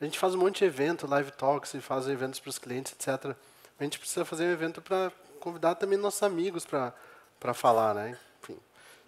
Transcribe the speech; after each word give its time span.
a 0.00 0.04
gente 0.04 0.18
faz 0.18 0.34
um 0.34 0.38
monte 0.38 0.58
de 0.58 0.66
evento, 0.66 1.06
live 1.06 1.30
talks, 1.30 1.72
e 1.72 1.80
faz 1.80 2.06
eventos 2.06 2.38
para 2.38 2.50
os 2.50 2.58
clientes, 2.58 2.92
etc. 2.92 3.34
A 3.80 3.84
gente 3.84 3.98
precisa 3.98 4.26
fazer 4.26 4.44
um 4.44 4.52
evento 4.52 4.82
para 4.82 5.10
convidar 5.40 5.74
também 5.76 5.98
nossos 5.98 6.22
amigos 6.22 6.66
para 6.66 7.54
falar, 7.54 7.94
né? 7.94 8.18
Enfim. 8.42 8.58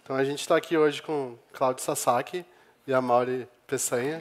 Então 0.03 0.15
a 0.15 0.23
gente 0.23 0.39
está 0.39 0.55
aqui 0.55 0.75
hoje 0.75 1.01
com 1.03 1.37
Claudio 1.53 1.83
Sasaki 1.83 2.43
e 2.87 2.93
a 2.93 2.99
Mauri 3.01 3.47
Peçanha. 3.67 4.19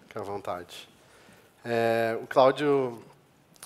Fique 0.00 0.18
à 0.18 0.22
vontade. 0.22 0.88
É, 1.64 2.18
o 2.20 2.26
Cláudio 2.26 3.00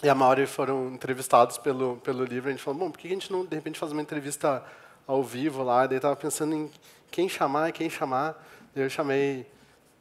e 0.02 0.08
a 0.08 0.14
Mauri 0.14 0.46
foram 0.46 0.88
entrevistados 0.88 1.56
pelo, 1.56 1.96
pelo 1.98 2.24
livro. 2.24 2.50
A 2.50 2.52
gente 2.52 2.62
falou, 2.62 2.78
bom, 2.78 2.90
por 2.90 2.98
que 2.98 3.06
a 3.06 3.10
gente 3.10 3.32
não, 3.32 3.42
de 3.42 3.56
repente, 3.56 3.78
faz 3.78 3.90
uma 3.90 4.02
entrevista 4.02 4.62
ao 5.08 5.24
vivo 5.24 5.62
lá? 5.62 5.86
Daí 5.86 5.96
estava 5.96 6.14
pensando 6.14 6.54
em 6.54 6.70
quem 7.10 7.28
chamar 7.28 7.72
quem 7.72 7.88
chamar. 7.88 8.46
Daí 8.74 8.84
eu 8.84 8.90
chamei 8.90 9.46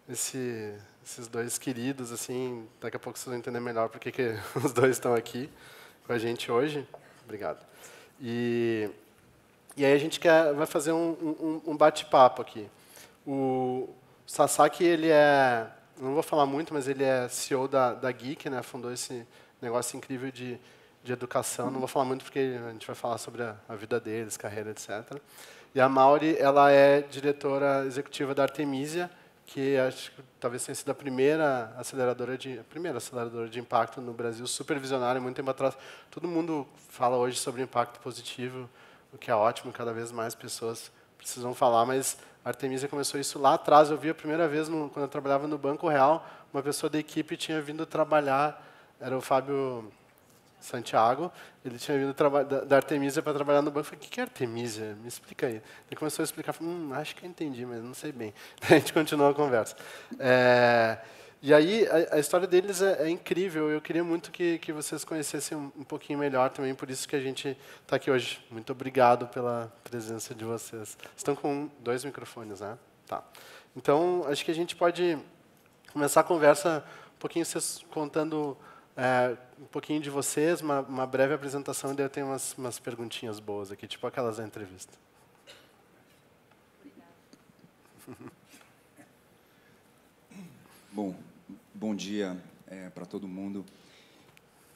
esse, 0.07 0.75
esses 1.03 1.27
dois 1.29 1.57
queridos, 1.57 2.11
assim. 2.11 2.67
Daqui 2.81 2.97
a 2.97 2.99
pouco 2.99 3.17
vocês 3.17 3.27
vão 3.27 3.37
entender 3.37 3.61
melhor 3.61 3.87
por 3.87 3.99
que 3.99 4.11
os 4.61 4.73
dois 4.73 4.97
estão 4.97 5.15
aqui 5.15 5.49
com 6.05 6.11
a 6.11 6.17
gente 6.17 6.51
hoje. 6.51 6.85
Obrigado. 7.23 7.65
E, 8.19 8.89
e 9.77 9.85
aí 9.85 9.93
a 9.93 9.97
gente 9.97 10.19
quer, 10.19 10.53
vai 10.53 10.67
fazer 10.67 10.91
um, 10.91 11.11
um, 11.65 11.71
um 11.71 11.77
bate-papo 11.77 12.41
aqui. 12.41 12.69
O 13.25 13.87
Sasaki, 14.25 14.83
ele 14.83 15.09
é 15.09 15.71
não 15.99 16.13
vou 16.13 16.21
falar 16.21 16.45
muito, 16.45 16.73
mas 16.73 16.87
ele 16.87 17.03
é 17.03 17.27
CEO 17.27 17.67
da, 17.67 17.93
da 17.93 18.11
Geek, 18.11 18.49
né? 18.49 18.61
Fundou 18.61 18.91
esse 18.91 19.25
negócio 19.59 19.97
incrível 19.97 20.31
de, 20.31 20.59
de 21.07 21.13
educação. 21.13 21.71
Não 21.71 21.79
vou 21.79 21.87
falar 21.87 22.05
muito 22.05 22.23
porque 22.23 22.39
a 22.39 22.71
gente 22.71 22.85
vai 22.85 22.95
falar 22.95 23.17
sobre 23.17 23.41
a, 23.41 23.55
a 23.67 23.75
vida 23.75 23.99
deles, 23.99 24.35
carreira, 24.35 24.69
etc. 24.69 25.19
E 25.73 25.79
a 25.79 25.87
Mauri, 25.87 26.37
ela 26.37 26.69
é 26.69 27.01
diretora 27.01 27.85
executiva 27.85 28.35
da 28.35 28.43
Artemisia, 28.43 29.09
que 29.45 29.77
acho 29.77 30.11
que 30.11 30.21
talvez 30.39 30.65
tenha 30.65 30.75
sido 30.75 30.91
a 30.91 30.93
primeira 30.93 31.73
aceleradora 31.77 32.37
de 32.37 32.59
primeira 32.69 32.97
aceleradora 32.97 33.47
de 33.47 33.59
impacto 33.59 34.01
no 34.01 34.11
Brasil, 34.11 34.45
supervisionária, 34.45 35.21
muito 35.21 35.37
tempo 35.37 35.49
atrás. 35.49 35.77
Todo 36.11 36.27
mundo 36.27 36.67
fala 36.89 37.15
hoje 37.15 37.39
sobre 37.39 37.61
impacto 37.61 37.99
positivo, 38.01 38.69
o 39.13 39.17
que 39.17 39.31
é 39.31 39.35
ótimo, 39.35 39.71
cada 39.71 39.93
vez 39.93 40.11
mais 40.11 40.35
pessoas 40.35 40.91
precisam 41.17 41.53
falar, 41.53 41.85
mas 41.85 42.17
a 42.43 42.49
Artemisia 42.49 42.89
começou 42.89 43.19
isso 43.19 43.39
lá 43.39 43.53
atrás. 43.53 43.89
Eu 43.89 43.97
vi 43.97 44.09
a 44.09 44.15
primeira 44.15 44.47
vez 44.47 44.67
no, 44.67 44.89
quando 44.89 45.05
eu 45.05 45.09
trabalhava 45.09 45.47
no 45.47 45.57
Banco 45.57 45.87
Real, 45.87 46.27
uma 46.53 46.61
pessoa 46.61 46.89
da 46.89 46.99
equipe 46.99 47.37
tinha 47.37 47.61
vindo 47.61 47.85
trabalhar, 47.85 48.61
era 48.99 49.17
o 49.17 49.21
Fábio 49.21 49.89
Santiago, 50.59 51.31
ele 51.63 51.77
tinha 51.77 51.97
vindo 51.97 52.13
da, 52.13 52.61
da 52.61 52.75
Artemisia 52.75 53.21
para 53.21 53.33
trabalhar 53.33 53.61
no 53.61 53.69
banco. 53.69 53.79
Eu 53.79 53.83
falei, 53.83 54.05
o 54.05 54.09
que 54.09 54.19
é 54.19 54.23
Artemisia? 54.23 54.97
Me 55.01 55.07
explica 55.07 55.47
aí. 55.47 55.61
Ele 55.89 55.95
começou 55.95 56.23
a 56.23 56.25
explicar, 56.25 56.55
hum, 56.61 56.91
acho 56.93 57.15
que 57.15 57.25
eu 57.25 57.29
entendi, 57.29 57.65
mas 57.65 57.83
não 57.83 57.93
sei 57.93 58.11
bem. 58.11 58.33
A 58.61 58.73
gente 58.73 58.91
continuou 58.93 59.29
a 59.29 59.33
conversa. 59.33 59.75
É, 60.19 60.97
e 61.41 61.53
aí, 61.53 61.87
a, 61.87 62.15
a 62.15 62.19
história 62.19 62.47
deles 62.47 62.81
é, 62.81 63.03
é, 63.03 63.09
incrível. 63.09 63.69
Eu 63.69 63.79
queria 63.79 64.03
muito 64.03 64.31
que, 64.31 64.57
que 64.57 64.73
vocês 64.73 65.03
conhecessem 65.03 65.55
um, 65.55 65.71
um 65.77 65.83
pouquinho 65.83 66.17
melhor 66.17 66.49
também, 66.49 66.73
por 66.73 66.89
isso 66.89 67.07
que 67.07 67.15
a 67.15 67.21
gente 67.21 67.55
está 67.83 67.95
aqui 67.97 68.09
hoje. 68.09 68.43
Muito 68.49 68.71
obrigado 68.71 69.27
pela 69.27 69.71
presença 69.83 70.33
de 70.33 70.43
vocês. 70.43 70.97
Estão 71.15 71.35
com 71.35 71.69
dois 71.79 72.03
microfones, 72.03 72.61
né? 72.61 72.77
Tá. 73.05 73.23
Então, 73.75 74.25
acho 74.27 74.43
que 74.43 74.49
a 74.49 74.55
gente 74.55 74.75
pode 74.75 75.17
começar 75.93 76.21
a 76.21 76.23
conversa 76.23 76.83
um 77.15 77.19
pouquinho 77.19 77.45
vocês 77.45 77.85
contando 77.91 78.57
é, 78.97 79.37
um 79.61 79.65
pouquinho 79.65 80.01
de 80.01 80.09
vocês, 80.09 80.59
uma, 80.59 80.81
uma 80.81 81.05
breve 81.05 81.35
apresentação, 81.35 81.93
e 81.93 81.95
daí 81.95 82.05
eu 82.05 82.09
tenho 82.09 82.25
umas, 82.25 82.53
umas 82.57 82.79
perguntinhas 82.79 83.39
boas 83.39 83.71
aqui, 83.71 83.85
tipo 83.87 84.07
aquelas 84.07 84.37
da 84.37 84.43
entrevista. 84.43 84.93
Bom, 90.91 91.15
bom 91.75 91.93
dia 91.93 92.35
é, 92.65 92.89
para 92.89 93.05
todo 93.05 93.27
mundo. 93.27 93.63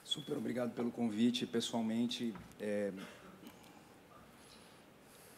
Super 0.04 0.38
obrigado 0.38 0.72
pelo 0.76 0.92
convite. 0.92 1.48
Pessoalmente, 1.48 2.32
é, 2.60 2.92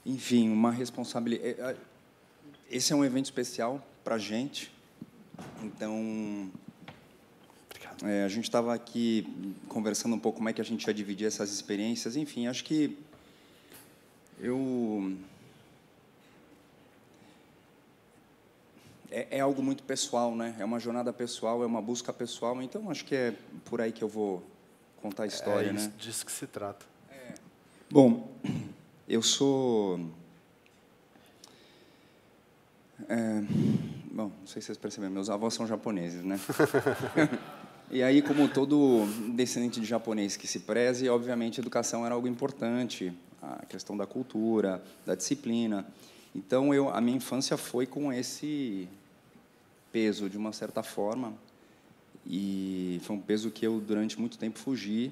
enfim, 0.05 0.49
uma 0.49 0.71
responsabilidade. 0.71 1.61
É, 1.61 1.71
é, 1.71 1.77
esse 2.69 2.91
é 2.91 2.95
um 2.97 3.05
evento 3.05 3.25
especial 3.25 3.81
para 4.03 4.15
a 4.15 4.17
gente. 4.17 4.73
Então, 5.61 6.51
é, 8.03 8.23
a 8.23 8.27
gente 8.27 8.43
estava 8.43 8.73
aqui 8.73 9.25
conversando 9.69 10.15
um 10.15 10.19
pouco 10.19 10.37
como 10.37 10.49
é 10.49 10.53
que 10.53 10.59
a 10.59 10.65
gente 10.65 10.85
ia 10.85 10.93
dividir 10.93 11.25
essas 11.25 11.51
experiências. 11.51 12.17
Enfim, 12.17 12.47
acho 12.47 12.63
que 12.63 12.97
eu 14.39 15.15
é, 19.09 19.37
é, 19.37 19.39
algo 19.39 19.63
muito 19.63 19.83
pessoal, 19.83 20.35
né? 20.35 20.55
É 20.59 20.65
uma 20.65 20.79
jornada 20.79 21.13
pessoal, 21.13 21.63
é 21.63 21.65
uma 21.65 21.81
busca 21.81 22.11
pessoal. 22.11 22.61
Então, 22.61 22.89
acho 22.89 23.05
que 23.05 23.15
é 23.15 23.33
por 23.65 23.79
aí 23.79 23.91
que 23.91 24.03
eu 24.03 24.09
vou 24.09 24.43
contar 25.01 25.23
a 25.23 25.27
história, 25.27 25.69
é 25.69 25.73
isso, 25.73 25.87
né? 25.87 25.93
disso 25.97 26.25
que 26.25 26.31
se 26.31 26.47
trata. 26.47 26.85
É. 27.09 27.33
Bom, 27.89 28.29
eu 29.07 29.21
sou... 29.21 29.99
É, 33.07 33.41
bom, 34.11 34.31
não 34.39 34.47
sei 34.47 34.61
se 34.61 34.67
vocês 34.67 34.77
perceberam, 34.77 35.13
meus 35.13 35.29
avós 35.29 35.53
são 35.53 35.67
japoneses, 35.67 36.23
né? 36.23 36.39
e 37.93 38.01
aí, 38.01 38.23
como 38.23 38.49
todo 38.49 39.05
descendente 39.35 39.79
de 39.79 39.85
japonês 39.85 40.35
que 40.35 40.47
se 40.47 40.61
preze, 40.61 41.07
obviamente, 41.07 41.59
educação 41.59 42.03
era 42.03 42.15
algo 42.15 42.27
importante, 42.27 43.13
a 43.39 43.63
questão 43.67 43.95
da 43.95 44.07
cultura, 44.07 44.83
da 45.05 45.13
disciplina. 45.13 45.85
Então, 46.33 46.73
eu, 46.73 46.89
a 46.89 46.99
minha 46.99 47.17
infância 47.17 47.55
foi 47.55 47.85
com 47.85 48.11
esse 48.11 48.89
peso 49.91 50.27
de 50.27 50.39
uma 50.39 50.51
certa 50.51 50.81
forma 50.81 51.35
e 52.25 52.99
foi 53.03 53.15
um 53.15 53.19
peso 53.19 53.51
que 53.51 53.67
eu 53.67 53.79
durante 53.79 54.19
muito 54.19 54.39
tempo 54.39 54.57
fugi. 54.57 55.11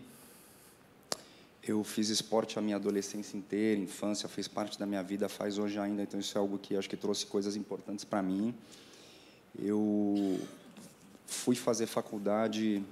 Eu 1.61 1.83
fiz 1.83 2.09
esporte 2.09 2.57
a 2.57 2.63
minha 2.63 2.77
adolescência 2.77 3.37
inteira, 3.37 3.79
infância 3.79 4.27
fez 4.27 4.47
parte 4.47 4.79
da 4.79 4.87
minha 4.87 5.03
vida, 5.03 5.29
faz 5.29 5.59
hoje 5.59 5.77
ainda, 5.77 6.01
então 6.01 6.19
isso 6.19 6.35
é 6.35 6.41
algo 6.41 6.57
que 6.57 6.75
acho 6.75 6.89
que 6.89 6.97
trouxe 6.97 7.27
coisas 7.27 7.55
importantes 7.55 8.03
para 8.03 8.23
mim. 8.23 8.55
Eu 9.59 10.39
fui 11.31 11.55
fazer 11.55 11.87
faculdade 11.87 12.83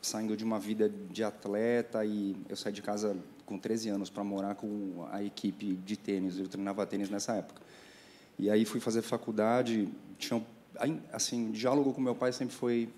saindo 0.00 0.36
de 0.36 0.44
uma 0.44 0.58
vida 0.58 0.90
de 1.10 1.22
atleta 1.22 2.04
e 2.04 2.36
eu 2.48 2.56
saí 2.56 2.72
de 2.72 2.82
casa 2.82 3.16
com 3.44 3.58
13 3.58 3.90
anos 3.90 4.10
para 4.10 4.24
morar 4.24 4.54
com 4.54 5.06
a 5.10 5.22
equipe 5.22 5.74
de 5.76 5.96
tênis, 5.96 6.38
eu 6.38 6.48
treinava 6.48 6.84
tênis 6.86 7.10
nessa 7.10 7.34
época. 7.34 7.60
E 8.38 8.50
aí 8.50 8.64
fui 8.64 8.80
fazer 8.80 9.02
faculdade, 9.02 9.88
tinha 10.18 10.42
assim, 11.12 11.48
o 11.48 11.52
diálogo 11.52 11.92
com 11.92 12.00
meu 12.00 12.14
pai 12.14 12.32
sempre 12.32 12.54
foi 12.54 12.88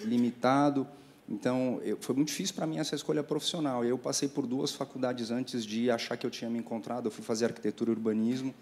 limitado. 0.00 0.86
Então, 1.28 1.80
eu, 1.84 1.96
foi 2.00 2.14
muito 2.16 2.28
difícil 2.28 2.54
para 2.54 2.66
mim 2.66 2.78
essa 2.78 2.94
escolha 2.94 3.22
profissional. 3.22 3.84
Eu 3.84 3.96
passei 3.96 4.28
por 4.28 4.46
duas 4.46 4.72
faculdades 4.72 5.30
antes 5.30 5.64
de 5.64 5.90
achar 5.90 6.16
que 6.16 6.26
eu 6.26 6.30
tinha 6.30 6.50
me 6.50 6.58
encontrado. 6.58 7.06
Eu 7.06 7.10
fui 7.10 7.24
fazer 7.24 7.46
arquitetura 7.46 7.90
e 7.90 7.94
urbanismo 7.94 8.54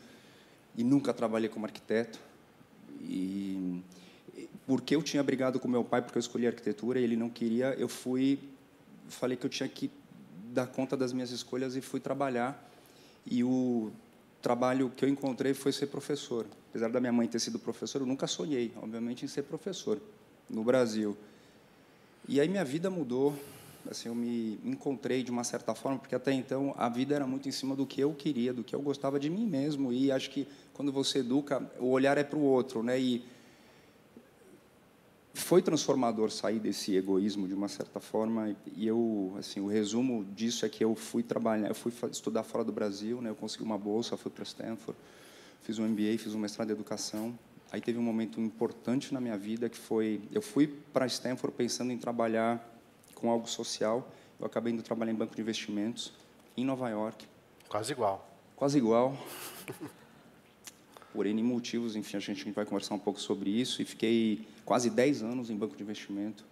e 0.77 0.85
nunca 0.85 1.15
trabalhei 1.15 1.49
como 1.49 1.65
arquiteto. 1.65 2.19
E 3.01 3.83
porque 4.71 4.95
eu 4.95 5.03
tinha 5.03 5.21
brigado 5.21 5.59
com 5.59 5.67
meu 5.67 5.83
pai 5.83 6.01
porque 6.01 6.17
eu 6.17 6.21
escolhi 6.21 6.47
arquitetura 6.47 7.01
e 7.01 7.03
ele 7.03 7.17
não 7.17 7.29
queria, 7.29 7.75
eu 7.77 7.89
fui 7.89 8.39
falei 9.09 9.37
que 9.37 9.45
eu 9.45 9.51
tinha 9.51 9.69
que 9.69 9.91
dar 10.53 10.69
conta 10.69 10.97
das 10.97 11.13
minhas 11.13 11.33
escolhas 11.33 11.75
e 11.75 11.81
fui 11.81 11.99
trabalhar. 11.99 12.71
E 13.27 13.43
o 13.43 13.91
trabalho 14.41 14.93
que 14.97 15.05
eu 15.05 15.09
encontrei 15.09 15.55
foi 15.55 15.73
ser 15.73 15.89
professor. 15.89 16.47
Apesar 16.69 16.89
da 16.89 17.01
minha 17.01 17.13
mãe 17.13 17.27
ter 17.27 17.41
sido 17.41 17.59
professora, 17.59 18.05
eu 18.05 18.07
nunca 18.07 18.29
sonhei, 18.29 18.73
obviamente, 18.81 19.25
em 19.25 19.29
ser 19.29 19.43
professor 19.43 20.01
no 20.49 20.63
Brasil. 20.63 21.17
E 22.29 22.41
aí 22.41 22.49
minha 22.49 22.65
vida 22.65 22.89
mudou. 22.89 23.35
Assim, 23.91 24.09
eu 24.09 24.15
me 24.15 24.61
encontrei 24.65 25.25
de 25.25 25.33
uma 25.33 25.43
certa 25.43 25.75
forma, 25.75 25.99
porque 25.99 26.15
até 26.15 26.33
então 26.33 26.73
a 26.79 26.89
vida 26.89 27.13
era 27.13 27.27
muito 27.27 27.49
em 27.49 27.53
cima 27.53 27.75
do 27.75 27.85
que 27.85 28.01
eu 28.01 28.15
queria, 28.15 28.53
do 28.53 28.63
que 28.63 28.73
eu 28.73 28.81
gostava 28.81 29.19
de 29.19 29.29
mim 29.29 29.47
mesmo. 29.47 29.93
E 29.93 30.13
acho 30.13 30.31
que 30.31 30.47
quando 30.75 30.93
você 30.93 31.19
educa, 31.19 31.69
o 31.81 31.89
olhar 31.89 32.17
é 32.17 32.23
para 32.23 32.39
o 32.39 32.43
outro, 32.43 32.85
né? 32.85 33.01
E 33.01 33.25
foi 35.33 35.63
transformador 35.63 36.31
sair 36.31 36.59
desse 36.59 36.97
egoísmo 36.97 37.47
de 37.47 37.55
uma 37.55 37.69
certa 37.69 38.01
forma 38.01 38.55
e 38.77 38.87
eu 38.87 39.35
assim 39.39 39.61
o 39.61 39.69
resumo 39.69 40.25
disso 40.25 40.67
é 40.67 40.69
que 40.69 40.83
eu 40.83 40.95
fui 40.95 41.23
trabalhar 41.23 41.69
eu 41.69 41.75
fui 41.75 41.93
estudar 42.11 42.43
fora 42.43 42.65
do 42.65 42.73
Brasil 42.73 43.23
né 43.23 43.31
eu 43.31 43.35
consegui 43.35 43.63
uma 43.63 43.79
bolsa 43.79 44.17
fui 44.17 44.31
para 44.31 44.43
Stanford 44.43 44.99
fiz 45.63 45.79
um 45.79 45.87
MBA 45.87 46.19
fiz 46.19 46.35
um 46.35 46.39
mestrado 46.39 46.71
em 46.71 46.73
educação. 46.73 47.39
Aí 47.73 47.81
teve 47.81 47.99
um 47.99 48.03
momento 48.03 48.41
importante 48.41 49.15
na 49.15 49.21
minha 49.21 49.39
vida 49.39 49.69
que 49.69 49.79
foi 49.79 50.21
eu 50.33 50.43
fui 50.43 50.67
para 50.67 51.07
Stanford 51.07 51.57
pensando 51.57 51.93
em 51.93 51.99
trabalhar 51.99 52.67
com 53.15 53.31
algo 53.31 53.49
social 53.49 54.11
eu 54.39 54.47
acabei 54.47 54.73
indo 54.73 54.83
trabalhar 54.83 55.13
em 55.13 55.15
banco 55.15 55.37
de 55.37 55.41
investimentos 55.43 56.13
em 56.57 56.65
Nova 56.65 56.89
York. 56.89 57.27
Quase 57.69 57.93
igual. 57.93 58.29
Quase 58.57 58.79
igual 58.79 59.17
por 61.13 61.27
N 61.27 61.43
motivos, 61.43 61.97
enfim, 61.97 62.17
a 62.17 62.21
gente 62.21 62.51
vai 62.53 62.65
conversar 62.65 62.95
um 62.95 62.99
pouco 62.99 63.21
sobre 63.21 63.51
isso. 63.51 63.83
E 63.83 63.85
fiquei 63.85 64.47
quase 64.65 64.91
10 64.91 65.23
anos 65.23 65.51
em 65.51 65.57
banco 65.57 65.77
de 65.77 65.83
investimento. 65.83 66.45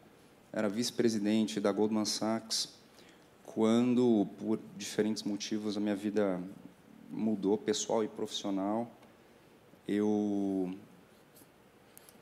Era 0.52 0.68
vice-presidente 0.68 1.60
da 1.60 1.70
Goldman 1.70 2.04
Sachs, 2.04 2.70
quando, 3.44 4.26
por 4.38 4.58
diferentes 4.76 5.22
motivos, 5.22 5.76
a 5.76 5.80
minha 5.80 5.96
vida 5.96 6.40
mudou, 7.10 7.56
pessoal 7.56 8.02
e 8.02 8.08
profissional. 8.08 8.90
Eu 9.86 10.74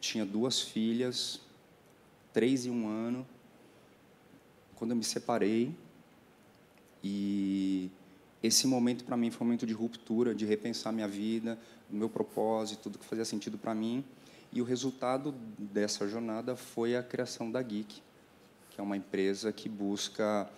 tinha 0.01 0.25
duas 0.25 0.61
filhas, 0.61 1.41
três 2.33 2.67
e 2.67 2.71
um 2.71 2.89
ano, 2.89 3.27
quando 4.77 4.93
eu 4.93 4.97
me 4.97 5.05
separei. 5.05 5.75
E 7.03 7.91
esse 8.43 8.67
momento 8.67 9.05
para 9.05 9.17
mim 9.17 9.31
foi 9.31 9.45
um 9.45 9.49
momento 9.49 9.67
de 9.67 9.73
ruptura, 9.73 10.35
de 10.35 10.45
repensar 10.45 10.93
minha 10.93 11.09
vida, 11.09 11.59
o 11.91 11.97
meu 11.97 12.09
propósito, 12.09 12.85
tudo 12.85 12.99
que 12.99 13.05
fazia 13.05 13.25
sentido 13.25 13.59
para 13.59 13.75
mim. 13.75 14.05
E 14.53 14.61
o 14.61 14.65
resultado 14.65 15.35
dessa 15.59 16.07
jornada 16.09 16.57
foi 16.57 16.97
a 16.97 17.03
criação 17.03 17.51
da 17.51 17.61
Geek, 17.61 18.01
que 18.71 18.81
é 18.81 18.83
uma 18.83 18.97
empresa 18.97 19.53
que 19.53 19.69
busca 19.69 20.49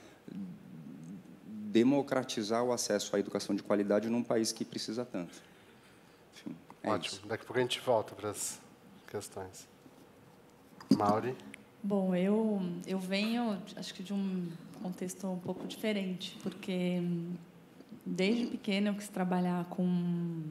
democratizar 1.70 2.64
o 2.64 2.72
acesso 2.72 3.14
à 3.14 3.20
educação 3.20 3.54
de 3.54 3.62
qualidade 3.62 4.08
num 4.08 4.22
país 4.22 4.52
que 4.52 4.64
precisa 4.64 5.04
tanto. 5.04 5.42
Enfim, 6.34 6.56
é 6.82 6.90
Ótimo. 6.90 7.16
Isso. 7.16 7.26
Daqui 7.26 7.42
a 7.42 7.46
pouco 7.46 7.58
a 7.58 7.62
gente 7.62 7.80
volta 7.80 8.14
para 8.14 8.30
as 8.30 8.60
questões. 9.06 9.69
Mauri? 10.96 11.36
Bom, 11.82 12.14
eu, 12.14 12.60
eu 12.86 12.98
venho, 12.98 13.62
acho 13.76 13.94
que 13.94 14.02
de 14.02 14.12
um 14.12 14.48
contexto 14.82 15.26
um 15.26 15.38
pouco 15.38 15.66
diferente, 15.66 16.36
porque 16.42 17.00
desde 18.04 18.46
pequena 18.46 18.90
eu 18.90 18.94
quis 18.94 19.08
trabalhar 19.08 19.64
com, 19.66 20.42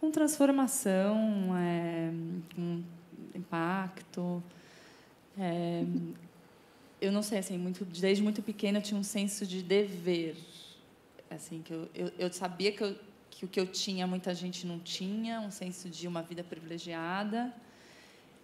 com 0.00 0.10
transformação, 0.10 1.54
é, 1.56 2.10
com 2.54 2.82
impacto. 3.34 4.42
É, 5.38 5.84
eu 7.00 7.12
não 7.12 7.22
sei, 7.22 7.38
assim, 7.38 7.58
muito, 7.58 7.84
desde 7.84 8.22
muito 8.22 8.42
pequena 8.42 8.78
eu 8.78 8.82
tinha 8.82 8.98
um 8.98 9.04
senso 9.04 9.46
de 9.46 9.62
dever. 9.62 10.36
Assim, 11.30 11.60
que 11.62 11.72
eu, 11.72 11.88
eu, 11.94 12.12
eu 12.18 12.32
sabia 12.32 12.72
que, 12.72 12.82
eu, 12.82 12.96
que 13.30 13.44
o 13.44 13.48
que 13.48 13.60
eu 13.60 13.66
tinha 13.66 14.06
muita 14.06 14.34
gente 14.34 14.66
não 14.66 14.78
tinha, 14.78 15.40
um 15.40 15.50
senso 15.50 15.88
de 15.90 16.08
uma 16.08 16.22
vida 16.22 16.42
privilegiada. 16.42 17.54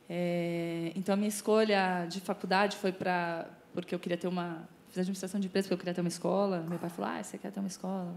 É, 0.08 0.92
então, 0.94 1.14
a 1.14 1.16
minha 1.16 1.28
escolha 1.28 2.06
de 2.06 2.20
faculdade 2.20 2.76
foi 2.76 2.92
para 2.92 3.48
porque 3.74 3.94
eu 3.94 3.98
queria 3.98 4.16
ter 4.16 4.28
uma 4.28 4.66
fiz 4.88 4.98
administração 4.98 5.38
de 5.38 5.48
empresas 5.48 5.66
porque 5.66 5.74
eu 5.74 5.78
queria 5.78 5.94
ter 5.94 6.00
uma 6.00 6.08
escola. 6.08 6.64
Meu 6.68 6.78
pai 6.78 6.90
falou: 6.90 7.10
"Ah, 7.10 7.22
você 7.22 7.36
quer 7.36 7.50
ter 7.50 7.60
uma 7.60 7.68
escola? 7.68 8.14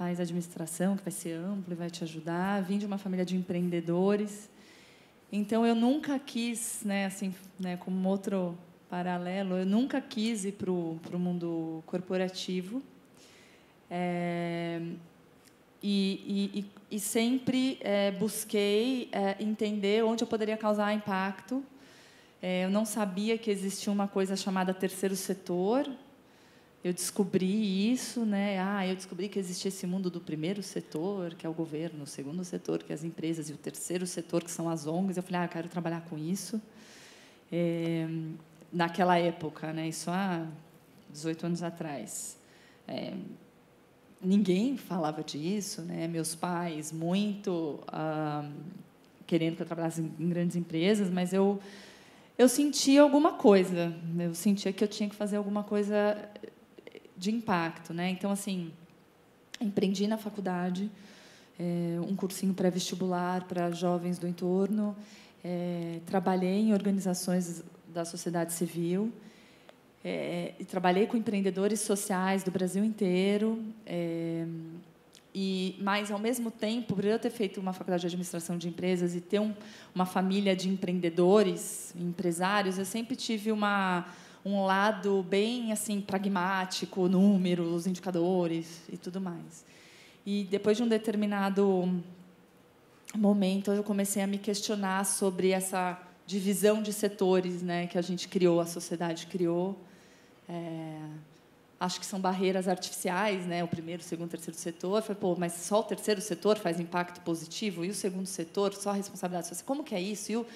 Faz 0.00 0.18
administração, 0.18 0.96
que 0.96 1.02
vai 1.02 1.12
ser 1.12 1.34
amplo 1.34 1.74
e 1.74 1.76
vai 1.76 1.90
te 1.90 2.02
ajudar". 2.02 2.62
Vim 2.62 2.78
de 2.78 2.86
uma 2.86 2.96
família 2.96 3.22
de 3.22 3.36
empreendedores. 3.36 4.48
Então 5.30 5.66
eu 5.66 5.74
nunca 5.74 6.18
quis, 6.18 6.80
né, 6.86 7.04
assim, 7.04 7.34
né, 7.58 7.76
como 7.76 8.08
outro 8.08 8.56
paralelo, 8.88 9.58
eu 9.58 9.66
nunca 9.66 10.00
quis 10.00 10.46
ir 10.46 10.52
para 10.52 10.70
o 10.70 11.18
mundo 11.18 11.84
corporativo. 11.84 12.82
É, 13.90 14.80
e, 15.82 16.48
e, 16.90 16.96
e, 16.96 16.98
sempre 16.98 17.76
é, 17.82 18.10
busquei 18.10 19.10
é, 19.12 19.36
entender 19.38 20.02
onde 20.02 20.24
eu 20.24 20.26
poderia 20.26 20.56
causar 20.56 20.94
impacto. 20.94 21.62
Eu 22.42 22.70
não 22.70 22.86
sabia 22.86 23.36
que 23.36 23.50
existia 23.50 23.92
uma 23.92 24.08
coisa 24.08 24.34
chamada 24.34 24.72
terceiro 24.72 25.14
setor. 25.14 25.86
Eu 26.82 26.94
descobri 26.94 27.92
isso, 27.92 28.24
né? 28.24 28.58
Ah, 28.58 28.86
eu 28.86 28.96
descobri 28.96 29.28
que 29.28 29.38
existia 29.38 29.68
esse 29.68 29.86
mundo 29.86 30.08
do 30.08 30.18
primeiro 30.18 30.62
setor, 30.62 31.34
que 31.34 31.44
é 31.44 31.48
o 31.48 31.52
governo, 31.52 32.04
o 32.04 32.06
segundo 32.06 32.42
setor, 32.42 32.82
que 32.82 32.90
é 32.90 32.94
as 32.94 33.04
empresas, 33.04 33.50
e 33.50 33.52
o 33.52 33.56
terceiro 33.58 34.06
setor, 34.06 34.42
que 34.42 34.50
são 34.50 34.66
as 34.66 34.86
ONGs. 34.86 35.18
Eu 35.18 35.22
falei, 35.22 35.40
ah, 35.40 35.44
eu 35.44 35.48
quero 35.50 35.68
trabalhar 35.68 36.00
com 36.08 36.16
isso. 36.16 36.60
É, 37.52 38.08
naquela 38.72 39.18
época, 39.18 39.74
né? 39.74 39.88
Isso 39.88 40.10
há 40.10 40.46
18 41.10 41.46
anos 41.46 41.62
atrás. 41.62 42.38
É, 42.88 43.12
ninguém 44.22 44.78
falava 44.78 45.22
disso, 45.22 45.82
né? 45.82 46.08
Meus 46.08 46.34
pais 46.34 46.92
muito 46.92 47.78
ah, 47.88 48.48
querendo 49.26 49.56
que 49.56 49.62
eu 49.62 49.66
trabalhasse 49.66 50.00
em 50.00 50.28
grandes 50.30 50.56
empresas, 50.56 51.10
mas 51.10 51.34
eu 51.34 51.60
eu 52.38 52.48
sentia 52.48 53.02
alguma 53.02 53.34
coisa. 53.34 53.94
Eu 54.18 54.34
sentia 54.34 54.72
que 54.72 54.82
eu 54.82 54.88
tinha 54.88 55.10
que 55.10 55.14
fazer 55.14 55.36
alguma 55.36 55.62
coisa 55.62 56.16
de 57.20 57.30
impacto, 57.30 57.92
né? 57.92 58.08
Então 58.08 58.30
assim, 58.30 58.72
empreendi 59.60 60.06
na 60.06 60.16
faculdade 60.16 60.90
é, 61.58 62.00
um 62.00 62.16
cursinho 62.16 62.54
pré-vestibular 62.54 63.44
para 63.44 63.70
jovens 63.70 64.18
do 64.18 64.26
entorno. 64.26 64.96
É, 65.44 66.00
trabalhei 66.06 66.60
em 66.60 66.72
organizações 66.72 67.62
da 67.88 68.06
sociedade 68.06 68.54
civil 68.54 69.12
é, 70.02 70.54
e 70.58 70.64
trabalhei 70.64 71.06
com 71.06 71.16
empreendedores 71.16 71.80
sociais 71.80 72.42
do 72.42 72.50
Brasil 72.50 72.82
inteiro. 72.82 73.62
É, 73.84 74.46
e 75.34 75.76
mas 75.78 76.10
ao 76.10 76.18
mesmo 76.18 76.50
tempo, 76.50 76.94
por 76.94 77.04
eu 77.04 77.18
ter 77.18 77.30
feito 77.30 77.60
uma 77.60 77.74
faculdade 77.74 78.00
de 78.00 78.06
administração 78.06 78.56
de 78.56 78.66
empresas 78.66 79.14
e 79.14 79.20
ter 79.20 79.40
um, 79.40 79.54
uma 79.94 80.06
família 80.06 80.56
de 80.56 80.70
empreendedores, 80.70 81.94
empresários, 81.94 82.78
eu 82.78 82.86
sempre 82.86 83.14
tive 83.14 83.52
uma 83.52 84.06
um 84.44 84.64
lado 84.64 85.22
bem 85.28 85.72
assim 85.72 86.00
pragmático, 86.00 87.08
números, 87.08 87.86
indicadores 87.86 88.82
e 88.88 88.96
tudo 88.96 89.20
mais. 89.20 89.64
E 90.24 90.44
depois 90.44 90.76
de 90.76 90.82
um 90.82 90.88
determinado 90.88 92.02
momento, 93.16 93.72
eu 93.72 93.82
comecei 93.82 94.22
a 94.22 94.26
me 94.26 94.38
questionar 94.38 95.04
sobre 95.04 95.50
essa 95.50 96.00
divisão 96.26 96.82
de 96.82 96.92
setores, 96.92 97.62
né, 97.62 97.86
que 97.86 97.98
a 97.98 98.02
gente 98.02 98.28
criou, 98.28 98.60
a 98.60 98.66
sociedade 98.66 99.26
criou. 99.26 99.76
É, 100.48 100.98
acho 101.80 101.98
que 101.98 102.04
são 102.04 102.20
barreiras 102.20 102.68
artificiais, 102.68 103.46
né? 103.46 103.64
O 103.64 103.68
primeiro, 103.68 104.02
o 104.02 104.04
segundo, 104.04 104.28
o 104.28 104.30
terceiro 104.30 104.58
setor. 104.58 105.00
Falei, 105.02 105.18
pô, 105.18 105.34
mas 105.36 105.54
só 105.54 105.80
o 105.80 105.82
terceiro 105.82 106.20
setor 106.20 106.58
faz 106.58 106.78
impacto 106.78 107.20
positivo 107.22 107.84
e 107.84 107.88
o 107.88 107.94
segundo 107.94 108.26
setor 108.26 108.74
só 108.74 108.90
a 108.90 108.92
responsabilidade 108.92 109.48
social. 109.48 109.66
Como 109.66 109.82
que 109.82 109.94
é 109.94 110.00
isso? 110.00 110.30
E, 110.30 110.36
o, 110.36 110.46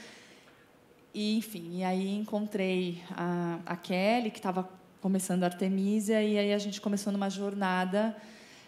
e 1.14 1.36
enfim, 1.36 1.78
e 1.78 1.84
aí 1.84 2.16
encontrei 2.16 3.00
a, 3.12 3.60
a 3.64 3.76
Kelly 3.76 4.32
que 4.32 4.38
estava 4.38 4.68
começando 5.00 5.44
a 5.44 5.46
Artemisia 5.46 6.20
e 6.20 6.36
aí 6.36 6.52
a 6.52 6.58
gente 6.58 6.80
começou 6.80 7.12
numa 7.12 7.30
jornada 7.30 8.16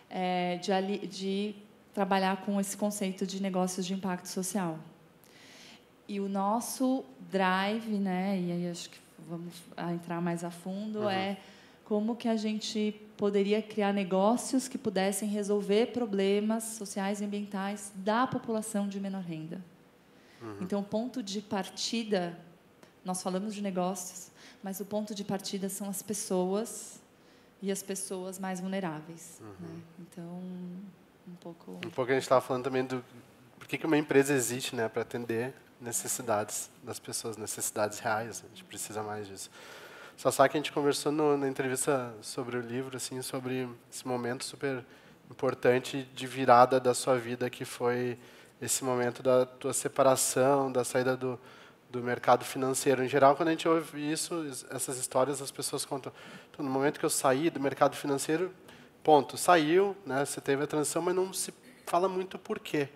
é, 0.08 0.56
de, 0.58 1.06
de 1.08 1.54
trabalhar 1.93 2.37
com 2.44 2.60
esse 2.60 2.76
conceito 2.76 3.26
de 3.26 3.43
negócios 3.43 3.84
de 3.84 3.94
impacto 3.94 4.28
social. 4.28 4.78
E 6.06 6.20
o 6.20 6.28
nosso 6.28 7.04
drive, 7.32 7.98
né? 7.98 8.38
E 8.38 8.52
aí 8.52 8.70
acho 8.70 8.90
que 8.90 8.98
vamos 9.28 9.54
entrar 9.93 10.20
mais 10.20 10.44
a 10.44 10.50
fundo, 10.50 11.00
uhum. 11.00 11.10
é 11.10 11.38
como 11.84 12.14
que 12.14 12.28
a 12.28 12.37
gente 12.37 12.94
poderia 13.16 13.60
criar 13.60 13.93
negócios 13.93 14.69
que 14.69 14.78
pudessem 14.78 15.28
resolver 15.28 15.87
problemas 15.87 16.62
sociais 16.62 17.20
e 17.20 17.25
ambientais 17.25 17.93
da 17.96 18.24
população 18.24 18.88
de 18.88 19.00
menor 19.00 19.22
renda. 19.22 19.60
Uhum. 20.46 20.58
Então, 20.60 20.81
o 20.81 20.84
ponto 20.84 21.22
de 21.22 21.41
partida, 21.41 22.38
nós 23.05 23.22
falamos 23.22 23.55
de 23.55 23.60
negócios, 23.60 24.31
mas 24.62 24.81
o 24.81 24.84
ponto 24.84 25.15
de 25.15 25.24
partida 25.24 25.69
são 25.69 25.88
as 25.88 26.03
pessoas 26.03 27.00
e 27.60 27.72
as 27.72 27.82
pessoas 27.82 28.38
mais 28.38 28.60
vulneráveis. 28.60 29.41
Uhum. 29.41 29.67
Né? 29.67 29.81
Então, 29.98 30.43
um 31.26 31.34
pouco. 31.41 31.72
Um 31.84 31.91
pouco 31.91 32.10
a 32.10 32.15
gente 32.15 32.22
estava 32.22 32.41
falando 32.41 32.65
também 32.65 32.84
do 32.84 33.05
por 33.58 33.67
que, 33.67 33.79
que 33.79 33.86
uma 33.86 33.96
empresa 33.96 34.32
existe, 34.32 34.76
né, 34.76 34.88
para 34.88 35.03
atender 35.03 35.53
necessidades 35.81 36.70
das 36.84 37.00
pessoas, 37.00 37.36
necessidades 37.36 37.98
reais. 37.98 38.44
A 38.44 38.48
gente 38.48 38.62
precisa 38.62 39.03
mais 39.03 39.26
disso. 39.26 39.50
Só 40.17 40.31
sabe 40.31 40.50
que 40.50 40.56
a 40.56 40.60
gente 40.60 40.72
conversou 40.72 41.10
no, 41.10 41.36
na 41.36 41.48
entrevista 41.48 42.15
sobre 42.22 42.56
o 42.56 42.60
livro, 42.60 42.96
assim, 42.96 43.20
sobre 43.22 43.69
esse 43.93 44.06
momento 44.06 44.44
super 44.44 44.84
importante 45.31 46.08
de 46.15 46.26
virada 46.26 46.79
da 46.79 46.94
sua 46.94 47.19
vida, 47.19 47.50
que 47.50 47.65
foi 47.65 48.17
esse 48.60 48.84
momento 48.84 49.22
da 49.22 49.44
tua 49.44 49.72
separação, 49.72 50.72
da 50.72 50.84
saída 50.84 51.17
do, 51.17 51.39
do 51.91 52.03
mercado 52.03 52.44
financeiro. 52.44 53.05
Em 53.05 53.08
geral, 53.08 53.36
quando 53.36 53.48
a 53.48 53.51
gente 53.53 53.69
ouve 53.69 54.10
isso, 54.10 54.46
essas 54.70 54.98
histórias, 54.98 55.43
as 55.43 55.51
pessoas 55.51 55.84
contam. 55.84 56.13
Então, 56.51 56.65
no 56.65 56.70
momento 56.70 56.98
que 56.98 57.05
eu 57.05 57.10
saí 57.10 57.51
do 57.51 57.60
mercado 57.60 57.96
financeiro, 57.96 58.53
ponto, 59.03 59.36
saiu, 59.36 59.96
né? 60.05 60.25
Você 60.25 60.41
teve 60.41 60.65
a 60.65 60.67
transição, 60.67 61.03
mas 61.03 61.15
não 61.15 61.32
se 61.32 61.53
fala 61.86 62.08
muito 62.08 62.39
por 62.39 62.58
quê. 62.58 62.89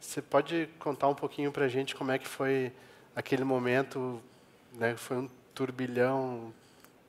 Você 0.00 0.20
pode 0.20 0.68
contar 0.78 1.08
um 1.08 1.14
pouquinho 1.14 1.50
para 1.50 1.64
a 1.64 1.68
gente 1.68 1.94
como 1.94 2.12
é 2.12 2.18
que 2.18 2.28
foi 2.28 2.72
aquele 3.14 3.44
momento, 3.44 4.20
né? 4.74 4.96
Foi 4.96 5.16
um 5.16 5.28
turbilhão 5.54 6.52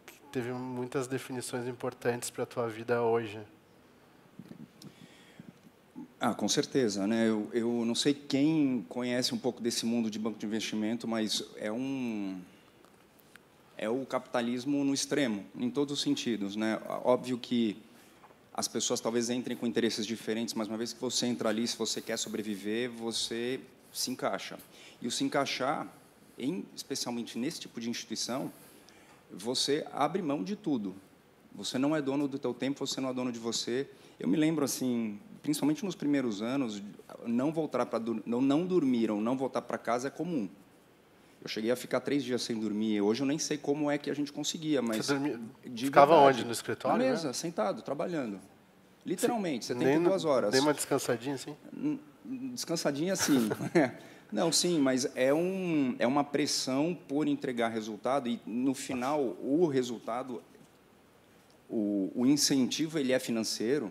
que 0.05 0.19
teve 0.31 0.51
muitas 0.51 1.05
definições 1.05 1.67
importantes 1.67 2.29
para 2.29 2.43
a 2.43 2.45
tua 2.47 2.67
vida 2.67 3.01
hoje. 3.01 3.39
Ah, 6.19 6.33
com 6.33 6.47
certeza, 6.49 7.05
né? 7.05 7.29
Eu, 7.29 7.47
eu 7.53 7.85
não 7.85 7.93
sei 7.93 8.11
quem 8.11 8.83
conhece 8.89 9.35
um 9.35 9.37
pouco 9.37 9.61
desse 9.61 9.85
mundo 9.85 10.09
de 10.09 10.17
banco 10.17 10.39
de 10.39 10.47
investimento, 10.47 11.07
mas 11.07 11.43
é 11.57 11.71
um 11.71 12.39
é 13.77 13.87
o 13.87 14.03
capitalismo 14.07 14.83
no 14.83 14.91
extremo, 14.91 15.45
em 15.55 15.69
todos 15.69 15.93
os 15.93 16.01
sentidos, 16.01 16.55
né? 16.55 16.81
Óbvio 17.03 17.37
que 17.37 17.77
as 18.51 18.67
pessoas 18.67 18.99
talvez 18.99 19.29
entrem 19.29 19.55
com 19.55 19.67
interesses 19.67 20.03
diferentes, 20.03 20.55
mas 20.55 20.67
uma 20.67 20.77
vez 20.77 20.91
que 20.91 20.99
você 20.99 21.27
entra 21.27 21.49
ali, 21.49 21.67
se 21.67 21.77
você 21.77 22.01
quer 22.01 22.17
sobreviver, 22.17 22.89
você 22.89 23.59
se 23.93 24.09
encaixa. 24.09 24.57
E 24.99 25.07
o 25.07 25.11
se 25.11 25.23
encaixar, 25.23 25.87
em, 26.39 26.65
especialmente 26.75 27.37
nesse 27.37 27.59
tipo 27.59 27.79
de 27.79 27.87
instituição, 27.87 28.51
você 29.31 29.85
abre 29.93 30.23
mão 30.23 30.43
de 30.43 30.55
tudo. 30.55 30.95
Você 31.53 31.77
não 31.77 31.95
é 31.95 32.01
dono 32.01 32.27
do 32.27 32.39
teu 32.39 32.55
tempo, 32.55 32.85
você 32.85 32.99
não 32.99 33.09
é 33.09 33.13
dono 33.13 33.31
de 33.31 33.37
você. 33.37 33.87
Eu 34.19 34.27
me 34.27 34.35
lembro 34.35 34.65
assim, 34.65 35.19
principalmente 35.47 35.85
nos 35.85 35.95
primeiros 35.95 36.41
anos, 36.41 36.83
não 37.25 37.53
voltar 37.53 37.85
para 37.85 38.03
não 38.25 38.41
não 38.41 38.65
dormir 38.65 39.09
ou 39.09 39.21
não 39.21 39.37
voltar 39.37 39.61
para 39.61 39.77
casa 39.77 40.09
é 40.09 40.11
comum. 40.11 40.49
Eu 41.41 41.47
cheguei 41.47 41.71
a 41.71 41.75
ficar 41.77 42.01
três 42.01 42.21
dias 42.21 42.41
sem 42.41 42.59
dormir. 42.59 42.99
Hoje 42.99 43.23
eu 43.23 43.25
nem 43.25 43.39
sei 43.39 43.57
como 43.57 43.89
é 43.89 43.97
que 43.97 44.09
a 44.09 44.13
gente 44.13 44.33
conseguia, 44.33 44.81
mas 44.81 45.05
Você 45.05 45.13
dormia, 45.13 45.39
ficava 45.73 46.15
verdade, 46.15 46.39
onde 46.39 46.45
no 46.47 46.51
escritório? 46.51 46.97
Na 46.97 47.11
mesa, 47.11 47.27
né? 47.27 47.33
sentado, 47.33 47.81
trabalhando. 47.81 48.41
Literalmente, 49.05 49.63
você 49.63 49.73
tem 49.73 50.03
duas 50.03 50.25
horas. 50.25 50.51
Nem 50.51 50.59
uma 50.59 50.73
descansadinha 50.73 51.35
assim? 51.35 51.55
Descansadinha, 52.25 53.15
sim. 53.15 53.49
Não, 54.29 54.51
sim, 54.51 54.77
mas 54.79 55.09
é, 55.15 55.33
um, 55.33 55.95
é 55.97 56.05
uma 56.05 56.25
pressão 56.25 56.93
por 57.07 57.25
entregar 57.25 57.69
resultado 57.69 58.27
e, 58.27 58.41
no 58.45 58.73
final, 58.73 59.21
o 59.41 59.65
resultado, 59.65 60.43
o, 61.69 62.11
o 62.13 62.25
incentivo, 62.25 62.99
ele 62.99 63.13
é 63.13 63.19
financeiro, 63.19 63.89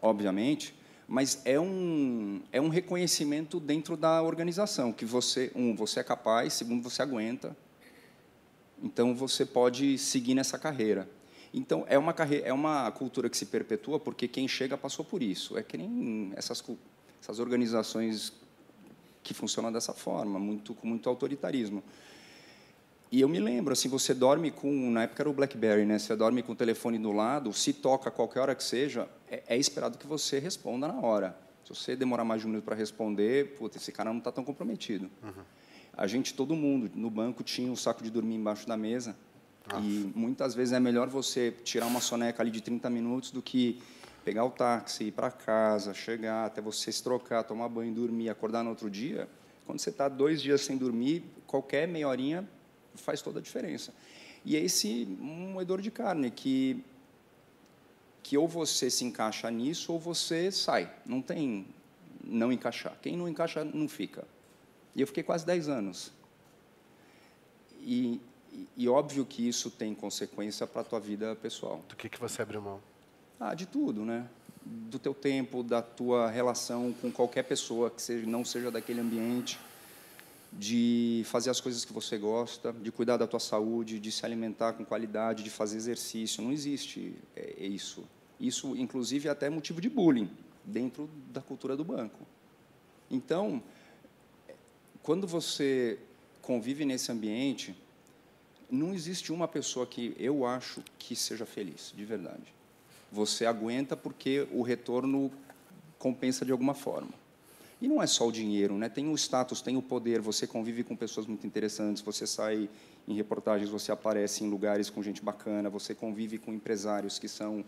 obviamente, 0.00 0.74
mas 1.08 1.40
é 1.44 1.58
um, 1.58 2.42
é 2.52 2.60
um 2.60 2.68
reconhecimento 2.68 3.60
dentro 3.60 3.96
da 3.96 4.22
organização, 4.22 4.92
que 4.92 5.04
você, 5.04 5.52
um, 5.54 5.74
você 5.74 6.00
é 6.00 6.02
capaz, 6.02 6.54
segundo, 6.54 6.82
você 6.82 7.02
aguenta, 7.02 7.56
então 8.82 9.14
você 9.14 9.44
pode 9.44 9.96
seguir 9.98 10.34
nessa 10.34 10.58
carreira. 10.58 11.08
Então 11.54 11.84
é 11.88 11.96
uma 11.96 12.12
carreira, 12.12 12.46
é 12.46 12.52
uma 12.52 12.90
cultura 12.90 13.30
que 13.30 13.36
se 13.36 13.46
perpetua 13.46 13.98
porque 13.98 14.28
quem 14.28 14.46
chega 14.46 14.76
passou 14.76 15.04
por 15.04 15.22
isso. 15.22 15.56
É 15.56 15.62
que 15.62 15.78
nem 15.78 16.32
essas 16.36 16.62
essas 17.20 17.38
organizações 17.38 18.32
que 19.22 19.34
funcionam 19.34 19.72
dessa 19.72 19.92
forma, 19.92 20.38
muito 20.38 20.74
com 20.74 20.86
muito 20.86 21.08
autoritarismo. 21.08 21.82
E 23.10 23.20
eu 23.20 23.28
me 23.28 23.38
lembro, 23.38 23.72
assim, 23.72 23.88
você 23.88 24.12
dorme 24.12 24.50
com, 24.50 24.90
na 24.90 25.04
época 25.04 25.22
era 25.22 25.30
o 25.30 25.32
BlackBerry, 25.32 25.84
né? 25.84 25.98
Você 25.98 26.16
dorme 26.16 26.42
com 26.42 26.52
o 26.52 26.56
telefone 26.56 26.98
do 26.98 27.12
lado, 27.12 27.52
se 27.52 27.72
toca 27.72 28.08
a 28.08 28.12
qualquer 28.12 28.40
hora 28.40 28.54
que 28.54 28.64
seja, 28.64 29.08
é, 29.30 29.42
é 29.48 29.56
esperado 29.56 29.96
que 29.96 30.06
você 30.06 30.38
responda 30.38 30.88
na 30.88 31.00
hora. 31.00 31.36
Se 31.64 31.74
você 31.74 31.94
demorar 31.94 32.24
mais 32.24 32.40
de 32.40 32.46
um 32.46 32.50
minuto 32.50 32.64
para 32.64 32.74
responder, 32.74 33.54
puta, 33.56 33.76
esse 33.76 33.92
cara 33.92 34.10
não 34.10 34.18
está 34.18 34.32
tão 34.32 34.44
comprometido. 34.44 35.10
A 35.96 36.06
gente, 36.06 36.34
todo 36.34 36.54
mundo, 36.54 36.90
no 36.94 37.10
banco 37.10 37.42
tinha 37.42 37.70
um 37.70 37.76
saco 37.76 38.02
de 38.02 38.10
dormir 38.10 38.34
embaixo 38.34 38.66
da 38.66 38.76
mesa. 38.76 39.16
E 39.82 40.12
muitas 40.14 40.54
vezes 40.54 40.72
é 40.72 40.78
melhor 40.78 41.08
você 41.08 41.52
tirar 41.64 41.86
uma 41.86 42.00
soneca 42.00 42.42
ali 42.42 42.50
de 42.50 42.60
30 42.60 42.88
minutos 42.90 43.30
do 43.30 43.42
que 43.42 43.80
pegar 44.24 44.44
o 44.44 44.50
táxi, 44.50 45.04
ir 45.04 45.12
para 45.12 45.30
casa, 45.30 45.94
chegar, 45.94 46.46
até 46.46 46.60
você 46.60 46.92
se 46.92 47.02
trocar, 47.02 47.42
tomar 47.44 47.68
banho, 47.68 47.92
dormir, 47.92 48.28
acordar 48.28 48.62
no 48.62 48.70
outro 48.70 48.90
dia. 48.90 49.28
Quando 49.64 49.80
você 49.80 49.90
está 49.90 50.08
dois 50.08 50.40
dias 50.40 50.60
sem 50.60 50.76
dormir, 50.76 51.24
qualquer 51.46 51.88
meia 51.88 52.08
horinha 52.08 52.48
faz 52.96 53.22
toda 53.22 53.38
a 53.38 53.42
diferença. 53.42 53.92
E 54.44 54.56
é 54.56 54.60
esse 54.60 55.06
moedor 55.06 55.80
de 55.80 55.90
carne 55.90 56.30
que 56.30 56.82
que 58.22 58.36
ou 58.36 58.48
você 58.48 58.90
se 58.90 59.04
encaixa 59.04 59.48
nisso 59.52 59.92
ou 59.92 60.00
você 60.00 60.50
sai. 60.50 60.92
Não 61.04 61.22
tem 61.22 61.64
não 62.24 62.50
encaixar. 62.50 62.96
Quem 63.00 63.16
não 63.16 63.28
encaixa 63.28 63.64
não 63.64 63.88
fica. 63.88 64.26
E 64.94 65.00
eu 65.00 65.06
fiquei 65.06 65.22
quase 65.22 65.46
10 65.46 65.68
anos. 65.68 66.12
E, 67.80 68.20
e, 68.52 68.68
e 68.76 68.88
óbvio 68.88 69.24
que 69.24 69.46
isso 69.46 69.70
tem 69.70 69.94
consequência 69.94 70.66
para 70.66 70.80
a 70.80 70.84
tua 70.84 70.98
vida 70.98 71.36
pessoal. 71.36 71.84
Do 71.88 71.94
que, 71.94 72.08
que 72.08 72.18
você 72.18 72.42
abriu 72.42 72.60
mão? 72.60 72.80
Ah, 73.38 73.54
de 73.54 73.66
tudo, 73.66 74.04
né? 74.04 74.26
Do 74.64 74.98
teu 74.98 75.14
tempo, 75.14 75.62
da 75.62 75.80
tua 75.80 76.28
relação 76.28 76.92
com 77.00 77.12
qualquer 77.12 77.44
pessoa 77.44 77.90
que 77.90 78.02
seja, 78.02 78.26
não 78.26 78.44
seja 78.44 78.70
daquele 78.70 79.00
ambiente, 79.00 79.60
de 80.58 81.22
fazer 81.26 81.50
as 81.50 81.60
coisas 81.60 81.84
que 81.84 81.92
você 81.92 82.16
gosta, 82.16 82.72
de 82.72 82.90
cuidar 82.90 83.16
da 83.16 83.26
tua 83.26 83.40
saúde, 83.40 84.00
de 84.00 84.10
se 84.10 84.24
alimentar 84.24 84.72
com 84.72 84.84
qualidade, 84.84 85.42
de 85.42 85.50
fazer 85.50 85.76
exercício. 85.76 86.42
Não 86.42 86.52
existe 86.52 87.14
é, 87.34 87.54
é 87.58 87.66
isso. 87.66 88.04
Isso, 88.40 88.76
inclusive, 88.76 89.28
é 89.28 89.30
até 89.30 89.50
motivo 89.50 89.80
de 89.80 89.88
bullying 89.88 90.30
dentro 90.64 91.08
da 91.32 91.40
cultura 91.40 91.76
do 91.76 91.84
banco. 91.84 92.18
Então, 93.10 93.62
quando 95.02 95.26
você 95.26 95.98
convive 96.42 96.84
nesse 96.84 97.12
ambiente, 97.12 97.74
não 98.70 98.94
existe 98.94 99.32
uma 99.32 99.46
pessoa 99.46 99.86
que 99.86 100.14
eu 100.18 100.44
acho 100.44 100.82
que 100.98 101.14
seja 101.14 101.46
feliz, 101.46 101.92
de 101.96 102.04
verdade. 102.04 102.54
Você 103.12 103.46
aguenta 103.46 103.96
porque 103.96 104.48
o 104.52 104.62
retorno 104.62 105.30
compensa 105.98 106.44
de 106.44 106.52
alguma 106.52 106.74
forma. 106.74 107.12
E 107.80 107.86
não 107.86 108.02
é 108.02 108.06
só 108.06 108.26
o 108.26 108.32
dinheiro, 108.32 108.78
né? 108.78 108.88
Tem 108.88 109.08
o 109.08 109.14
status, 109.14 109.60
tem 109.60 109.76
o 109.76 109.82
poder, 109.82 110.20
você 110.20 110.46
convive 110.46 110.82
com 110.82 110.96
pessoas 110.96 111.26
muito 111.26 111.46
interessantes, 111.46 112.02
você 112.02 112.26
sai 112.26 112.70
em 113.06 113.14
reportagens, 113.14 113.68
você 113.68 113.92
aparece 113.92 114.44
em 114.44 114.48
lugares 114.48 114.88
com 114.88 115.02
gente 115.02 115.22
bacana, 115.22 115.68
você 115.68 115.94
convive 115.94 116.38
com 116.38 116.52
empresários 116.52 117.18
que 117.18 117.28
são 117.28 117.64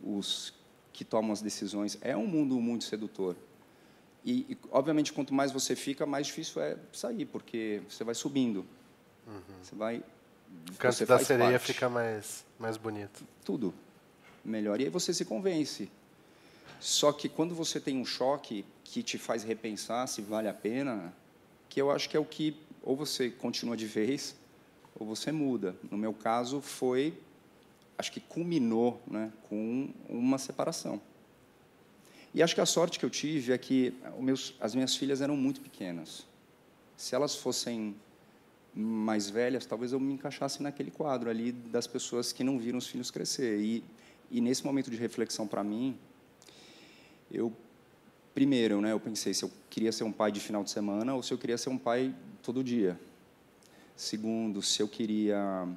os 0.00 0.54
que 0.92 1.04
tomam 1.04 1.32
as 1.32 1.42
decisões. 1.42 1.98
É 2.00 2.16
um 2.16 2.26
mundo 2.26 2.60
muito 2.60 2.84
sedutor. 2.84 3.36
E, 4.24 4.46
e, 4.50 4.58
obviamente, 4.70 5.12
quanto 5.12 5.34
mais 5.34 5.50
você 5.50 5.74
fica, 5.74 6.06
mais 6.06 6.26
difícil 6.26 6.62
é 6.62 6.76
sair, 6.92 7.24
porque 7.24 7.82
você 7.88 8.04
vai 8.04 8.14
subindo. 8.14 8.64
Você 9.62 9.74
vai. 9.74 10.02
O 10.70 10.76
canto 10.76 11.06
da 11.06 11.18
sereia 11.18 11.50
parte. 11.52 11.72
fica 11.72 11.88
mais, 11.88 12.44
mais 12.58 12.76
bonito. 12.76 13.24
Tudo 13.44 13.72
melhor. 14.44 14.80
E 14.80 14.84
aí 14.84 14.90
você 14.90 15.14
se 15.14 15.24
convence. 15.24 15.90
Só 16.80 17.12
que 17.12 17.28
quando 17.28 17.54
você 17.54 17.78
tem 17.78 17.98
um 17.98 18.04
choque 18.06 18.64
que 18.82 19.02
te 19.02 19.18
faz 19.18 19.42
repensar 19.42 20.08
se 20.08 20.22
vale 20.22 20.48
a 20.48 20.54
pena, 20.54 21.14
que 21.68 21.80
eu 21.80 21.90
acho 21.90 22.08
que 22.08 22.16
é 22.16 22.20
o 22.20 22.24
que 22.24 22.56
ou 22.82 22.96
você 22.96 23.30
continua 23.30 23.76
de 23.76 23.86
vez 23.86 24.34
ou 24.98 25.06
você 25.06 25.30
muda. 25.30 25.76
No 25.90 25.98
meu 25.98 26.14
caso 26.14 26.60
foi, 26.60 27.14
acho 27.98 28.10
que 28.10 28.20
culminou, 28.20 29.00
né, 29.06 29.30
com 29.48 29.90
uma 30.08 30.38
separação. 30.38 31.00
E 32.32 32.42
acho 32.42 32.54
que 32.54 32.60
a 32.60 32.66
sorte 32.66 32.98
que 32.98 33.04
eu 33.04 33.10
tive 33.10 33.52
é 33.52 33.58
que 33.58 33.94
meus, 34.18 34.54
as 34.58 34.74
minhas 34.74 34.96
filhas 34.96 35.20
eram 35.20 35.36
muito 35.36 35.60
pequenas. 35.60 36.24
Se 36.96 37.14
elas 37.14 37.34
fossem 37.34 37.94
mais 38.74 39.28
velhas, 39.28 39.66
talvez 39.66 39.92
eu 39.92 40.00
me 40.00 40.14
encaixasse 40.14 40.62
naquele 40.62 40.90
quadro 40.90 41.28
ali 41.28 41.52
das 41.52 41.86
pessoas 41.86 42.32
que 42.32 42.44
não 42.44 42.58
viram 42.58 42.78
os 42.78 42.86
filhos 42.86 43.10
crescer. 43.10 43.60
E, 43.60 43.84
e 44.30 44.40
nesse 44.40 44.64
momento 44.64 44.90
de 44.90 44.96
reflexão 44.96 45.46
para 45.46 45.64
mim, 45.64 45.98
eu 47.30 47.52
primeiro, 48.34 48.80
né, 48.80 48.92
eu 48.92 49.00
pensei 49.00 49.34
se 49.34 49.44
eu 49.44 49.50
queria 49.68 49.92
ser 49.92 50.04
um 50.04 50.12
pai 50.12 50.30
de 50.30 50.40
final 50.40 50.62
de 50.62 50.70
semana 50.70 51.14
ou 51.14 51.22
se 51.22 51.32
eu 51.32 51.38
queria 51.38 51.58
ser 51.58 51.68
um 51.68 51.78
pai 51.78 52.14
todo 52.42 52.62
dia. 52.62 52.98
Segundo, 53.96 54.62
se 54.62 54.80
eu 54.80 54.88
queria 54.88 55.68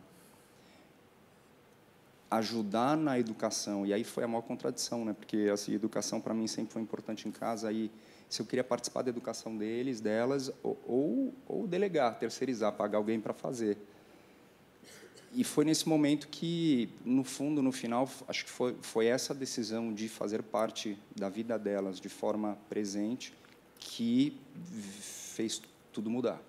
ajudar 2.32 2.96
na 2.98 3.20
educação, 3.20 3.86
e 3.86 3.94
aí 3.94 4.04
foi 4.04 4.24
a 4.24 4.28
maior 4.28 4.42
contradição, 4.42 5.06
né? 5.06 5.14
Porque 5.14 5.50
assim, 5.52 5.74
educação 5.74 6.20
para 6.20 6.34
mim 6.34 6.48
sempre 6.48 6.74
foi 6.74 6.82
importante 6.82 7.28
em 7.28 7.32
casa, 7.32 7.68
aí 7.68 7.92
se 8.30 8.42
eu 8.42 8.46
queria 8.46 8.64
participar 8.64 9.04
da 9.04 9.10
educação 9.10 9.56
deles, 9.56 10.02
delas, 10.02 10.52
ou, 10.64 10.80
ou, 10.88 11.34
ou 11.48 11.68
delegar, 11.68 12.18
terceirizar, 12.18 12.72
pagar 12.74 12.98
alguém 12.98 13.20
para 13.20 13.34
fazer. 13.34 13.78
E 15.36 15.44
foi 15.44 15.66
nesse 15.66 15.90
momento 15.90 16.28
que, 16.28 16.90
no 17.04 17.24
fundo, 17.24 17.62
no 17.62 17.72
final, 17.72 18.08
acho 18.28 18.46
que 18.46 18.52
foi, 18.52 18.76
foi 18.82 19.08
essa 19.08 19.34
decisão 19.34 19.92
de 19.92 20.08
fazer 20.08 20.44
parte 20.44 20.98
da 21.16 21.28
vida 21.28 21.58
delas 21.58 22.00
de 22.00 22.08
forma 22.08 22.58
presente 22.70 23.34
que 23.80 24.38
fez 25.34 25.62
tudo 25.92 26.10
mudar. 26.10 26.40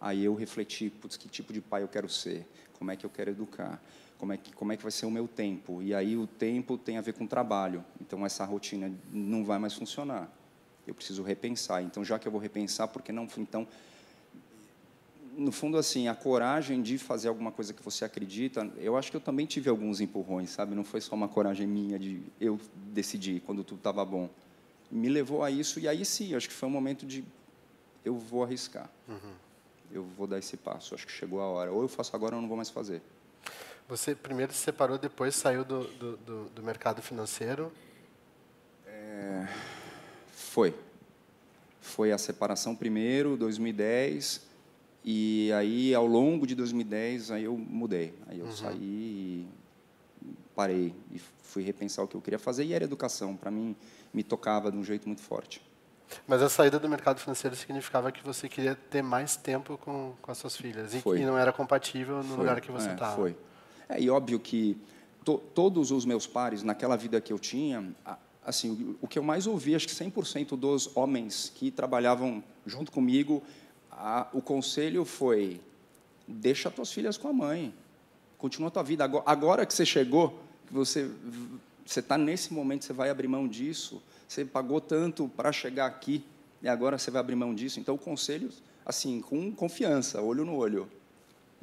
Aí 0.00 0.24
eu 0.24 0.34
refleti, 0.34 0.90
putz, 0.90 1.16
que 1.16 1.28
tipo 1.28 1.52
de 1.52 1.60
pai 1.60 1.82
eu 1.82 1.88
quero 1.88 2.08
ser? 2.08 2.46
Como 2.78 2.90
é 2.90 2.96
que 2.96 3.06
eu 3.06 3.10
quero 3.10 3.30
educar? 3.30 3.80
Como 4.18 4.32
é 4.32 4.36
que 4.36 4.52
como 4.52 4.72
é 4.72 4.76
que 4.76 4.82
vai 4.82 4.92
ser 4.92 5.06
o 5.06 5.10
meu 5.10 5.28
tempo? 5.28 5.82
E 5.82 5.94
aí 5.94 6.16
o 6.16 6.26
tempo 6.26 6.76
tem 6.76 6.98
a 6.98 7.00
ver 7.00 7.12
com 7.12 7.26
trabalho. 7.26 7.84
Então 8.00 8.24
essa 8.24 8.44
rotina 8.44 8.92
não 9.12 9.44
vai 9.44 9.58
mais 9.58 9.74
funcionar. 9.74 10.30
Eu 10.86 10.94
preciso 10.94 11.22
repensar. 11.22 11.82
Então 11.82 12.04
já 12.04 12.18
que 12.18 12.26
eu 12.26 12.32
vou 12.32 12.40
repensar, 12.40 12.88
por 12.88 13.02
que 13.02 13.12
não 13.12 13.28
então 13.38 13.68
no 15.40 15.50
fundo 15.50 15.78
assim, 15.78 16.06
a 16.06 16.14
coragem 16.14 16.82
de 16.82 16.98
fazer 16.98 17.28
alguma 17.28 17.50
coisa 17.50 17.72
que 17.72 17.82
você 17.82 18.04
acredita, 18.04 18.70
eu 18.76 18.94
acho 18.94 19.10
que 19.10 19.16
eu 19.16 19.20
também 19.20 19.46
tive 19.46 19.70
alguns 19.70 19.98
empurrões, 19.98 20.50
sabe? 20.50 20.74
Não 20.74 20.84
foi 20.84 21.00
só 21.00 21.14
uma 21.14 21.28
coragem 21.28 21.66
minha 21.66 21.98
de 21.98 22.22
eu 22.38 22.60
decidir 22.92 23.40
quando 23.40 23.64
tudo 23.64 23.78
estava 23.78 24.04
bom. 24.04 24.28
Me 24.90 25.08
levou 25.08 25.42
a 25.42 25.50
isso 25.50 25.80
e 25.80 25.88
aí 25.88 26.04
sim, 26.04 26.34
acho 26.34 26.46
que 26.46 26.54
foi 26.54 26.68
um 26.68 26.72
momento 26.72 27.06
de 27.06 27.24
eu 28.04 28.14
vou 28.16 28.44
arriscar. 28.44 28.90
Uhum. 29.08 29.32
Eu 29.90 30.04
vou 30.04 30.26
dar 30.26 30.38
esse 30.38 30.58
passo. 30.58 30.94
Acho 30.94 31.06
que 31.06 31.12
chegou 31.12 31.40
a 31.40 31.46
hora. 31.46 31.72
Ou 31.72 31.82
eu 31.82 31.88
faço 31.88 32.14
agora 32.14 32.36
ou 32.36 32.42
não 32.42 32.48
vou 32.48 32.56
mais 32.56 32.68
fazer. 32.68 33.00
Você 33.88 34.14
primeiro 34.14 34.52
se 34.52 34.58
separou, 34.58 34.98
depois 34.98 35.34
saiu 35.34 35.64
do, 35.64 35.84
do, 35.84 36.16
do, 36.18 36.44
do 36.50 36.62
mercado 36.62 37.00
financeiro. 37.00 37.72
É, 38.86 39.48
foi. 40.32 40.74
Foi 41.80 42.12
a 42.12 42.18
separação 42.18 42.76
primeiro, 42.76 43.36
2010, 43.38 44.49
e 45.04 45.50
aí 45.52 45.94
ao 45.94 46.06
longo 46.06 46.46
de 46.46 46.54
2010 46.54 47.30
aí 47.30 47.44
eu 47.44 47.56
mudei. 47.56 48.14
Aí 48.26 48.38
eu 48.38 48.46
Uhum. 48.46 48.52
saí 48.52 48.78
e 48.82 49.48
parei 50.54 50.94
e 51.12 51.18
fui 51.42 51.62
repensar 51.62 52.02
o 52.02 52.08
que 52.08 52.14
eu 52.14 52.20
queria 52.20 52.38
fazer 52.38 52.64
e 52.64 52.72
era 52.72 52.84
educação. 52.84 53.36
Para 53.36 53.50
mim 53.50 53.74
me 54.12 54.22
tocava 54.22 54.70
de 54.70 54.76
um 54.76 54.84
jeito 54.84 55.06
muito 55.06 55.22
forte. 55.22 55.62
Mas 56.26 56.42
a 56.42 56.48
saída 56.48 56.78
do 56.78 56.88
mercado 56.88 57.20
financeiro 57.20 57.54
significava 57.54 58.10
que 58.10 58.22
você 58.24 58.48
queria 58.48 58.74
ter 58.74 59.00
mais 59.02 59.36
tempo 59.36 59.78
com, 59.78 60.12
com 60.20 60.30
as 60.30 60.38
suas 60.38 60.56
filhas. 60.56 60.92
E 60.94 61.00
que 61.00 61.24
não 61.24 61.38
era 61.38 61.52
compatível 61.52 62.16
no 62.16 62.24
Foi, 62.24 62.36
lugar 62.38 62.60
que 62.60 62.70
você 62.70 62.88
é, 62.88 62.92
estava. 62.94 63.14
Foi. 63.14 63.36
É, 63.88 64.00
e 64.00 64.10
óbvio 64.10 64.40
que 64.40 64.76
to, 65.24 65.38
todos 65.54 65.92
os 65.92 66.04
meus 66.04 66.26
pares, 66.26 66.62
naquela 66.64 66.96
vida 66.96 67.20
que 67.20 67.32
eu 67.32 67.38
tinha, 67.38 67.94
assim, 68.44 68.96
o 69.00 69.06
que 69.06 69.18
eu 69.18 69.22
mais 69.22 69.46
ouvi, 69.46 69.74
acho 69.76 69.86
que 69.86 69.94
100% 69.94 70.56
dos 70.56 70.94
homens 70.96 71.52
que 71.54 71.70
trabalhavam 71.70 72.42
junto 72.66 72.90
comigo, 72.90 73.40
a, 74.00 74.28
o 74.32 74.40
conselho 74.40 75.04
foi: 75.04 75.60
deixa 76.26 76.70
tuas 76.70 76.92
filhas 76.92 77.16
com 77.16 77.28
a 77.28 77.32
mãe, 77.32 77.74
continua 78.38 78.70
tua 78.70 78.82
vida. 78.82 79.04
Agora, 79.04 79.24
agora 79.26 79.66
que 79.66 79.74
você 79.74 79.84
chegou, 79.84 80.40
que 80.66 80.72
você 80.72 81.10
você 81.84 81.98
está 81.98 82.16
nesse 82.16 82.54
momento, 82.54 82.84
você 82.84 82.92
vai 82.92 83.10
abrir 83.10 83.26
mão 83.26 83.48
disso. 83.48 84.00
Você 84.28 84.44
pagou 84.44 84.80
tanto 84.80 85.28
para 85.28 85.50
chegar 85.50 85.86
aqui 85.86 86.24
e 86.62 86.68
agora 86.68 86.96
você 86.96 87.10
vai 87.10 87.18
abrir 87.18 87.34
mão 87.34 87.52
disso. 87.52 87.80
Então, 87.80 87.96
o 87.96 87.98
conselho, 87.98 88.48
assim, 88.86 89.20
com 89.20 89.50
confiança, 89.50 90.22
olho 90.22 90.44
no 90.44 90.54
olho, 90.54 90.88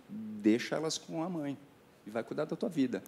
deixa 0.09 0.75
elas 0.75 0.97
com 0.97 1.23
a 1.23 1.29
mãe 1.29 1.57
e 2.05 2.09
vai 2.09 2.23
cuidar 2.23 2.43
da 2.43 2.57
tua 2.57 2.67
vida. 2.67 3.01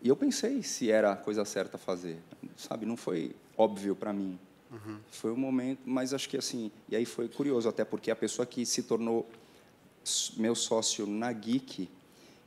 E 0.00 0.08
eu 0.08 0.14
pensei 0.14 0.62
se 0.62 0.88
era 0.88 1.12
a 1.12 1.16
coisa 1.16 1.44
certa 1.44 1.76
a 1.76 1.80
fazer, 1.80 2.18
sabe? 2.56 2.86
Não 2.86 2.96
foi 2.96 3.34
óbvio 3.58 3.96
para 3.96 4.12
mim. 4.12 4.38
Uhum. 4.70 4.98
Foi 5.10 5.32
um 5.32 5.36
momento, 5.36 5.80
mas 5.84 6.12
acho 6.12 6.28
que 6.28 6.36
assim, 6.36 6.70
e 6.88 6.96
aí 6.96 7.04
foi 7.04 7.28
curioso 7.28 7.68
até 7.68 7.84
porque 7.84 8.10
a 8.10 8.16
pessoa 8.16 8.44
que 8.44 8.66
se 8.66 8.82
tornou 8.82 9.28
meu 10.36 10.54
sócio 10.54 11.06
na 11.06 11.32
Geek, 11.32 11.88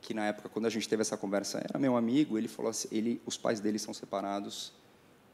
que 0.02 0.14
na 0.14 0.28
época 0.28 0.50
quando 0.50 0.66
a 0.66 0.70
gente 0.70 0.88
teve 0.88 1.02
essa 1.02 1.18
conversa 1.18 1.60
era 1.60 1.80
meu 1.80 1.96
amigo, 1.96 2.38
ele 2.38 2.48
falou 2.48 2.70
assim, 2.70 2.88
ele, 2.92 3.22
os 3.26 3.38
pais 3.38 3.60
dele 3.60 3.80
são 3.80 3.94
separados 3.94 4.74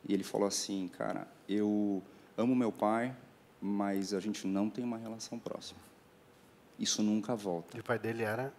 e 0.08 0.14
ele 0.14 0.24
falou 0.24 0.48
assim, 0.48 0.88
cara, 0.98 1.28
eu 1.50 2.04
amo 2.38 2.56
meu 2.56 2.72
pai, 2.72 3.16
mas 3.60 4.14
a 4.14 4.20
gente 4.20 4.46
não 4.46 4.70
tem 4.70 4.84
uma 4.84 4.98
relação 4.98 5.40
próxima. 5.40 5.80
Isso 6.78 7.02
nunca 7.02 7.36
volta. 7.36 7.76
E 7.78 7.80
o 7.80 7.84
pai 7.84 7.98
dele 7.98 8.24
era 8.24 8.54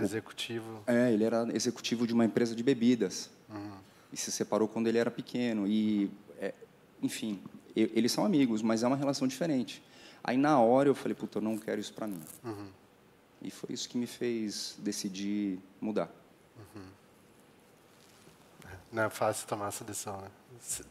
Executivo. 0.00 0.82
É, 0.86 1.12
ele 1.12 1.24
era 1.24 1.46
executivo 1.54 2.06
de 2.06 2.12
uma 2.12 2.24
empresa 2.24 2.54
de 2.54 2.62
bebidas. 2.62 3.30
Uhum. 3.48 3.78
E 4.12 4.16
se 4.16 4.30
separou 4.30 4.68
quando 4.68 4.86
ele 4.86 4.98
era 4.98 5.10
pequeno. 5.10 5.66
E, 5.66 6.10
é, 6.40 6.54
enfim, 7.02 7.40
eu, 7.74 7.90
eles 7.94 8.12
são 8.12 8.24
amigos, 8.24 8.62
mas 8.62 8.82
é 8.82 8.86
uma 8.86 8.96
relação 8.96 9.26
diferente. 9.26 9.82
Aí, 10.22 10.36
na 10.36 10.60
hora, 10.60 10.88
eu 10.88 10.94
falei, 10.94 11.14
puta, 11.14 11.38
eu 11.38 11.42
não 11.42 11.56
quero 11.56 11.80
isso 11.80 11.94
para 11.94 12.06
mim. 12.06 12.20
Uhum. 12.44 12.68
E 13.40 13.50
foi 13.50 13.72
isso 13.72 13.88
que 13.88 13.96
me 13.96 14.06
fez 14.06 14.76
decidir 14.78 15.58
mudar. 15.80 16.10
Uhum. 16.56 16.82
Não 18.90 19.02
é 19.04 19.10
fácil 19.10 19.46
tomar 19.46 19.68
essa 19.68 19.84
decisão, 19.84 20.20
né? 20.20 20.28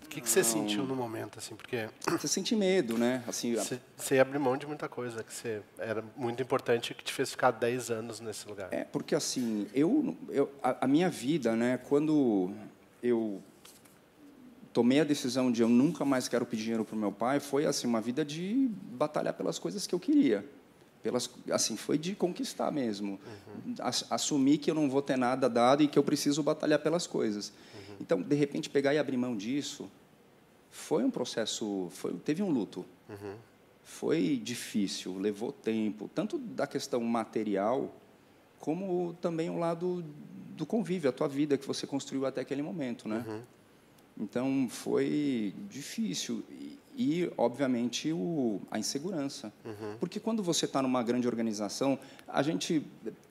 O 0.04 0.08
que, 0.08 0.22
que 0.22 0.30
você 0.30 0.44
sentiu 0.44 0.84
no 0.86 0.96
momento, 0.96 1.40
assim? 1.40 1.56
Porque 1.56 1.90
você 2.10 2.28
sente 2.28 2.56
medo, 2.56 2.98
né? 2.98 3.24
Assim, 3.28 3.56
você, 3.56 3.82
você 3.98 4.20
abre 4.20 4.38
mão 4.38 4.56
de 4.56 4.66
muita 4.66 4.88
coisa 4.88 5.24
que 5.24 5.34
você 5.34 5.62
era 5.78 6.04
muito 6.16 6.42
importante 6.42 6.94
que 6.94 7.04
te 7.04 7.12
fez 7.12 7.32
ficar 7.32 7.52
10 7.52 7.90
anos 7.90 8.20
nesse 8.20 8.48
lugar. 8.48 8.70
É 8.72 8.84
porque 8.86 9.14
assim, 9.16 9.68
eu, 9.74 10.16
eu 10.30 10.50
a, 10.64 10.86
a 10.86 10.88
minha 10.88 11.10
vida, 11.10 11.56
né? 11.56 11.78
Quando 11.78 12.54
eu 13.02 13.42
tomei 14.78 15.00
a 15.00 15.04
decisão 15.04 15.52
de 15.52 15.64
eu 15.64 15.68
nunca 15.68 16.06
mais 16.06 16.28
quero 16.28 16.46
pedir 16.46 16.62
dinheiro 16.62 16.86
para 16.86 16.96
o 16.96 17.00
meu 17.00 17.12
pai, 17.12 17.40
foi 17.40 17.66
assim 17.66 17.88
uma 17.88 18.00
vida 18.00 18.24
de 18.24 18.70
batalhar 18.92 19.34
pelas 19.34 19.58
coisas 19.58 19.88
que 19.88 19.96
eu 19.96 20.00
queria, 20.00 20.46
pelas 21.02 21.28
assim 21.50 21.76
foi 21.76 21.98
de 21.98 22.14
conquistar 22.14 22.72
mesmo, 22.72 23.20
uhum. 23.26 23.74
assumir 24.12 24.60
que 24.60 24.70
eu 24.70 24.76
não 24.76 24.88
vou 24.88 25.02
ter 25.02 25.18
nada 25.18 25.50
dado 25.50 25.82
e 25.82 25.88
que 25.88 25.98
eu 25.98 26.04
preciso 26.04 26.44
batalhar 26.44 26.78
pelas 26.78 27.08
coisas. 27.08 27.52
Então, 28.00 28.22
de 28.22 28.36
repente, 28.36 28.70
pegar 28.70 28.94
e 28.94 29.00
abrir 29.00 29.18
mão 29.18 29.36
disso 29.36 29.90
foi 30.70 31.04
um 31.04 31.10
processo, 31.10 31.88
foi, 31.90 32.14
teve 32.14 32.44
um 32.44 32.52
luto. 32.52 32.86
Uhum. 33.10 33.34
Foi 33.84 34.40
difícil, 34.44 35.18
levou 35.18 35.52
tempo, 35.52 36.08
tanto 36.14 36.38
da 36.38 36.68
questão 36.68 37.02
material, 37.02 37.92
como 38.60 39.18
também 39.22 39.50
o 39.50 39.58
lado 39.58 40.06
do 40.56 40.68
convívio, 40.68 41.10
a 41.10 41.14
tua 41.14 41.28
vida 41.28 41.58
que 41.58 41.66
você 41.66 41.88
construiu 41.88 42.28
até 42.28 42.42
aquele 42.42 42.62
momento, 42.62 43.10
né? 43.10 43.26
Uhum. 43.28 43.57
Então 44.20 44.68
foi 44.70 45.54
difícil 45.70 46.44
e, 46.50 46.80
e 46.96 47.32
obviamente 47.38 48.12
o, 48.12 48.60
a 48.72 48.80
insegurança, 48.80 49.54
uhum. 49.64 49.96
porque 50.00 50.20
quando 50.20 50.42
você 50.42 50.66
está 50.66 50.82
numa 50.82 51.04
grande 51.04 51.28
organização, 51.28 52.00
a 52.28 52.42
gente 52.42 52.84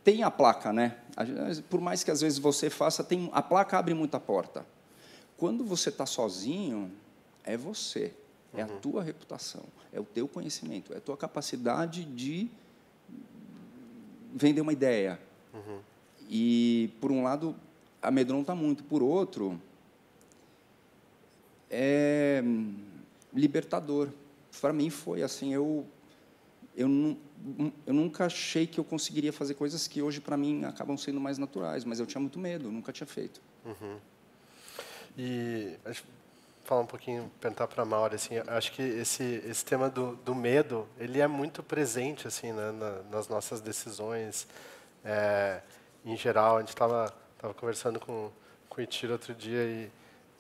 tem 0.05 0.23
a 0.23 0.31
placa, 0.31 0.73
né? 0.73 0.97
Por 1.69 1.81
mais 1.81 2.05
que 2.05 2.11
às 2.11 2.21
vezes 2.21 2.39
você 2.39 2.71
faça, 2.71 3.03
tem 3.03 3.29
a 3.33 3.43
placa 3.43 3.79
abre 3.79 3.95
muita 3.95 4.21
porta. 4.21 4.65
Quando 5.37 5.65
você 5.65 5.89
está 5.89 6.07
sozinho, 6.07 6.91
é 7.43 7.57
você, 7.57 8.15
é 8.55 8.65
uhum. 8.65 8.71
a 8.71 8.79
tua 8.79 9.03
reputação, 9.03 9.65
é 9.93 9.99
o 9.99 10.05
teu 10.05 10.29
conhecimento, 10.29 10.95
é 10.95 10.99
a 10.99 11.01
tua 11.01 11.17
capacidade 11.17 12.05
de 12.05 12.49
vender 14.33 14.61
uma 14.61 14.73
ideia. 14.73 15.21
Uhum. 15.53 15.79
E 16.31 16.91
por 17.01 17.11
um 17.11 17.25
lado 17.25 17.57
amedronta 18.01 18.55
muito, 18.55 18.85
por 18.85 19.03
outro 19.03 19.61
é 21.71 22.43
libertador. 23.33 24.09
Para 24.61 24.73
mim 24.73 24.91
foi 24.91 25.23
assim, 25.23 25.53
eu 25.53 25.87
eu, 26.77 27.17
eu 27.87 27.95
nunca 27.95 28.27
achei 28.27 28.67
que 28.67 28.79
eu 28.79 28.85
conseguiria 28.85 29.33
fazer 29.33 29.55
coisas 29.55 29.89
que 29.89 30.03
hoje 30.03 30.21
para 30.21 30.37
mim 30.37 30.65
acabam 30.65 30.97
sendo 30.97 31.19
mais 31.19 31.39
naturais, 31.39 31.85
mas 31.85 31.99
eu 31.99 32.07
tinha 32.07 32.21
muito 32.21 32.39
medo, 32.39 32.71
nunca 32.71 32.93
tinha 32.93 33.07
feito. 33.07 33.41
Uhum. 33.65 33.97
E 35.17 35.79
falar 36.65 36.83
um 36.83 36.87
pouquinho, 36.87 37.31
perguntar 37.41 37.67
para 37.67 37.83
a 37.83 37.87
Maura, 37.87 38.17
assim, 38.17 38.35
acho 38.47 38.73
que 38.73 38.83
esse 38.83 39.43
esse 39.49 39.65
tema 39.65 39.89
do, 39.89 40.17
do 40.17 40.35
medo, 40.35 40.87
ele 40.99 41.21
é 41.21 41.27
muito 41.27 41.63
presente 41.63 42.27
assim, 42.27 42.53
né, 42.53 42.73
na, 42.73 43.03
nas 43.11 43.29
nossas 43.29 43.61
decisões. 43.61 44.47
É, 45.05 45.63
em 46.05 46.17
geral, 46.17 46.57
a 46.57 46.61
gente 46.61 46.71
estava 46.71 47.15
tava 47.39 47.55
conversando 47.55 47.99
com 47.99 48.31
com 48.69 48.81
o 48.83 48.85
Itiro 48.85 49.13
outro 49.15 49.35
dia 49.35 49.65
e 49.65 49.91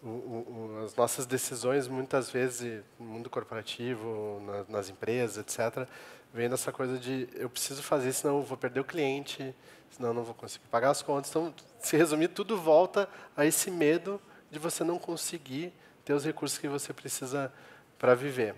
o, 0.03 0.83
as 0.85 0.95
nossas 0.95 1.27
decisões, 1.27 1.89
muitas 1.89 2.31
vezes, 2.31 2.83
no 2.99 3.07
mundo 3.07 3.31
corporativo, 3.31 4.41
na, 4.45 4.65
nas 4.69 4.89
empresas, 4.91 5.39
etc., 5.39 5.89
vem 6.33 6.49
dessa 6.49 6.71
coisa 6.71 6.99
de 6.99 7.29
eu 7.35 7.49
preciso 7.49 7.83
fazer, 7.83 8.13
senão 8.13 8.39
eu 8.39 8.43
vou 8.43 8.59
perder 8.59 8.81
o 8.81 8.85
cliente, 8.85 9.55
senão 9.91 10.11
eu 10.11 10.15
não 10.15 10.23
vou 10.23 10.35
conseguir 10.35 10.67
pagar 10.69 10.91
as 10.91 11.03
contas. 11.03 11.31
Então, 11.31 11.55
se 11.81 11.97
resumir, 11.97 12.29
tudo 12.29 12.57
volta 12.57 13.09
a 13.37 13.47
esse 13.47 13.71
medo 13.71 14.21
de 14.51 14.59
você 14.59 14.85
não 14.85 14.99
conseguir 14.99 15.73
ter 16.05 16.13
os 16.13 16.25
recursos 16.25 16.59
que 16.59 16.69
você 16.69 16.93
precisa 16.93 17.53
para 17.99 18.15
viver. 18.15 18.55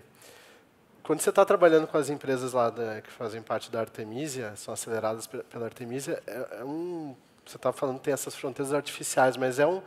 Quando 1.01 1.21
você 1.21 1.29
está 1.29 1.43
trabalhando 1.43 1.87
com 1.87 1.97
as 1.97 2.09
empresas 2.09 2.53
lá 2.53 2.69
da, 2.69 3.01
que 3.01 3.09
fazem 3.09 3.41
parte 3.41 3.71
da 3.71 3.79
Artemisia, 3.79 4.53
são 4.55 4.73
aceleradas 4.73 5.25
pela 5.25 5.65
Artemisia, 5.65 6.21
é, 6.27 6.59
é 6.59 6.63
um, 6.63 7.15
você 7.45 7.55
está 7.55 7.73
falando 7.73 7.97
que 7.97 8.03
tem 8.03 8.13
essas 8.13 8.35
fronteiras 8.35 8.73
artificiais, 8.73 9.35
mas 9.35 9.57
é 9.57 9.65
um, 9.65 9.81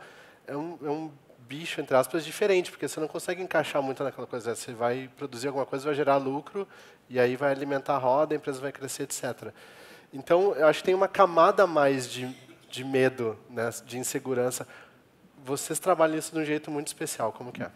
é 0.45 0.57
um, 0.57 0.77
é 0.83 0.89
um 0.89 1.11
bicho, 1.47 1.81
entre 1.81 1.95
aspas, 1.95 2.25
diferente, 2.25 2.71
porque 2.71 2.87
você 2.87 2.99
não 2.99 3.07
consegue 3.07 3.41
encaixar 3.41 3.81
muito 3.81 4.03
naquela 4.03 4.27
coisa. 4.27 4.55
Você 4.55 4.73
vai 4.73 5.09
produzir 5.17 5.47
alguma 5.47 5.65
coisa, 5.65 5.85
vai 5.85 5.95
gerar 5.95 6.17
lucro, 6.17 6.67
e 7.09 7.19
aí 7.19 7.35
vai 7.35 7.51
alimentar 7.51 7.95
a 7.95 7.97
roda, 7.97 8.33
a 8.33 8.37
empresa 8.37 8.59
vai 8.59 8.71
crescer, 8.71 9.03
etc. 9.03 9.53
Então, 10.13 10.53
eu 10.55 10.67
acho 10.67 10.79
que 10.79 10.85
tem 10.85 10.95
uma 10.95 11.07
camada 11.07 11.65
mais 11.65 12.09
de, 12.09 12.33
de 12.69 12.83
medo, 12.83 13.37
né, 13.49 13.69
de 13.85 13.97
insegurança. 13.97 14.67
Vocês 15.43 15.79
trabalham 15.79 16.17
isso 16.17 16.31
de 16.31 16.39
um 16.39 16.45
jeito 16.45 16.71
muito 16.71 16.87
especial, 16.87 17.31
como 17.31 17.51
que 17.51 17.63
é? 17.63 17.71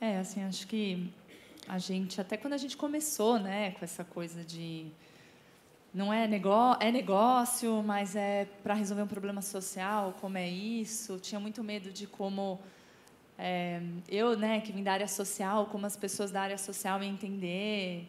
É, 0.00 0.18
assim, 0.18 0.44
acho 0.44 0.66
que 0.66 1.12
a 1.66 1.78
gente, 1.78 2.20
até 2.20 2.36
quando 2.36 2.52
a 2.52 2.58
gente 2.58 2.76
começou, 2.76 3.38
né, 3.38 3.72
com 3.72 3.84
essa 3.84 4.04
coisa 4.04 4.44
de 4.44 4.86
não 5.96 6.12
é 6.12 6.28
negócio, 6.28 6.86
é 6.86 6.92
negócio, 6.92 7.82
mas 7.82 8.14
é 8.14 8.44
para 8.62 8.74
resolver 8.74 9.02
um 9.02 9.06
problema 9.06 9.40
social, 9.40 10.14
como 10.20 10.36
é 10.36 10.46
isso. 10.46 11.18
Tinha 11.18 11.40
muito 11.40 11.64
medo 11.64 11.90
de 11.90 12.06
como 12.06 12.60
é, 13.38 13.80
eu, 14.06 14.36
né, 14.36 14.60
que 14.60 14.72
vim 14.72 14.82
da 14.82 14.92
área 14.92 15.08
social, 15.08 15.64
como 15.72 15.86
as 15.86 15.96
pessoas 15.96 16.30
da 16.30 16.42
área 16.42 16.58
social 16.58 17.02
iam 17.02 17.10
entender. 17.10 18.06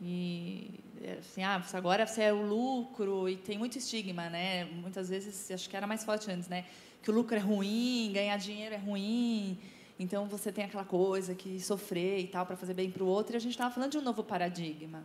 E 0.00 0.78
assim, 1.18 1.42
ah, 1.42 1.60
agora 1.72 2.06
você 2.06 2.22
é 2.22 2.32
o 2.32 2.40
lucro 2.40 3.28
e 3.28 3.36
tem 3.36 3.58
muito 3.58 3.78
estigma, 3.78 4.30
né? 4.30 4.66
Muitas 4.66 5.08
vezes 5.08 5.50
acho 5.50 5.68
que 5.68 5.76
era 5.76 5.88
mais 5.88 6.04
forte 6.04 6.30
antes, 6.30 6.48
né? 6.48 6.64
Que 7.02 7.10
o 7.10 7.14
lucro 7.14 7.34
é 7.34 7.40
ruim, 7.40 8.12
ganhar 8.14 8.36
dinheiro 8.36 8.76
é 8.76 8.78
ruim. 8.78 9.58
Então 9.98 10.26
você 10.26 10.52
tem 10.52 10.66
aquela 10.66 10.84
coisa 10.84 11.34
que 11.34 11.58
sofrer 11.58 12.20
e 12.20 12.28
tal 12.28 12.46
para 12.46 12.56
fazer 12.56 12.74
bem 12.74 12.92
para 12.92 13.02
o 13.02 13.08
outro. 13.08 13.34
E 13.34 13.36
a 13.38 13.40
gente 13.40 13.54
estava 13.54 13.74
falando 13.74 13.90
de 13.90 13.98
um 13.98 14.02
novo 14.02 14.22
paradigma. 14.22 15.04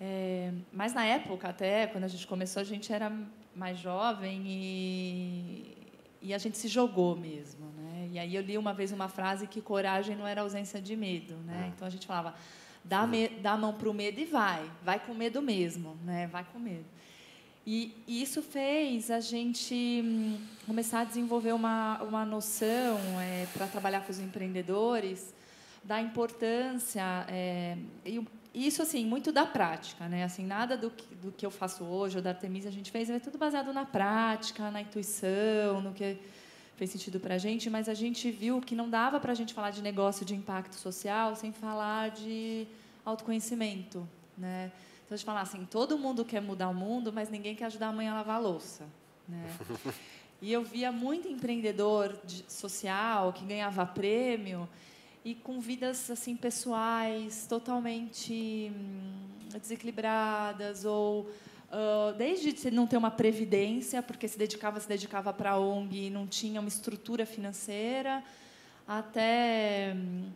É, 0.00 0.50
mas 0.72 0.94
na 0.94 1.04
época, 1.04 1.50
até 1.50 1.86
quando 1.86 2.04
a 2.04 2.08
gente 2.08 2.26
começou, 2.26 2.62
a 2.62 2.64
gente 2.64 2.90
era 2.90 3.12
mais 3.54 3.78
jovem 3.78 4.42
e, 4.46 5.76
e 6.22 6.32
a 6.32 6.38
gente 6.38 6.56
se 6.56 6.68
jogou 6.68 7.14
mesmo. 7.14 7.66
Né? 7.76 8.08
E 8.12 8.18
aí 8.18 8.34
eu 8.34 8.40
li 8.40 8.56
uma 8.56 8.72
vez 8.72 8.92
uma 8.92 9.08
frase 9.08 9.46
que 9.46 9.60
coragem 9.60 10.16
não 10.16 10.26
era 10.26 10.40
ausência 10.40 10.80
de 10.80 10.96
medo. 10.96 11.34
Né? 11.44 11.64
Ah. 11.64 11.68
Então 11.68 11.86
a 11.86 11.90
gente 11.90 12.06
falava, 12.06 12.34
dá, 12.82 13.06
me, 13.06 13.28
dá 13.28 13.52
a 13.52 13.56
mão 13.58 13.74
para 13.74 13.90
o 13.90 13.92
medo 13.92 14.18
e 14.18 14.24
vai. 14.24 14.70
Vai 14.82 14.98
com 14.98 15.12
medo 15.12 15.42
mesmo. 15.42 15.98
Né? 16.02 16.26
Vai 16.28 16.44
com 16.50 16.58
medo. 16.58 16.86
E, 17.66 17.94
e 18.06 18.22
isso 18.22 18.42
fez 18.42 19.10
a 19.10 19.20
gente 19.20 20.02
hum, 20.02 20.38
começar 20.66 21.00
a 21.00 21.04
desenvolver 21.04 21.52
uma, 21.52 22.02
uma 22.02 22.24
noção 22.24 22.98
é, 23.20 23.46
para 23.52 23.66
trabalhar 23.66 24.00
com 24.00 24.10
os 24.10 24.18
empreendedores 24.18 25.34
da 25.84 26.00
importância 26.00 27.02
é, 27.28 27.76
e 28.04 28.18
isso 28.54 28.82
assim 28.82 29.04
muito 29.04 29.30
da 29.30 29.46
prática, 29.46 30.08
né? 30.08 30.24
Assim 30.24 30.44
nada 30.44 30.76
do 30.76 30.90
que, 30.90 31.14
do 31.14 31.32
que 31.32 31.46
eu 31.46 31.50
faço 31.50 31.84
hoje 31.84 32.16
ou 32.16 32.22
da 32.22 32.30
Artemisia 32.30 32.68
a 32.68 32.72
gente 32.72 32.90
fez 32.90 33.08
é 33.08 33.18
tudo 33.18 33.38
baseado 33.38 33.72
na 33.72 33.84
prática, 33.84 34.70
na 34.70 34.80
intuição, 34.80 35.80
no 35.80 35.92
que 35.92 36.18
fez 36.76 36.90
sentido 36.90 37.20
para 37.20 37.36
a 37.36 37.38
gente. 37.38 37.70
Mas 37.70 37.88
a 37.88 37.94
gente 37.94 38.30
viu 38.30 38.60
que 38.60 38.74
não 38.74 38.90
dava 38.90 39.20
para 39.20 39.32
a 39.32 39.34
gente 39.34 39.54
falar 39.54 39.70
de 39.70 39.82
negócio 39.82 40.24
de 40.26 40.34
impacto 40.34 40.74
social 40.74 41.36
sem 41.36 41.52
falar 41.52 42.10
de 42.10 42.66
autoconhecimento, 43.04 44.06
né? 44.36 44.72
Então 45.04 45.14
a 45.14 45.16
gente 45.16 45.26
fala 45.26 45.40
assim, 45.40 45.64
todo 45.64 45.98
mundo 45.98 46.24
quer 46.24 46.40
mudar 46.40 46.68
o 46.68 46.74
mundo, 46.74 47.12
mas 47.12 47.30
ninguém 47.30 47.54
quer 47.54 47.66
ajudar 47.66 47.88
a 47.88 47.92
mãe 47.92 48.08
a 48.08 48.14
lavar 48.14 48.36
a 48.36 48.38
louça, 48.38 48.86
né? 49.28 49.44
E 50.42 50.50
eu 50.50 50.64
via 50.64 50.90
muito 50.90 51.28
empreendedor 51.28 52.18
social 52.48 53.30
que 53.32 53.44
ganhava 53.44 53.84
prêmio 53.84 54.66
e 55.24 55.34
com 55.34 55.60
vidas 55.60 56.10
assim 56.10 56.34
pessoais 56.36 57.46
totalmente 57.46 58.72
hum, 58.74 59.58
desequilibradas 59.58 60.84
ou 60.84 61.22
uh, 61.22 62.14
desde 62.16 62.70
não 62.70 62.86
ter 62.86 62.96
uma 62.96 63.10
previdência 63.10 64.02
porque 64.02 64.26
se 64.26 64.38
dedicava 64.38 64.80
se 64.80 64.88
dedicava 64.88 65.32
para 65.32 65.52
a 65.52 65.58
ONG 65.58 66.06
e 66.06 66.10
não 66.10 66.26
tinha 66.26 66.60
uma 66.60 66.68
estrutura 66.68 67.26
financeira 67.26 68.24
até 68.88 69.92
hum, 69.94 70.30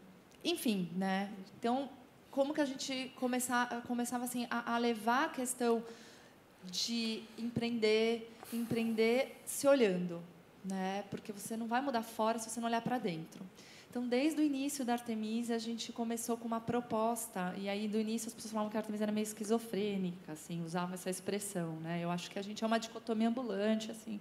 enfim 0.44 0.90
né? 0.96 1.32
Então 1.58 1.88
como 2.30 2.52
que 2.52 2.60
a 2.60 2.66
gente 2.66 3.12
começar, 3.16 3.82
começava 3.86 4.24
assim 4.24 4.46
a, 4.50 4.74
a 4.74 4.78
levar 4.78 5.26
a 5.26 5.28
questão 5.28 5.82
de 6.64 7.22
empreender 7.38 8.30
empreender 8.52 9.40
se 9.46 9.66
olhando 9.66 10.20
né? 10.62 11.04
Porque 11.10 11.32
você 11.32 11.56
não 11.56 11.66
vai 11.66 11.80
mudar 11.80 12.02
fora 12.02 12.38
se 12.38 12.50
você 12.50 12.60
não 12.60 12.68
olhar 12.68 12.82
para 12.82 12.98
dentro 12.98 13.42
então, 13.94 14.08
desde 14.08 14.40
o 14.40 14.44
início 14.44 14.84
da 14.84 14.94
Artemisia, 14.94 15.54
a 15.54 15.58
gente 15.60 15.92
começou 15.92 16.36
com 16.36 16.48
uma 16.48 16.60
proposta, 16.60 17.54
e 17.56 17.68
aí 17.68 17.86
do 17.86 17.96
início 17.96 18.26
as 18.26 18.34
pessoas 18.34 18.50
falavam 18.50 18.68
que 18.68 18.76
a 18.76 18.80
Artemisia 18.80 19.04
era 19.04 19.12
meio 19.12 19.22
esquizofrênica, 19.22 20.32
assim, 20.32 20.64
usavam 20.64 20.94
essa 20.94 21.08
expressão, 21.08 21.76
né? 21.76 22.00
Eu 22.02 22.10
acho 22.10 22.28
que 22.28 22.36
a 22.36 22.42
gente 22.42 22.64
é 22.64 22.66
uma 22.66 22.76
dicotomia 22.76 23.28
ambulante, 23.28 23.92
assim. 23.92 24.20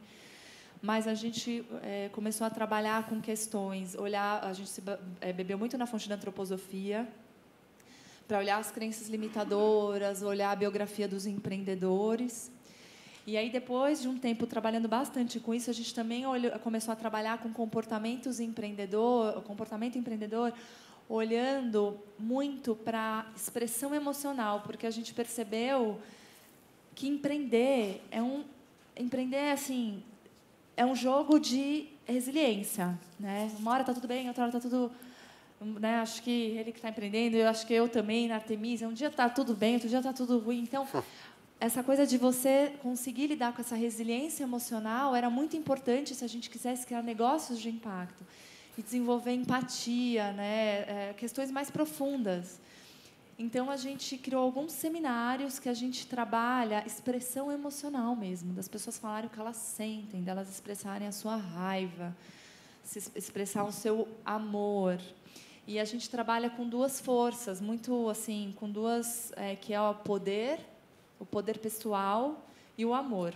Mas 0.80 1.08
a 1.08 1.16
gente 1.16 1.66
é, 1.82 2.08
começou 2.10 2.46
a 2.46 2.52
trabalhar 2.52 3.08
com 3.10 3.20
questões, 3.20 3.96
olhar, 3.96 4.44
a 4.44 4.54
gente 4.54 4.70
se, 4.70 4.84
é, 5.20 5.34
bebeu 5.34 5.58
muito 5.58 5.76
na 5.76 5.88
fonte 5.88 6.08
da 6.08 6.14
antroposofia, 6.14 7.08
para 8.28 8.38
olhar 8.38 8.60
as 8.60 8.70
crenças 8.70 9.10
limitadoras, 9.10 10.22
olhar 10.22 10.52
a 10.52 10.56
biografia 10.56 11.08
dos 11.08 11.26
empreendedores 11.26 12.52
e 13.26 13.38
aí, 13.38 13.50
depois 13.50 14.02
de 14.02 14.08
um 14.08 14.18
tempo 14.18 14.46
trabalhando 14.46 14.88
bastante 14.88 15.40
com 15.40 15.54
isso, 15.54 15.70
a 15.70 15.74
gente 15.74 15.96
também 15.96 16.26
olhou, 16.26 16.52
começou 16.60 16.92
a 16.92 16.96
trabalhar 16.96 17.38
com 17.38 17.52
comportamentos 17.54 18.40
empreendedor, 18.40 19.42
comportamento 19.44 19.98
empreendedor, 19.98 20.54
olhando 21.08 21.98
muito 22.20 22.76
para 22.76 23.26
expressão 23.36 23.96
emocional, 23.96 24.62
porque 24.66 24.86
a 24.86 24.92
gente 24.92 25.14
percebeu 25.14 26.00
que 26.94 27.08
empreender 27.08 28.02
é 28.12 28.22
um 28.22 28.44
empreender 28.96 29.52
assim 29.52 30.04
é 30.76 30.86
um 30.86 30.96
jogo 30.96 31.40
de 31.40 31.88
resiliência, 32.06 32.98
né? 33.20 33.50
Uma 33.58 33.72
hora 33.72 33.82
está 33.82 33.94
tudo 33.94 34.08
bem, 34.08 34.28
outra 34.28 34.44
hora 34.44 34.58
está 34.58 34.60
tudo 34.60 34.92
né? 35.80 35.96
Acho 36.00 36.22
que 36.22 36.30
ele 36.30 36.72
que 36.72 36.80
está 36.80 36.90
empreendendo, 36.90 37.38
eu 37.38 37.48
acho 37.48 37.66
que 37.66 37.74
eu 37.74 37.88
também 37.88 38.28
na 38.28 38.36
Artemisia, 38.36 38.88
um 38.88 38.94
dia 38.94 39.08
está 39.08 39.30
tudo 39.30 39.54
bem, 39.56 39.76
outro 39.76 39.88
dia 39.88 40.00
está 40.00 40.12
tudo 40.12 40.40
ruim. 40.40 40.60
Então, 40.60 40.88
essa 41.60 41.82
coisa 41.82 42.06
de 42.06 42.18
você 42.18 42.74
conseguir 42.82 43.28
lidar 43.28 43.54
com 43.54 43.62
essa 43.62 43.76
resiliência 43.76 44.44
emocional 44.44 45.16
era 45.16 45.30
muito 45.30 45.56
importante 45.56 46.14
se 46.14 46.24
a 46.24 46.28
gente 46.28 46.50
quisesse 46.50 46.86
criar 46.86 47.02
negócios 47.02 47.60
de 47.60 47.70
impacto 47.70 48.26
e 48.78 48.82
desenvolver 48.82 49.32
empatia, 49.32 50.34
né, 50.34 51.10
é, 51.10 51.14
questões 51.18 51.52
mais 51.52 51.70
profundas. 51.70 52.60
Então 53.38 53.70
a 53.70 53.78
gente 53.78 54.18
criou 54.18 54.44
alguns 54.44 54.72
seminários 54.74 55.58
que 55.58 55.68
a 55.68 55.74
gente 55.74 56.06
trabalha 56.06 56.84
expressão 56.86 57.52
emocional 57.52 58.16
mesmo, 58.16 58.54
das 58.54 58.68
pessoas 58.68 58.98
falarem 58.98 59.28
o 59.28 59.30
que 59.30 59.40
elas 59.40 59.58
sentem, 59.58 60.22
delas 60.22 60.50
expressarem 60.50 61.08
a 61.08 61.12
sua 61.12 61.36
raiva, 61.36 62.16
se 62.84 63.00
expressar 63.16 63.64
o 63.64 63.72
seu 63.72 64.08
amor. 64.26 65.00
E 65.66 65.80
a 65.80 65.86
gente 65.86 66.10
trabalha 66.10 66.50
com 66.50 66.68
duas 66.68 67.00
forças, 67.00 67.62
muito 67.62 68.10
assim, 68.10 68.54
com 68.58 68.70
duas 68.70 69.32
é, 69.36 69.56
que 69.56 69.74
é 69.74 69.82
o 69.82 69.96
poder 69.96 70.60
o 71.20 71.26
poder 71.26 71.58
pessoal 71.60 72.46
e 72.78 72.86
o 72.86 72.94
amor. 72.94 73.34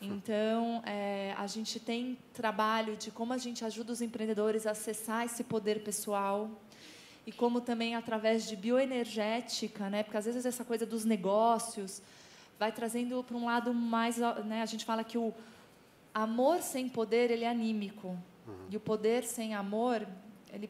Então, 0.00 0.82
é, 0.84 1.34
a 1.38 1.46
gente 1.46 1.80
tem 1.80 2.18
trabalho 2.32 2.96
de 2.96 3.10
como 3.10 3.32
a 3.32 3.38
gente 3.38 3.64
ajuda 3.64 3.92
os 3.92 4.02
empreendedores 4.02 4.66
a 4.66 4.72
acessar 4.72 5.24
esse 5.24 5.44
poder 5.44 5.82
pessoal 5.82 6.50
e 7.26 7.32
como 7.32 7.60
também 7.60 7.94
através 7.94 8.46
de 8.46 8.54
bioenergética, 8.54 9.88
né? 9.88 10.02
Porque 10.02 10.16
às 10.16 10.26
vezes 10.26 10.44
essa 10.44 10.64
coisa 10.64 10.84
dos 10.84 11.04
negócios 11.04 12.02
vai 12.58 12.70
trazendo 12.70 13.22
para 13.24 13.36
um 13.36 13.46
lado 13.46 13.72
mais, 13.72 14.18
né? 14.44 14.60
A 14.60 14.66
gente 14.66 14.84
fala 14.84 15.02
que 15.02 15.16
o 15.16 15.32
amor 16.12 16.60
sem 16.60 16.88
poder 16.88 17.30
ele 17.30 17.44
é 17.44 17.48
anímico 17.48 18.08
uhum. 18.46 18.66
e 18.70 18.76
o 18.76 18.80
poder 18.80 19.24
sem 19.24 19.54
amor 19.54 20.06
ele 20.52 20.68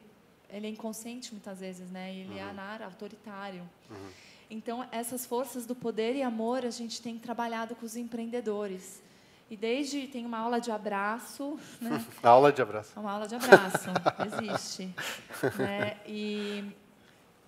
ele 0.49 0.67
é 0.67 0.69
inconsciente 0.69 1.33
muitas 1.33 1.59
vezes, 1.59 1.89
né? 1.91 2.13
Ele 2.13 2.39
é 2.39 2.43
uhum. 2.43 2.47
é 2.47 2.49
anar, 2.49 2.81
autoritário. 2.81 3.69
Uhum. 3.89 4.09
Então, 4.49 4.87
essas 4.91 5.25
forças 5.25 5.65
do 5.65 5.75
poder 5.75 6.15
e 6.15 6.23
amor 6.23 6.65
a 6.65 6.69
gente 6.69 7.01
tem 7.01 7.17
trabalhado 7.17 7.75
com 7.75 7.85
os 7.85 7.95
empreendedores. 7.95 9.01
E 9.49 9.55
desde 9.55 10.07
tem 10.07 10.25
uma 10.25 10.39
aula 10.39 10.59
de 10.59 10.71
abraço, 10.71 11.59
né? 11.79 12.03
aula 12.23 12.51
de 12.51 12.61
abraço. 12.61 12.99
Uma 12.99 13.11
aula 13.11 13.27
de 13.27 13.35
abraço, 13.35 13.89
existe, 14.25 14.93
né? 15.57 15.97
E, 16.07 16.63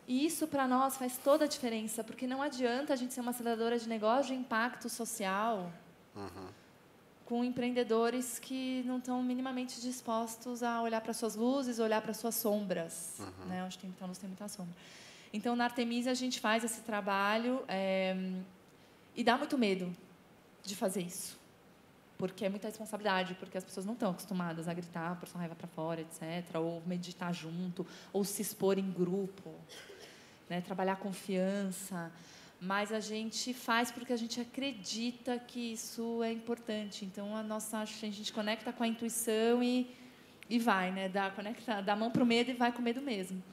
e 0.08 0.26
isso 0.26 0.48
para 0.48 0.68
nós 0.68 0.96
faz 0.96 1.18
toda 1.18 1.46
a 1.46 1.48
diferença, 1.48 2.04
porque 2.04 2.28
não 2.28 2.42
adianta 2.42 2.94
a 2.94 2.96
gente 2.96 3.14
ser 3.14 3.22
uma 3.22 3.32
aceleradora 3.32 3.80
de 3.80 3.90
negócio 3.90 4.28
de 4.28 4.36
impacto 4.40 4.90
social 4.90 5.72
uhum. 6.16 6.48
com 7.26 7.44
empreendedores 7.44 8.38
que 8.38 8.84
não 8.86 9.00
estão 9.00 9.24
minimamente 9.24 9.82
dispostos 9.82 10.62
a 10.62 10.84
olhar 10.84 11.02
para 11.02 11.14
suas 11.14 11.36
luzes, 11.36 11.80
olhar 11.80 12.02
para 12.02 12.14
suas 12.14 12.36
sombras, 12.36 13.16
uhum. 13.20 13.46
né? 13.48 13.64
Onde 13.64 13.78
tem 13.80 13.90
muita 13.90 14.06
luz 14.06 14.20
tem 14.20 14.30
muita 14.30 14.48
sombra. 14.48 14.76
Então, 15.34 15.56
na 15.56 15.66
Artemisia, 15.66 16.12
a 16.12 16.16
gente 16.16 16.40
faz 16.40 16.64
esse 16.64 16.82
trabalho 16.82 17.64
é, 17.68 18.16
e 19.16 19.24
dá 19.24 19.38
muito 19.38 19.58
medo 19.58 19.96
de 20.64 20.76
fazer 20.76 21.02
isso. 21.02 21.38
Porque 22.18 22.46
é 22.46 22.50
muita 22.50 22.68
responsabilidade, 22.68 23.36
porque 23.36 23.58
as 23.58 23.64
pessoas 23.64 23.86
não 23.86 23.94
estão 23.94 24.12
acostumadas 24.12 24.68
a 24.68 24.74
gritar, 24.74 25.20
por 25.20 25.28
sua 25.28 25.40
raiva 25.40 25.56
para 25.56 25.68
fora, 25.68 26.02
etc., 26.02 26.56
ou 26.56 26.82
meditar 26.86 27.34
junto, 27.34 27.86
ou 28.12 28.24
se 28.24 28.42
expor 28.42 28.80
em 28.80 28.90
grupo, 28.90 29.54
né? 30.50 30.62
trabalhar 30.62 30.96
confiança. 30.96 32.12
Mas 32.60 32.92
a 32.92 33.00
gente 33.00 33.54
faz 33.54 33.92
porque 33.92 34.12
a 34.12 34.18
gente 34.18 34.42
acredita 34.42 35.38
que 35.38 35.74
isso 35.74 36.24
é 36.24 36.32
importante. 36.32 37.06
Então, 37.06 37.36
a 37.36 37.44
nossa 37.44 37.80
a 37.80 37.86
gente 37.86 38.34
conecta 38.34 38.74
com 38.74 38.84
a 38.84 38.88
intuição 38.88 39.62
e, 39.62 39.96
e 40.50 40.58
vai, 40.58 40.92
né? 40.92 41.08
dá, 41.08 41.30
conecta, 41.30 41.82
dá 41.82 41.94
a 41.94 41.96
mão 41.96 42.10
para 42.10 42.24
o 42.24 42.26
medo 42.26 42.50
e 42.50 42.56
vai 42.56 42.72
com 42.72 42.82
medo 42.82 43.00
mesmo. 43.00 43.44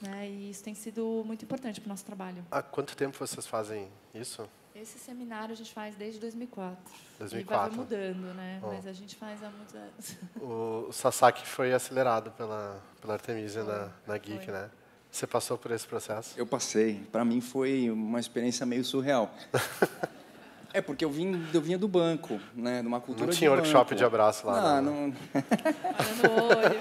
Né? 0.00 0.28
E 0.28 0.50
isso 0.50 0.62
tem 0.62 0.74
sido 0.74 1.22
muito 1.26 1.44
importante 1.44 1.80
para 1.80 1.88
o 1.88 1.90
nosso 1.90 2.04
trabalho. 2.04 2.44
Há 2.50 2.62
quanto 2.62 2.96
tempo 2.96 3.16
vocês 3.18 3.46
fazem 3.46 3.88
isso? 4.14 4.48
Esse 4.74 4.96
seminário 4.96 5.52
a 5.52 5.56
gente 5.56 5.72
faz 5.72 5.96
desde 5.96 6.20
2004. 6.20 6.78
2004. 7.18 7.66
E 7.72 7.76
vai 7.76 7.84
mudando, 7.84 8.34
né? 8.34 8.60
Oh. 8.62 8.68
Mas 8.68 8.86
a 8.86 8.92
gente 8.92 9.16
faz 9.16 9.42
há 9.42 9.50
muitos 9.50 9.74
anos. 9.74 10.16
O, 10.40 10.92
Sasaki 10.92 11.44
foi 11.46 11.72
acelerado 11.72 12.30
pela, 12.32 12.80
pela 13.00 13.14
Artemisia 13.14 13.64
na, 13.64 13.90
na 14.06 14.16
Geek, 14.16 14.44
foi. 14.44 14.54
né? 14.54 14.70
Você 15.10 15.26
passou 15.26 15.58
por 15.58 15.72
esse 15.72 15.86
processo? 15.86 16.38
Eu 16.38 16.46
passei. 16.46 17.02
Para 17.10 17.24
mim 17.24 17.40
foi 17.40 17.90
uma 17.90 18.20
experiência 18.20 18.64
meio 18.64 18.84
surreal. 18.84 19.34
é 20.72 20.80
porque 20.80 21.04
eu 21.04 21.10
vim, 21.10 21.44
eu 21.52 21.60
vinha 21.60 21.78
do 21.78 21.88
banco, 21.88 22.38
né? 22.54 22.80
De 22.80 22.86
uma 22.86 23.00
cultura 23.00 23.26
Não 23.26 23.34
tinha 23.34 23.50
workshop 23.50 23.96
de 23.96 24.04
abraço 24.04 24.46
lá. 24.46 24.80
Não, 24.80 24.92
não. 24.92 25.08
não... 25.08 25.16
no 26.22 26.44
olho. 26.56 26.80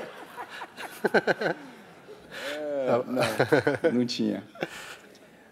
Não, 2.88 3.92
não 3.92 4.06
tinha. 4.06 4.44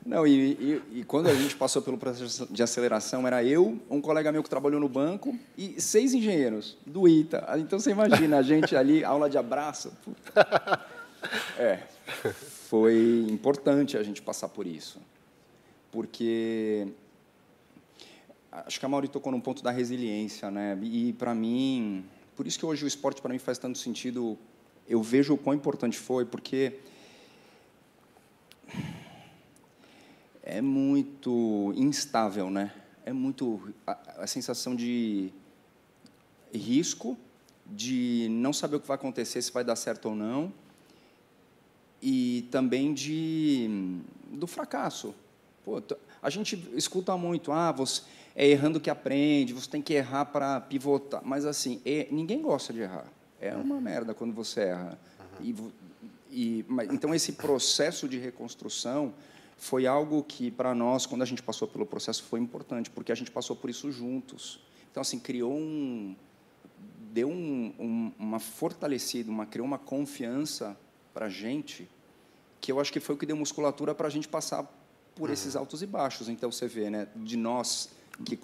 Não, 0.06 0.28
e, 0.28 0.52
e, 0.52 1.00
e, 1.00 1.04
quando 1.04 1.28
a 1.28 1.34
gente 1.34 1.56
passou 1.56 1.82
pelo 1.82 1.98
processo 1.98 2.48
de 2.52 2.62
aceleração, 2.62 3.26
era 3.26 3.44
eu, 3.44 3.80
um 3.90 4.00
colega 4.00 4.32
meu 4.32 4.44
que 4.44 4.50
trabalhou 4.50 4.80
no 4.80 4.88
banco 4.88 5.36
e 5.58 5.82
seis 5.82 6.14
engenheiros 6.14 6.78
do 6.86 7.08
ITA. 7.08 7.44
Então 7.58 7.80
você 7.80 7.90
imagina 7.90 8.38
a 8.38 8.44
gente 8.44 8.76
ali, 8.76 9.04
aula 9.04 9.30
de 9.30 9.38
abraço. 9.38 9.92
É, 11.58 11.80
foi 12.70 13.26
importante 13.32 13.98
a 13.98 14.04
gente 14.04 14.22
passar 14.22 14.48
por 14.48 14.68
isso. 14.68 15.02
Porque 15.92 16.88
acho 18.52 18.80
que 18.80 18.86
a 18.86 18.90
Mauri 18.90 19.08
tocou 19.08 19.32
num 19.32 19.42
ponto 19.42 19.64
da 19.64 19.72
resiliência, 19.72 20.52
né? 20.52 20.78
E 20.84 21.14
para 21.14 21.34
mim, 21.34 22.06
por 22.36 22.46
isso 22.46 22.60
que 22.60 22.66
hoje 22.66 22.86
o 22.86 22.88
esporte 22.88 23.24
para 23.24 23.32
mim 23.32 23.40
faz 23.40 23.58
tanto 23.58 23.80
sentido. 23.80 24.38
Eu 24.88 25.02
vejo 25.02 25.34
o 25.34 25.38
quão 25.38 25.56
importante 25.56 25.98
foi, 25.98 26.26
porque 26.26 26.74
é 30.44 30.62
muito 30.62 31.74
instável, 31.76 32.50
né? 32.50 32.72
É 33.06 33.12
muito 33.12 33.74
a, 33.86 34.24
a, 34.24 34.28
sensação 34.28 34.76
de 34.76 35.32
risco, 36.54 37.18
de 37.66 38.28
não 38.30 38.54
saber 38.54 38.78
o 38.78 38.80
que 38.80 38.88
vai 38.88 38.96
acontecer, 38.96 39.42
se 39.42 39.52
vai 39.52 39.64
dar 39.64 39.76
certo 39.76 40.10
ou 40.10 40.16
não. 40.16 40.54
e 42.02 42.48
também 42.52 42.94
de 42.94 44.00
do 44.32 44.46
fracasso. 44.48 45.16
Pô, 45.64 45.82
a 46.22 46.30
gente 46.30 46.56
escuta 46.76 47.16
muito, 47.18 47.52
ah, 47.52 47.72
você 47.72 48.02
é 48.36 48.48
errando 48.48 48.80
que 48.80 48.90
aprende, 48.90 49.54
você 49.54 49.70
tem 49.70 49.82
que 49.82 49.94
errar 49.94 50.26
para 50.26 50.60
pivotar. 50.62 51.22
Mas 51.24 51.46
assim, 51.46 51.82
é, 51.86 52.08
ninguém 52.12 52.42
gosta 52.42 52.74
de 52.74 52.82
errar. 52.82 53.06
É 53.40 53.56
uma 53.56 53.80
merda 53.80 54.14
quando 54.14 54.34
você 54.34 54.62
erra. 54.62 54.98
Uhum. 55.40 55.46
E, 55.46 55.56
e, 56.36 56.66
mas, 56.68 56.92
então 56.92 57.16
esse 57.16 57.32
processo 57.32 58.10
de 58.10 58.18
reconstrução 58.18 59.14
foi 59.58 59.88
algo 59.88 60.22
que 60.22 60.52
para 60.52 60.76
nós, 60.76 61.06
quando 61.06 61.22
a 61.22 61.26
gente 61.26 61.42
passou 61.42 61.66
pelo 61.66 61.86
processo, 61.86 62.24
foi 62.24 62.42
importante, 62.42 62.90
porque 62.90 63.12
a 63.12 63.16
gente 63.16 63.32
passou 63.32 63.56
por 63.56 63.70
isso 63.70 63.90
juntos. 63.90 64.60
Então 64.92 65.00
assim 65.00 65.18
criou 65.18 65.54
um, 65.54 66.14
deu 67.14 67.30
um, 67.30 67.74
um, 67.80 68.12
uma 68.20 68.40
fortalecida, 68.40 69.32
uma 69.32 69.46
criou 69.46 69.66
uma 69.66 69.78
confiança 69.78 70.78
para 71.14 71.28
a 71.28 71.30
gente 71.30 71.88
que 72.60 72.72
eu 72.72 72.80
acho 72.80 72.92
que 72.92 73.00
foi 73.00 73.16
o 73.16 73.18
que 73.18 73.26
deu 73.26 73.38
musculatura 73.38 73.96
para 73.96 74.08
a 74.08 74.10
gente 74.10 74.28
passar 74.28 74.64
por 75.16 75.30
uhum. 75.30 75.34
esses 75.34 75.56
altos 75.56 75.82
e 75.82 75.86
baixos. 75.86 76.28
Então 76.28 76.52
você 76.52 76.68
vê, 76.68 76.90
né, 76.90 77.08
de 77.16 77.38
nós 77.38 77.90
que 78.26 78.38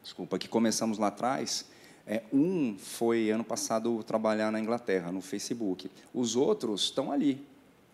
desculpa 0.00 0.38
que 0.38 0.46
começamos 0.46 0.98
lá 0.98 1.08
atrás, 1.08 1.66
é, 2.06 2.22
um 2.32 2.76
foi 2.78 3.30
ano 3.30 3.42
passado 3.42 4.02
trabalhar 4.04 4.50
na 4.52 4.60
Inglaterra 4.60 5.10
no 5.10 5.20
Facebook. 5.20 5.90
Os 6.14 6.36
outros 6.36 6.84
estão 6.84 7.10
ali. 7.10 7.44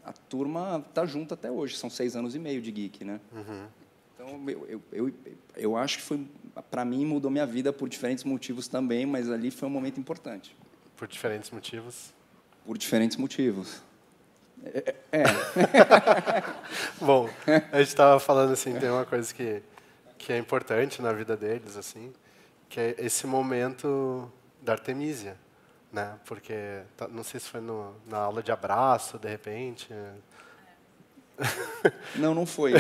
A 0.05 0.13
turma 0.13 0.85
está 0.89 1.07
junto 1.07 1.35
até 1.35 1.51
hoje. 1.51 1.77
São 1.77 1.89
seis 1.89 2.15
anos 2.15 2.35
e 2.35 2.39
meio 2.39 2.61
de 2.61 2.71
geek, 2.71 3.05
né? 3.05 3.21
Uhum. 3.33 3.67
Então 4.15 4.51
eu, 4.51 4.67
eu, 4.69 4.83
eu, 4.93 5.15
eu 5.57 5.77
acho 5.77 5.99
que 5.99 6.05
foi 6.05 6.27
para 6.71 6.85
mim 6.85 7.07
mudou 7.07 7.31
minha 7.31 7.47
vida 7.47 7.73
por 7.73 7.89
diferentes 7.89 8.25
motivos 8.25 8.69
também, 8.69 9.07
mas 9.07 9.31
ali 9.31 9.51
foi 9.51 9.69
um 9.69 9.73
momento 9.73 9.99
importante. 9.99 10.55
Por 10.97 11.09
diferentes 11.09 11.51
motivos? 11.51 12.13
Por 12.67 12.77
diferentes 12.77 13.17
motivos. 13.17 13.83
É. 14.65 14.95
é. 15.11 15.25
Bom, 17.01 17.29
a 17.73 17.79
gente 17.79 17.89
estava 17.89 18.21
falando 18.21 18.53
assim, 18.53 18.79
tem 18.79 18.91
uma 18.91 19.07
coisa 19.07 19.33
que 19.35 19.63
que 20.23 20.33
é 20.33 20.39
importante 20.39 21.03
na 21.03 21.13
vida 21.13 21.37
deles, 21.37 21.77
assim, 21.77 22.13
que 22.73 22.81
é 22.81 22.95
esse 22.97 23.27
momento 23.27 24.33
da 24.63 24.73
Artemisia, 24.73 25.37
né? 25.93 26.19
Porque 26.25 26.81
tá, 26.97 27.07
não 27.07 27.23
sei 27.23 27.39
se 27.39 27.47
foi 27.47 27.61
no, 27.61 27.95
na 28.07 28.17
aula 28.17 28.43
de 28.43 28.51
abraço, 28.51 29.19
de 29.19 29.29
repente. 29.29 29.89
Não, 32.15 32.35
não 32.35 32.47
foi. 32.47 32.75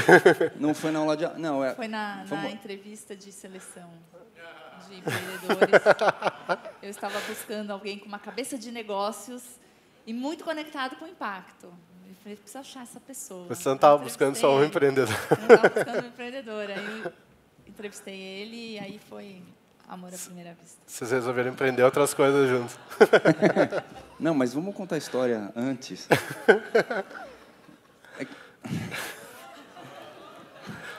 Não 0.57 0.72
foi 0.74 0.92
na 0.92 1.00
aula 1.00 1.16
de 1.16 1.26
não 1.38 1.64
é. 1.64 1.74
Foi 1.74 1.88
na, 1.88 2.24
na 2.24 2.50
entrevista 2.50 3.16
de 3.16 3.33
seleção 3.33 3.90
de 4.87 4.98
empreendedores. 4.98 5.72
Eu 6.81 6.90
estava 6.90 7.18
buscando 7.20 7.72
alguém 7.72 7.98
com 7.98 8.07
uma 8.07 8.18
cabeça 8.20 8.57
de 8.57 8.70
negócios 8.70 9.42
e 10.07 10.12
muito 10.12 10.44
conectado 10.44 10.96
com 10.96 11.07
o 11.07 11.09
impacto. 11.09 11.66
Eu 11.66 12.14
falei, 12.22 12.37
preciso 12.37 12.59
achar 12.59 12.83
essa 12.83 13.00
pessoa. 13.00 13.48
Você 13.48 13.68
não 13.68 13.74
estava 13.74 13.98
buscando 13.98 14.37
só 14.37 14.55
um 14.55 14.64
empreendedor. 14.64 15.16
Não 15.31 15.57
estava 15.57 15.68
buscando 15.68 16.05
um 16.05 16.09
empreendedor. 16.09 16.70
Aí 16.70 17.12
entrevistei 17.66 18.20
ele 18.20 18.74
e 18.74 18.78
aí 18.78 19.00
foi 19.09 19.42
amor 19.88 20.12
à 20.14 20.18
primeira 20.18 20.55
vista. 20.61 20.79
Vocês 20.87 21.11
resolveram 21.11 21.51
empreender 21.51 21.83
outras 21.83 22.14
coisas 22.14 22.49
juntos. 22.49 22.77
Não, 24.18 24.35
mas 24.35 24.55
vamos 24.55 24.75
contar 24.75 24.97
a 24.97 24.99
história 24.99 25.53
antes. 25.57 26.09
É... 28.18 28.27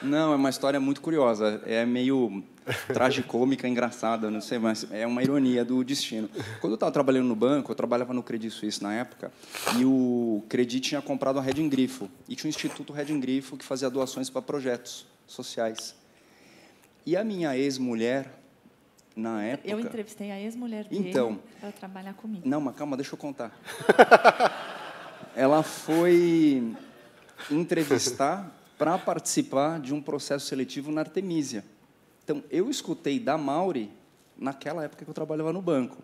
Não, 0.02 0.34
é 0.34 0.36
uma 0.36 0.50
história 0.50 0.80
muito 0.80 1.00
curiosa. 1.00 1.62
É 1.65 1.86
meio 1.86 2.43
tragicômica, 2.93 3.67
engraçada, 3.67 4.30
não 4.30 4.41
sei, 4.41 4.58
mas 4.58 4.86
é 4.91 5.06
uma 5.06 5.22
ironia 5.22 5.63
do 5.63 5.84
destino. 5.84 6.30
Quando 6.60 6.74
eu 6.74 6.76
estava 6.76 6.91
trabalhando 6.91 7.28
no 7.28 7.36
banco, 7.36 7.72
eu 7.72 7.76
trabalhava 7.76 8.13
no 8.13 8.24
Credit 8.24 8.54
Suisse 8.54 8.82
na 8.82 8.93
época, 8.93 9.32
e 9.78 9.86
o 9.86 10.43
Credit 10.50 10.89
tinha 10.89 11.02
comprado 11.02 11.39
a 11.39 11.41
Red 11.41 11.67
Grifo, 11.69 12.10
e 12.28 12.36
tinha 12.36 12.48
um 12.48 12.50
instituto 12.50 12.93
Red 12.93 13.17
Grifo 13.19 13.58
que 13.58 13.65
fazia 13.65 13.89
doações 13.89 14.30
para 14.30 14.41
projetos 14.41 15.06
sociais. 15.28 15.96
E 17.06 17.17
a 17.17 17.24
minha 17.24 17.58
ex-mulher, 17.58 18.42
na 19.15 19.43
época. 19.43 19.69
Eu 19.69 19.80
entrevistei 19.80 20.32
a 20.32 20.39
ex-mulher 20.39 20.86
dele 20.86 21.10
então, 21.10 21.39
para 21.60 21.71
trabalhar 21.71 22.13
comigo. 22.13 22.47
Não, 22.47 22.60
mas 22.60 22.76
calma, 22.76 22.95
deixa 22.97 23.13
eu 23.13 23.17
contar. 23.17 23.58
Ela 25.36 25.63
foi 25.63 26.76
entrevistar 27.49 28.52
para 28.78 28.97
participar 28.97 29.80
de 29.80 29.93
um 29.93 30.02
processo 30.02 30.45
seletivo 30.45 30.91
na 30.91 31.02
Artemisia. 31.02 31.63
Então, 32.23 32.43
eu 32.49 32.69
escutei 32.69 33.19
da 33.19 33.38
Mauri 33.38 33.91
naquela 34.38 34.84
época 34.84 35.04
que 35.04 35.10
eu 35.10 35.13
trabalhava 35.13 35.54
no 35.54 35.62
banco. 35.62 35.97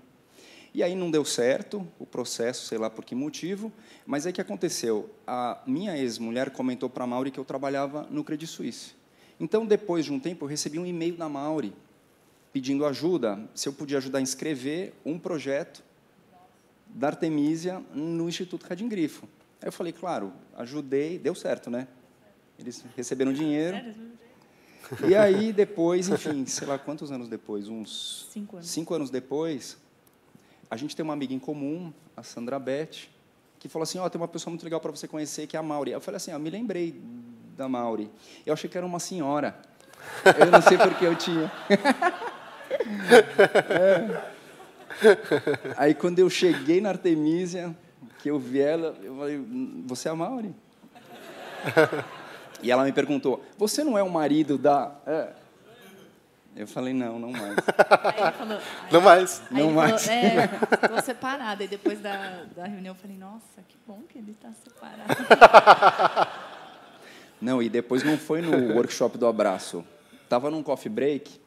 E 0.74 0.84
aí 0.84 0.94
não 0.94 1.10
deu 1.10 1.26
certo 1.26 1.88
o 1.98 2.06
processo, 2.06 2.68
sei 2.68 2.78
lá 2.78 2.90
por 2.90 3.04
que 3.04 3.16
motivo, 3.16 3.72
mas 4.06 4.28
aí 4.28 4.34
que 4.34 4.42
aconteceu? 4.42 5.10
A 5.26 5.62
minha 5.66 5.98
ex-mulher 5.98 6.52
comentou 6.52 6.90
para 6.90 7.06
a 7.06 7.08
Mauri 7.08 7.32
que 7.32 7.40
eu 7.40 7.46
trabalhava 7.46 8.08
no 8.12 8.24
Credit 8.24 8.50
Suisse. 8.50 8.92
Então, 9.40 9.66
depois 9.66 10.06
de 10.06 10.14
um 10.14 10.20
tempo, 10.20 10.46
eu 10.46 10.50
recebi 10.50 10.78
um 10.78 10.86
e-mail 10.86 11.16
da 11.16 11.28
Mauri 11.28 11.74
pedindo 12.52 12.86
ajuda, 12.86 13.40
se 13.54 13.68
eu 13.68 13.74
podia 13.74 13.98
ajudar 13.98 14.20
a 14.20 14.22
inscrever 14.22 14.94
um 15.06 15.20
projeto 15.20 15.84
da 16.88 17.08
Artemisia 17.08 17.82
no 17.94 18.28
Instituto 18.28 18.66
Cadim 18.66 18.88
Grifo. 18.88 19.28
Aí 19.62 19.68
eu 19.68 19.72
falei, 19.72 19.94
claro, 19.94 20.34
ajudei, 20.58 21.20
deu 21.20 21.36
certo, 21.36 21.70
né? 21.70 21.88
Eles 22.58 22.84
receberam 22.96 23.32
dinheiro. 23.32 23.78
E 25.08 25.16
aí, 25.16 25.54
depois, 25.54 26.10
enfim, 26.10 26.46
sei 26.46 26.68
lá 26.68 26.80
quantos 26.80 27.12
anos 27.12 27.30
depois, 27.30 27.68
uns 27.68 28.28
cinco 28.32 28.56
anos, 28.56 28.70
cinco 28.70 28.94
anos 28.94 29.10
depois, 29.10 29.78
a 30.70 30.76
gente 30.76 30.96
tem 30.96 31.04
uma 31.04 31.14
amiga 31.14 31.34
em 31.34 31.40
comum, 31.40 31.94
a 32.18 32.24
Sandra 32.24 32.58
Beth, 32.58 33.08
que 33.60 33.68
falou 33.68 33.84
assim, 33.84 34.00
ó, 34.00 34.06
oh, 34.06 34.10
tem 34.10 34.20
uma 34.20 34.28
pessoa 34.28 34.52
muito 34.52 34.64
legal 34.64 34.80
para 34.80 34.90
você 34.92 35.08
conhecer, 35.08 35.46
que 35.46 35.56
é 35.56 35.60
a 35.60 35.64
Mauri. 35.64 35.92
Eu 35.92 36.02
falei 36.02 36.18
assim, 36.18 36.32
eu 36.32 36.40
me 36.40 36.50
lembrei 36.50 37.00
da 37.56 37.68
Mauri. 37.68 38.10
Eu 38.46 38.54
achei 38.54 38.70
que 38.70 38.78
era 38.78 38.86
uma 38.86 39.00
senhora. 39.00 39.60
Eu 40.40 40.50
não 40.50 40.62
sei 40.62 40.78
porque 40.78 41.06
eu 41.06 41.16
tinha. 41.16 41.52
é. 43.70 44.22
Aí 45.78 45.94
quando 45.94 46.20
eu 46.20 46.30
cheguei 46.30 46.82
na 46.82 46.90
Artemisia, 46.90 47.76
que 48.22 48.30
eu 48.30 48.40
vi 48.40 48.60
ela, 48.60 48.96
eu 49.02 49.16
falei, 49.18 49.46
você 49.86 50.08
é 50.08 50.12
a 50.12 50.16
Mauri? 50.16 50.54
E 52.62 52.72
ela 52.72 52.84
me 52.84 52.92
perguntou, 52.92 53.44
você 53.58 53.84
não 53.84 53.98
é 53.98 54.04
o 54.04 54.10
marido 54.10 54.58
da... 54.58 54.92
É. 55.06 55.30
Eu 56.56 56.68
falei, 56.68 56.94
não, 56.94 57.18
não 57.18 57.32
mais. 57.32 57.56
Aí 58.04 58.22
ele 58.22 58.32
falou, 58.32 58.60
não 58.92 59.02
mais. 59.02 59.42
Não 59.50 59.72
mais. 59.72 60.06
Falou, 60.06 60.20
é, 60.20 60.50
estou 60.74 61.02
separada. 61.02 61.64
E 61.64 61.68
depois 61.68 62.02
da, 62.02 62.44
da 62.54 62.66
reunião 62.66 62.94
eu 62.94 63.00
falei, 63.00 63.16
nossa, 63.16 63.62
que 63.66 63.78
bom 63.88 64.02
que 64.10 64.18
ele 64.18 64.32
está 64.32 64.50
separado. 64.52 66.30
Não, 67.40 67.62
e 67.64 67.70
depois 67.70 68.04
não 68.04 68.18
foi 68.18 68.42
no 68.42 68.74
workshop 68.76 69.18
do 69.18 69.26
abraço. 69.26 69.86
Tava 70.28 70.52
num 70.52 70.62
coffee 70.62 70.92
break 70.92 71.40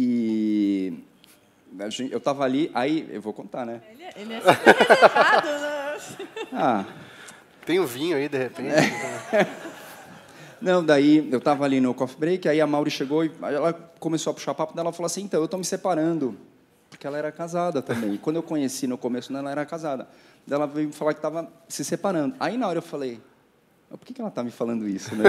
e 0.00 0.92
eu 2.08 2.18
estava 2.18 2.44
ali, 2.44 2.70
aí 2.72 3.08
eu 3.10 3.20
vou 3.20 3.32
contar, 3.32 3.66
né? 3.66 3.80
Ele, 3.90 4.02
é, 4.04 4.12
ele 4.16 4.34
é 4.34 4.40
super 4.40 4.76
reservado, 4.76 5.48
né? 5.48 5.98
Ah. 6.52 6.84
Tem 7.66 7.80
um 7.80 7.84
vinho 7.84 8.16
aí, 8.16 8.28
de 8.28 8.38
repente. 8.38 8.76
É. 9.32 9.46
Não, 10.60 10.84
daí 10.84 11.28
eu 11.32 11.38
estava 11.38 11.64
ali 11.64 11.80
no 11.80 11.92
coffee 11.94 12.16
break, 12.16 12.48
aí 12.48 12.60
a 12.60 12.66
Mauri 12.66 12.92
chegou 12.92 13.24
e 13.24 13.32
ela 13.42 13.72
começou 13.98 14.30
a 14.30 14.34
puxar 14.34 14.54
papo 14.54 14.72
dela, 14.72 14.86
ela 14.86 14.92
falou 14.92 15.06
assim, 15.06 15.22
então, 15.22 15.40
eu 15.40 15.46
estou 15.46 15.58
me 15.58 15.64
separando, 15.64 16.36
porque 16.88 17.04
ela 17.04 17.18
era 17.18 17.32
casada 17.32 17.82
também. 17.82 18.14
E 18.14 18.18
quando 18.18 18.36
eu 18.36 18.42
conheci 18.42 18.86
no 18.86 18.96
começo, 18.96 19.36
ela 19.36 19.50
era 19.50 19.66
casada. 19.66 20.08
Daí 20.46 20.56
ela 20.56 20.66
veio 20.68 20.92
falar 20.92 21.12
que 21.12 21.18
estava 21.18 21.52
se 21.68 21.84
separando. 21.84 22.36
Aí 22.38 22.56
na 22.56 22.68
hora 22.68 22.78
eu 22.78 22.82
falei, 22.82 23.20
por 23.90 23.98
que, 24.06 24.20
ela 24.20 24.28
está 24.28 24.44
me 24.44 24.52
falando 24.52 24.88
isso, 24.88 25.12
né? 25.16 25.24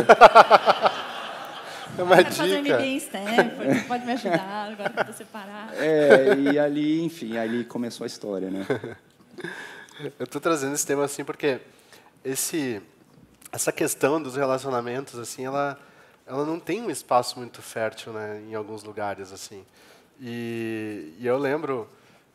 É 1.97 2.03
uma 2.03 2.15
dica. 2.17 2.31
Fazer 2.31 2.61
MBA 2.61 2.85
em 2.85 2.97
Stanford, 2.97 3.83
pode 3.87 4.05
me 4.05 4.11
ajudar 4.13 4.71
agora 4.71 4.89
que 4.89 5.09
eu 5.09 5.13
separado. 5.13 5.73
É, 5.75 6.35
e 6.35 6.59
ali, 6.59 7.03
enfim, 7.03 7.37
ali 7.37 7.65
começou 7.65 8.03
a 8.03 8.07
história, 8.07 8.49
né? 8.49 8.65
Eu 10.17 10.23
estou 10.23 10.39
trazendo 10.39 10.73
esse 10.73 10.85
tema 10.85 11.03
assim 11.03 11.25
porque 11.25 11.59
esse, 12.23 12.81
essa 13.51 13.71
questão 13.71 14.21
dos 14.21 14.35
relacionamentos, 14.35 15.19
assim, 15.19 15.45
ela, 15.45 15.77
ela 16.25 16.45
não 16.45 16.59
tem 16.59 16.81
um 16.81 16.89
espaço 16.89 17.37
muito 17.37 17.61
fértil, 17.61 18.13
né, 18.13 18.41
em 18.49 18.55
alguns 18.55 18.83
lugares, 18.83 19.33
assim. 19.33 19.65
E, 20.21 21.13
e 21.19 21.27
eu 21.27 21.37
lembro 21.37 21.89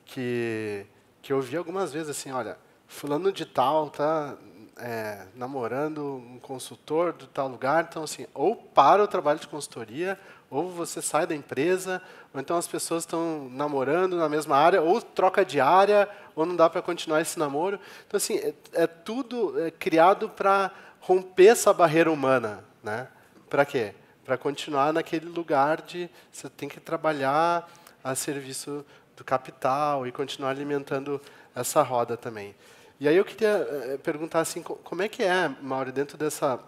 que 0.04 0.86
que 1.24 1.32
eu 1.32 1.40
vi 1.40 1.56
algumas 1.56 1.90
vezes 1.90 2.10
assim, 2.10 2.30
olha, 2.30 2.58
fulano 2.86 3.32
de 3.32 3.46
tal 3.46 3.88
tá 3.88 4.36
é, 4.78 5.26
namorando 5.34 6.16
um 6.16 6.38
consultor 6.38 7.12
de 7.12 7.26
tal 7.28 7.48
lugar, 7.48 7.86
então 7.88 8.02
assim, 8.04 8.26
ou 8.34 8.56
para 8.56 9.02
o 9.02 9.08
trabalho 9.08 9.38
de 9.38 9.46
consultoria, 9.46 10.18
ou 10.50 10.70
você 10.70 11.00
sai 11.00 11.26
da 11.26 11.34
empresa, 11.34 12.02
ou 12.32 12.40
então 12.40 12.56
as 12.56 12.66
pessoas 12.66 13.02
estão 13.02 13.48
namorando 13.50 14.16
na 14.16 14.28
mesma 14.28 14.56
área, 14.56 14.82
ou 14.82 15.00
troca 15.00 15.44
de 15.44 15.60
área, 15.60 16.08
ou 16.34 16.44
não 16.44 16.56
dá 16.56 16.68
para 16.68 16.82
continuar 16.82 17.20
esse 17.20 17.38
namoro. 17.38 17.78
Então 18.06 18.18
assim, 18.18 18.36
é, 18.36 18.54
é 18.72 18.86
tudo 18.86 19.60
é, 19.60 19.70
criado 19.70 20.28
para 20.28 20.70
romper 21.00 21.46
essa 21.46 21.72
barreira 21.72 22.10
humana, 22.10 22.64
né? 22.82 23.08
Para 23.48 23.64
quê? 23.64 23.94
Para 24.24 24.36
continuar 24.38 24.92
naquele 24.92 25.26
lugar 25.26 25.82
de 25.82 26.08
você 26.32 26.48
tem 26.48 26.68
que 26.68 26.80
trabalhar 26.80 27.68
a 28.02 28.14
serviço 28.14 28.84
do 29.16 29.22
capital 29.22 30.06
e 30.06 30.12
continuar 30.12 30.50
alimentando 30.50 31.20
essa 31.54 31.82
roda 31.82 32.16
também. 32.16 32.54
E 33.00 33.08
aí 33.08 33.16
eu 33.16 33.24
queria 33.24 33.48
eh, 33.48 33.98
perguntar 34.02 34.40
assim, 34.40 34.62
como 34.62 35.02
é 35.02 35.08
que 35.08 35.22
é, 35.22 35.48
Mauro, 35.60 35.90
dentro 35.90 36.16
dessa, 36.16 36.60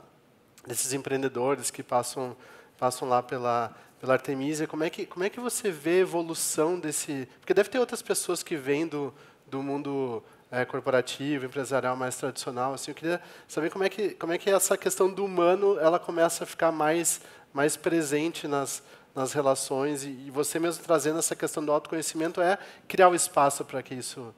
desses 0.66 0.92
empreendedores 0.92 1.70
que 1.70 1.82
passam, 1.82 2.36
passam 2.76 3.08
lá 3.08 3.22
pela, 3.22 3.74
pela 4.00 4.14
Artemisia, 4.14 4.66
como 4.66 4.82
é, 4.82 4.90
que, 4.90 5.06
como 5.06 5.24
é 5.24 5.30
que 5.30 5.38
você 5.38 5.70
vê 5.70 5.90
a 5.90 6.00
evolução 6.00 6.78
desse... 6.78 7.28
Porque 7.40 7.54
deve 7.54 7.68
ter 7.68 7.78
outras 7.78 8.02
pessoas 8.02 8.42
que 8.42 8.56
vêm 8.56 8.86
do, 8.86 9.14
do 9.46 9.62
mundo 9.62 10.22
é, 10.50 10.64
corporativo, 10.64 11.46
empresarial 11.46 11.96
mais 11.96 12.16
tradicional. 12.16 12.74
Assim, 12.74 12.90
eu 12.90 12.94
queria 12.94 13.20
saber 13.46 13.70
como 13.70 13.84
é 13.84 13.88
que 13.88 14.10
como 14.10 14.32
é 14.32 14.38
que 14.38 14.50
essa 14.50 14.76
questão 14.76 15.10
do 15.10 15.24
humano 15.24 15.78
ela 15.78 15.98
começa 15.98 16.44
a 16.44 16.46
ficar 16.46 16.72
mais 16.72 17.20
mais 17.52 17.76
presente 17.76 18.46
nas 18.46 18.82
nas 19.14 19.32
relações 19.32 20.04
e, 20.04 20.10
e 20.10 20.30
você 20.30 20.58
mesmo 20.58 20.84
trazendo 20.84 21.18
essa 21.18 21.34
questão 21.34 21.64
do 21.64 21.72
autoconhecimento 21.72 22.40
é 22.40 22.58
criar 22.86 23.08
o 23.08 23.14
espaço 23.14 23.64
para 23.64 23.82
que 23.82 23.94
isso 23.94 24.34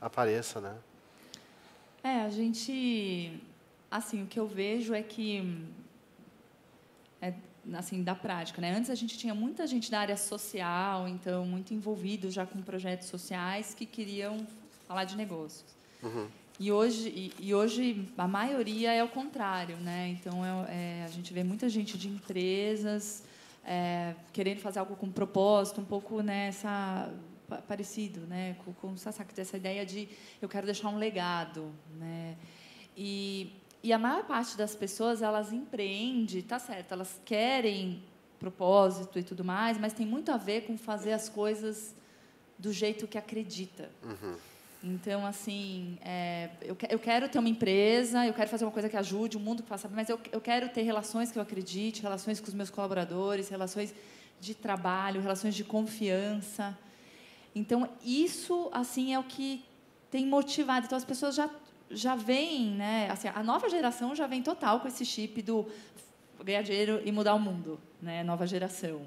apareça, 0.00 0.60
né? 0.60 0.74
É, 2.06 2.22
a 2.22 2.30
gente 2.30 3.32
assim, 3.90 4.22
o 4.22 4.26
que 4.26 4.38
eu 4.38 4.46
vejo 4.46 4.94
é 4.94 5.02
que 5.02 5.58
é, 7.20 7.34
assim 7.74 8.00
da 8.04 8.14
prática, 8.14 8.60
né? 8.60 8.72
Antes 8.72 8.90
a 8.90 8.94
gente 8.94 9.18
tinha 9.18 9.34
muita 9.34 9.66
gente 9.66 9.90
da 9.90 9.98
área 9.98 10.16
social, 10.16 11.08
então 11.08 11.44
muito 11.44 11.74
envolvido 11.74 12.30
já 12.30 12.46
com 12.46 12.62
projetos 12.62 13.08
sociais 13.08 13.74
que 13.74 13.84
queriam 13.84 14.46
falar 14.86 15.02
de 15.04 15.16
negócios. 15.16 15.74
Uhum. 16.00 16.28
E 16.60 16.70
hoje, 16.70 17.08
e, 17.08 17.32
e, 17.40 17.54
hoje 17.54 18.08
a 18.16 18.28
maioria 18.28 18.92
é 18.92 19.02
o 19.02 19.08
contrário, 19.08 19.76
né? 19.78 20.08
Então 20.08 20.44
é, 20.44 21.00
é, 21.00 21.04
a 21.04 21.08
gente 21.08 21.32
vê 21.32 21.42
muita 21.42 21.68
gente 21.68 21.98
de 21.98 22.08
empresas 22.08 23.24
é, 23.64 24.14
querendo 24.32 24.60
fazer 24.60 24.78
algo 24.78 24.94
com 24.94 25.10
propósito, 25.10 25.80
um 25.80 25.84
pouco 25.84 26.22
nessa 26.22 27.12
parecido, 27.68 28.20
né? 28.20 28.56
Com, 28.64 28.72
com 28.74 28.92
o 28.92 28.98
Sasaki, 28.98 29.40
essa 29.40 29.56
ideia 29.56 29.84
de 29.84 30.08
eu 30.40 30.48
quero 30.48 30.66
deixar 30.66 30.88
um 30.88 30.96
legado, 30.96 31.72
né? 31.98 32.36
E, 32.96 33.52
e 33.82 33.92
a 33.92 33.98
maior 33.98 34.24
parte 34.24 34.56
das 34.56 34.74
pessoas 34.74 35.22
elas 35.22 35.52
empreende, 35.52 36.42
tá 36.42 36.58
certo? 36.58 36.92
Elas 36.92 37.20
querem 37.24 38.02
propósito 38.38 39.18
e 39.18 39.22
tudo 39.22 39.44
mais, 39.44 39.78
mas 39.78 39.92
tem 39.92 40.06
muito 40.06 40.30
a 40.30 40.36
ver 40.36 40.66
com 40.66 40.76
fazer 40.76 41.12
as 41.12 41.28
coisas 41.28 41.94
do 42.58 42.72
jeito 42.72 43.06
que 43.06 43.18
acredita. 43.18 43.90
Uhum. 44.02 44.36
Então, 44.82 45.26
assim, 45.26 45.98
é, 46.02 46.50
eu, 46.62 46.76
eu 46.88 46.98
quero 46.98 47.28
ter 47.28 47.38
uma 47.38 47.48
empresa, 47.48 48.26
eu 48.26 48.32
quero 48.32 48.48
fazer 48.48 48.64
uma 48.64 48.70
coisa 48.70 48.88
que 48.88 48.96
ajude 48.96 49.36
o 49.36 49.40
mundo 49.40 49.62
que 49.62 49.68
faça, 49.68 49.88
mas 49.88 50.08
eu, 50.08 50.20
eu 50.30 50.40
quero 50.40 50.68
ter 50.68 50.82
relações 50.82 51.32
que 51.32 51.38
eu 51.38 51.42
acredite, 51.42 52.02
relações 52.02 52.40
com 52.40 52.46
os 52.46 52.54
meus 52.54 52.70
colaboradores, 52.70 53.48
relações 53.48 53.94
de 54.40 54.54
trabalho, 54.54 55.20
relações 55.20 55.54
de 55.54 55.64
confiança. 55.64 56.76
Então, 57.56 57.88
isso, 58.04 58.68
assim, 58.72 59.12
é 59.12 59.18
o 59.18 59.24
que 59.24 59.64
tem 60.10 60.26
motivado. 60.26 60.86
Então, 60.86 60.96
as 60.96 61.04
pessoas 61.04 61.34
já 61.34 61.50
já 61.88 62.16
vêm, 62.16 62.70
né? 62.72 63.08
Assim, 63.10 63.28
a 63.28 63.42
nova 63.44 63.68
geração 63.68 64.12
já 64.14 64.26
vem 64.26 64.42
total 64.42 64.80
com 64.80 64.88
esse 64.88 65.04
chip 65.04 65.40
do 65.40 65.66
ganhar 66.44 66.62
dinheiro 66.62 67.00
e 67.04 67.12
mudar 67.12 67.34
o 67.34 67.38
mundo, 67.38 67.80
né? 68.02 68.24
Nova 68.24 68.46
geração 68.46 69.02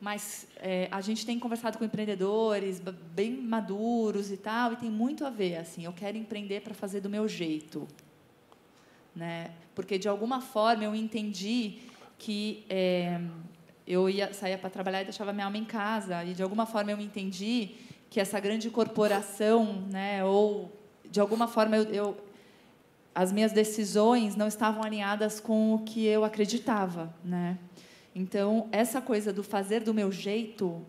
mas 0.00 0.46
é, 0.56 0.88
a 0.90 1.00
gente 1.02 1.26
tem 1.26 1.38
conversado 1.38 1.76
com 1.76 1.84
empreendedores 1.84 2.80
bem 3.12 3.36
maduros 3.36 4.30
e 4.30 4.36
tal, 4.36 4.72
e 4.72 4.76
tem 4.76 4.90
muito 4.90 5.26
a 5.26 5.30
ver. 5.30 5.56
Assim, 5.56 5.84
eu 5.84 5.92
quero 5.92 6.16
empreender 6.16 6.62
para 6.62 6.72
fazer 6.72 7.00
do 7.02 7.10
meu 7.10 7.28
jeito, 7.28 7.86
né? 9.14 9.50
Porque 9.74 9.98
de 9.98 10.08
alguma 10.08 10.40
forma 10.40 10.84
eu 10.84 10.94
entendi 10.94 11.80
que 12.18 12.64
é, 12.68 13.20
eu 13.90 14.08
ia 14.08 14.32
saía 14.32 14.56
para 14.56 14.70
trabalhar 14.70 15.02
e 15.02 15.04
deixava 15.04 15.32
minha 15.32 15.46
alma 15.46 15.58
em 15.58 15.64
casa, 15.64 16.24
e 16.24 16.32
de 16.32 16.42
alguma 16.42 16.66
forma 16.66 16.90
eu 16.90 17.00
entendi 17.00 17.70
que 18.08 18.20
essa 18.20 18.38
grande 18.38 18.70
corporação, 18.70 19.84
né? 19.90 20.24
Ou 20.24 20.70
de 21.10 21.20
alguma 21.20 21.48
forma 21.48 21.76
eu, 21.76 21.84
eu 21.84 22.16
as 23.14 23.32
minhas 23.32 23.52
decisões 23.52 24.36
não 24.36 24.46
estavam 24.46 24.82
alinhadas 24.82 25.40
com 25.40 25.74
o 25.74 25.80
que 25.80 26.06
eu 26.06 26.24
acreditava, 26.24 27.12
né? 27.24 27.58
Então, 28.14 28.68
essa 28.72 29.00
coisa 29.00 29.32
do 29.32 29.42
fazer 29.42 29.82
do 29.82 29.94
meu 29.94 30.10
jeito 30.10 30.84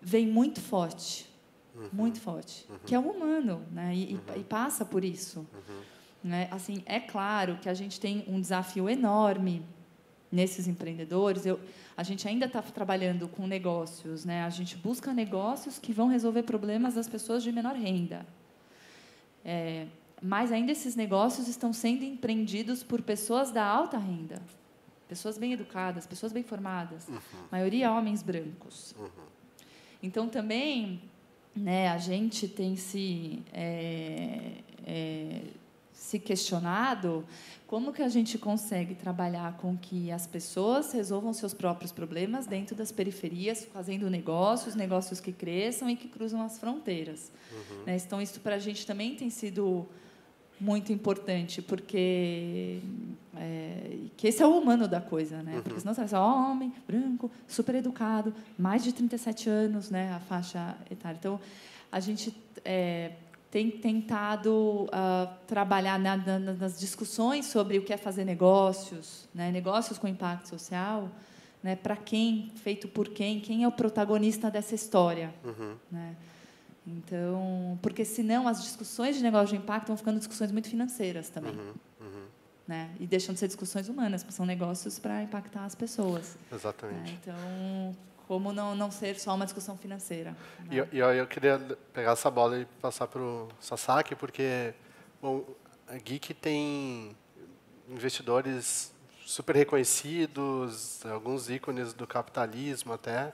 vem 0.00 0.26
muito 0.26 0.60
forte, 0.60 1.28
uhum. 1.74 1.88
muito 1.92 2.20
forte, 2.20 2.66
uhum. 2.68 2.76
que 2.84 2.94
é 2.94 2.98
o 2.98 3.02
humano, 3.02 3.62
né? 3.70 3.94
E, 3.94 4.14
uhum. 4.14 4.40
e 4.40 4.44
passa 4.44 4.84
por 4.84 5.04
isso. 5.04 5.40
Uhum. 5.40 5.80
Né? 6.22 6.48
Assim, 6.50 6.82
é 6.86 7.00
claro 7.00 7.58
que 7.60 7.68
a 7.68 7.74
gente 7.74 8.00
tem 8.00 8.24
um 8.26 8.40
desafio 8.40 8.88
enorme 8.88 9.62
nesses 10.32 10.66
empreendedores. 10.66 11.44
Eu, 11.44 11.60
a 11.96 12.02
gente 12.02 12.26
ainda 12.26 12.46
está 12.46 12.60
trabalhando 12.62 13.28
com 13.28 13.46
negócios, 13.46 14.24
né? 14.24 14.44
A 14.44 14.50
gente 14.50 14.76
busca 14.76 15.12
negócios 15.12 15.78
que 15.78 15.92
vão 15.92 16.08
resolver 16.08 16.42
problemas 16.42 16.94
das 16.94 17.08
pessoas 17.08 17.42
de 17.42 17.52
menor 17.52 17.74
renda. 17.74 18.26
É, 19.44 19.86
mas 20.22 20.50
ainda 20.50 20.72
esses 20.72 20.96
negócios 20.96 21.48
estão 21.48 21.72
sendo 21.72 22.04
empreendidos 22.04 22.82
por 22.82 23.02
pessoas 23.02 23.50
da 23.50 23.64
alta 23.64 23.98
renda 23.98 24.40
pessoas 25.08 25.38
bem 25.38 25.52
educadas, 25.52 26.06
pessoas 26.06 26.32
bem 26.32 26.42
formadas, 26.42 27.08
uhum. 27.08 27.18
maioria 27.50 27.92
homens 27.92 28.22
brancos. 28.22 28.94
Uhum. 28.98 29.08
Então 30.02 30.28
também, 30.28 31.00
né, 31.54 31.88
a 31.88 31.98
gente 31.98 32.48
tem 32.48 32.76
se 32.76 33.42
é, 33.52 34.54
é, 34.84 35.42
se 36.04 36.18
questionado 36.18 37.24
como 37.66 37.90
que 37.90 38.02
a 38.02 38.08
gente 38.10 38.36
consegue 38.36 38.94
trabalhar 38.94 39.56
com 39.56 39.74
que 39.74 40.12
as 40.12 40.26
pessoas 40.26 40.92
resolvam 40.92 41.32
seus 41.32 41.54
próprios 41.54 41.92
problemas 41.92 42.46
dentro 42.46 42.76
das 42.76 42.92
periferias, 42.92 43.64
fazendo 43.64 44.10
negócios, 44.10 44.74
negócios 44.74 45.18
que 45.18 45.32
cresçam 45.32 45.88
e 45.88 45.96
que 45.96 46.06
cruzam 46.06 46.42
as 46.42 46.58
fronteiras. 46.58 47.32
Uhum. 47.50 47.84
Né? 47.86 47.96
Então 47.96 48.20
isso 48.20 48.38
para 48.40 48.56
a 48.56 48.58
gente 48.58 48.86
também 48.86 49.14
tem 49.14 49.30
sido 49.30 49.88
muito 50.60 50.92
importante, 50.92 51.62
porque 51.62 52.80
é, 53.36 53.96
que 54.14 54.28
esse 54.28 54.42
é 54.42 54.46
o 54.46 54.58
humano 54.58 54.86
da 54.86 55.00
coisa, 55.00 55.42
né? 55.42 55.56
Uhum. 55.56 55.62
Porque 55.62 55.80
senão 55.80 55.94
você 55.94 56.04
vai 56.04 56.20
homem, 56.20 56.72
branco, 56.86 57.30
super 57.48 57.74
educado, 57.76 58.34
mais 58.58 58.84
de 58.84 58.92
37 58.92 59.48
anos, 59.48 59.90
né? 59.90 60.12
A 60.12 60.20
faixa 60.20 60.76
etária. 60.90 61.16
Então, 61.18 61.40
a 61.90 61.98
gente 61.98 62.36
é, 62.62 63.12
tem 63.54 63.70
tentado 63.70 64.50
uh, 64.86 65.32
trabalhar 65.46 65.96
na, 65.96 66.16
na, 66.16 66.40
nas 66.40 66.76
discussões 66.76 67.46
sobre 67.46 67.78
o 67.78 67.84
que 67.84 67.92
é 67.92 67.96
fazer 67.96 68.24
negócios, 68.24 69.28
né? 69.32 69.52
Negócios 69.52 69.96
com 69.96 70.08
impacto 70.08 70.48
social, 70.48 71.08
né? 71.62 71.76
Para 71.76 71.94
quem, 71.94 72.50
feito 72.56 72.88
por 72.88 73.10
quem, 73.10 73.38
quem 73.38 73.62
é 73.62 73.68
o 73.68 73.70
protagonista 73.70 74.50
dessa 74.50 74.74
história, 74.74 75.32
uhum. 75.44 75.76
né? 75.88 76.16
Então, 76.84 77.78
porque 77.80 78.04
senão 78.04 78.48
as 78.48 78.60
discussões 78.60 79.14
de 79.14 79.22
negócio 79.22 79.56
de 79.56 79.62
impacto 79.62 79.86
vão 79.86 79.96
ficando 79.96 80.18
discussões 80.18 80.50
muito 80.50 80.68
financeiras 80.68 81.28
também. 81.28 81.52
Uhum, 81.52 81.74
uhum. 82.00 82.24
Né? 82.66 82.90
E 82.98 83.06
deixam 83.06 83.34
de 83.34 83.38
ser 83.38 83.46
discussões 83.46 83.88
humanas, 83.88 84.24
porque 84.24 84.34
são 84.34 84.44
negócios 84.44 84.98
para 84.98 85.22
impactar 85.22 85.64
as 85.64 85.76
pessoas. 85.76 86.36
Exatamente. 86.52 87.12
Né? 87.12 87.18
Então, 87.22 87.96
como 88.26 88.52
não, 88.52 88.74
não 88.74 88.90
ser 88.90 89.18
só 89.18 89.34
uma 89.34 89.44
discussão 89.44 89.76
financeira? 89.76 90.30
Né? 90.60 90.68
E 90.70 90.78
eu, 90.78 90.88
eu, 90.92 91.14
eu, 91.14 91.26
queria 91.26 91.58
pegar 91.92 92.12
essa 92.12 92.30
bola 92.30 92.58
e 92.58 92.64
passar 92.80 93.06
para 93.06 93.20
o 93.20 93.48
Sasaki, 93.60 94.14
porque 94.14 94.74
bom, 95.20 95.44
a 95.86 95.96
Geek 95.96 96.32
tem 96.34 97.16
investidores 97.88 98.92
super 99.26 99.56
reconhecidos, 99.56 101.04
alguns 101.06 101.48
ícones 101.48 101.92
do 101.92 102.06
capitalismo 102.06 102.92
até, 102.92 103.32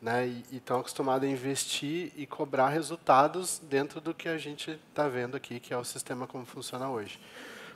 né, 0.00 0.26
e 0.26 0.56
estão 0.56 0.78
acostumados 0.78 1.28
a 1.28 1.30
investir 1.30 2.12
e 2.16 2.26
cobrar 2.26 2.68
resultados 2.68 3.60
dentro 3.68 4.00
do 4.00 4.14
que 4.14 4.28
a 4.28 4.38
gente 4.38 4.78
está 4.88 5.08
vendo 5.08 5.36
aqui, 5.36 5.58
que 5.58 5.74
é 5.74 5.76
o 5.76 5.84
sistema 5.84 6.26
como 6.26 6.44
funciona 6.44 6.88
hoje. 6.88 7.20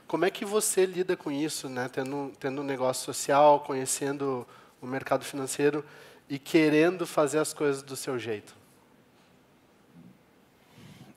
Como 0.07 0.25
é 0.25 0.31
que 0.31 0.45
você 0.45 0.85
lida 0.85 1.17
com 1.17 1.31
isso, 1.31 1.67
né, 1.67 1.89
tendo, 1.91 2.31
tendo 2.39 2.61
um 2.61 2.63
negócio 2.63 3.03
social, 3.03 3.61
conhecendo 3.61 4.47
o 4.81 4.85
mercado 4.85 5.23
financeiro 5.23 5.83
e 6.29 6.39
querendo 6.39 7.05
fazer 7.05 7.39
as 7.39 7.53
coisas 7.53 7.81
do 7.81 7.95
seu 7.95 8.17
jeito? 8.17 8.55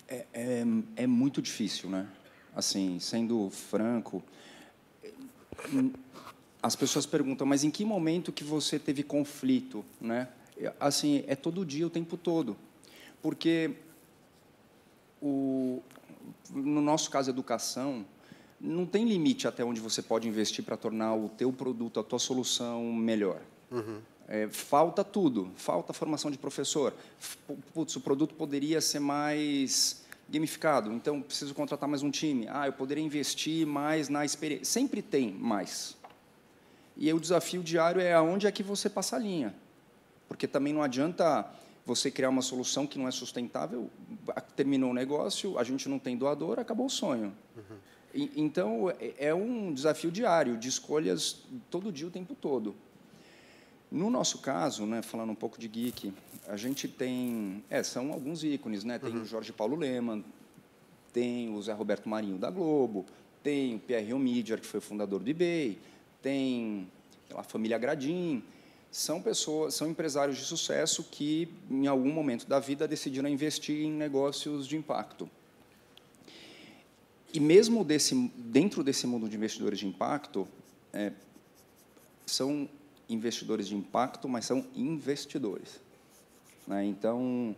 É, 0.09 0.25
é, 0.33 0.65
é 0.97 1.07
muito 1.07 1.43
difícil, 1.43 1.91
né? 1.91 2.09
Assim, 2.55 2.99
sendo 3.01 3.51
franco, 3.51 4.23
as 6.63 6.75
pessoas 6.75 7.07
perguntam, 7.07 7.47
mas 7.47 7.65
em 7.65 7.71
que 7.71 7.85
momento 7.85 8.33
que 8.33 8.45
você 8.45 8.79
teve 8.79 9.03
conflito, 9.03 9.85
né? 10.01 10.29
assim, 10.81 11.23
é 11.27 11.37
todo 11.37 11.65
dia, 11.65 11.87
o 11.87 11.91
tempo 11.91 12.17
todo. 12.17 12.57
Porque, 13.21 13.73
o, 15.21 15.83
no 16.51 16.81
nosso 16.81 17.11
caso, 17.11 17.31
educação, 17.31 18.05
não 18.61 18.87
tem 18.87 19.05
limite 19.05 19.47
até 19.47 19.65
onde 19.65 19.81
você 19.81 20.01
pode 20.01 20.27
investir 20.27 20.65
para 20.65 20.77
tornar 20.77 21.15
o 21.15 21.29
teu 21.29 21.53
produto, 21.53 22.01
a 22.01 22.05
tua 22.05 22.19
solução 22.19 22.93
melhor. 22.93 23.41
Uhum. 23.71 24.01
É, 24.29 24.49
falta 24.49 25.05
tudo. 25.05 25.51
Falta 25.57 25.93
formação 25.93 26.31
de 26.31 26.39
professor. 26.39 26.93
Putz, 27.73 27.97
o 27.97 28.01
produto 28.01 28.35
poderia 28.35 28.81
ser 28.81 28.99
mais 28.99 30.05
gamificado, 30.29 30.93
então 30.93 31.23
preciso 31.23 31.55
contratar 31.55 31.89
mais 31.89 32.03
um 32.03 32.11
time. 32.11 32.49
Ah, 32.51 32.67
eu 32.67 32.73
poderia 32.73 33.03
investir 33.03 33.67
mais 33.67 34.09
na 34.09 34.25
experiência. 34.25 34.65
Sempre 34.65 35.01
tem 35.01 35.31
mais. 35.33 35.97
E 36.97 37.13
o 37.13 37.21
desafio 37.21 37.63
diário 37.63 38.01
é 38.01 38.13
aonde 38.13 38.47
é 38.47 38.53
que 38.53 38.63
você 38.63 38.91
passa 38.91 39.17
a 39.17 39.19
linha. 39.19 39.55
Porque 40.29 40.49
também 40.49 40.73
não 40.73 40.83
adianta 40.83 41.49
você 41.85 42.11
criar 42.11 42.31
uma 42.31 42.43
solução 42.43 42.85
que 42.87 42.99
não 42.99 43.07
é 43.07 43.13
sustentável, 43.13 43.89
terminou 44.57 44.91
o 44.91 44.95
negócio, 44.95 45.57
a 45.57 45.63
gente 45.63 45.89
não 45.89 46.01
tem 46.01 46.17
doador, 46.17 46.59
acabou 46.59 46.87
o 46.87 46.91
sonho. 46.91 47.33
Uhum. 47.57 47.77
E, 48.13 48.33
então, 48.35 48.91
é, 48.99 49.29
é 49.29 49.35
um 49.35 49.73
desafio 49.73 50.11
diário, 50.11 50.57
de 50.57 50.69
escolhas 50.69 51.45
todo 51.71 51.93
dia, 51.93 52.09
o 52.09 52.11
tempo 52.11 52.35
todo. 52.35 52.75
No 53.91 54.11
nosso 54.11 54.39
caso, 54.39 54.85
né, 54.85 55.01
falando 55.01 55.31
um 55.31 55.35
pouco 55.35 55.59
de 55.59 55.69
geek, 55.69 56.13
a 56.49 56.57
gente 56.57 56.89
tem, 56.89 57.63
é, 57.71 57.83
são 57.83 58.13
alguns 58.13 58.43
ícones, 58.43 58.85
né? 58.85 58.99
Tem 58.99 59.11
uhum. 59.11 59.23
o 59.23 59.25
Jorge 59.25 59.53
Paulo 59.53 59.77
Leman, 59.77 60.25
tem 61.13 61.55
o 61.55 61.63
Zé 61.63 61.73
Roberto 61.73 62.09
Marinho 62.09 62.37
da 62.37 62.51
Globo, 62.51 63.07
tem 63.43 63.77
o 63.77 63.79
Pierre 63.79 64.13
Omidyar, 64.13 64.61
que 64.61 64.67
foi 64.67 64.81
fundador 64.81 65.23
do 65.23 65.31
eBay, 65.31 65.79
tem 66.21 66.89
a 67.35 67.43
família 67.43 67.79
Gradim, 67.79 68.43
são 68.91 69.21
pessoas, 69.21 69.75
são 69.75 69.89
empresários 69.89 70.37
de 70.37 70.45
sucesso 70.45 71.05
que 71.05 71.49
em 71.71 71.87
algum 71.87 72.13
momento 72.13 72.47
da 72.47 72.59
vida 72.59 72.89
decidiram 72.89 73.29
investir 73.29 73.85
em 73.85 73.93
negócios 73.93 74.67
de 74.67 74.77
impacto. 74.77 75.29
E 77.33 77.39
mesmo 77.39 77.85
desse, 77.85 78.15
dentro 78.37 78.83
desse 78.83 79.07
mundo 79.07 79.29
de 79.29 79.37
investidores 79.37 79.79
de 79.79 79.87
impacto, 79.87 80.49
é, 80.93 81.13
são 82.25 82.69
investidores 83.09 83.69
de 83.69 83.75
impacto, 83.75 84.29
mas 84.29 84.45
são 84.45 84.65
investidores. 84.75 85.81
Né? 86.67 86.85
Então, 86.85 87.55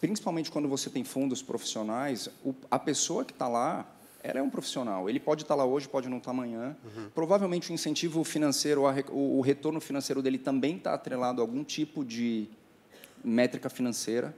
principalmente 0.00 0.50
quando 0.50 0.68
você 0.68 0.88
tem 0.88 1.04
fundos 1.04 1.42
profissionais, 1.42 2.28
a 2.70 2.78
pessoa 2.78 3.24
que 3.24 3.32
está 3.32 3.48
lá, 3.48 3.86
ela 4.22 4.38
é 4.38 4.42
um 4.42 4.50
profissional. 4.50 5.08
Ele 5.08 5.20
pode 5.20 5.42
estar 5.42 5.54
tá 5.54 5.62
lá 5.62 5.66
hoje, 5.66 5.88
pode 5.88 6.08
não 6.08 6.18
estar 6.18 6.30
tá 6.30 6.36
amanhã. 6.36 6.76
Uhum. 6.84 7.10
Provavelmente 7.14 7.70
o 7.70 7.74
incentivo 7.74 8.24
financeiro, 8.24 8.82
o, 9.10 9.38
o 9.38 9.40
retorno 9.40 9.80
financeiro 9.80 10.22
dele 10.22 10.38
também 10.38 10.76
está 10.76 10.94
atrelado 10.94 11.40
a 11.40 11.44
algum 11.44 11.62
tipo 11.62 12.04
de 12.04 12.48
métrica 13.22 13.68
financeira. 13.68 14.34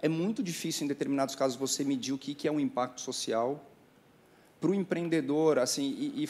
É 0.00 0.08
muito 0.08 0.42
difícil, 0.42 0.84
em 0.84 0.88
determinados 0.88 1.34
casos, 1.34 1.56
você 1.56 1.84
medir 1.84 2.12
o 2.12 2.18
que 2.18 2.48
é 2.48 2.50
um 2.50 2.58
impacto 2.58 3.00
social. 3.00 3.64
Para 4.60 4.70
o 4.70 4.74
empreendedor, 4.74 5.58
assim, 5.58 5.82
e, 5.82 6.24
e 6.24 6.28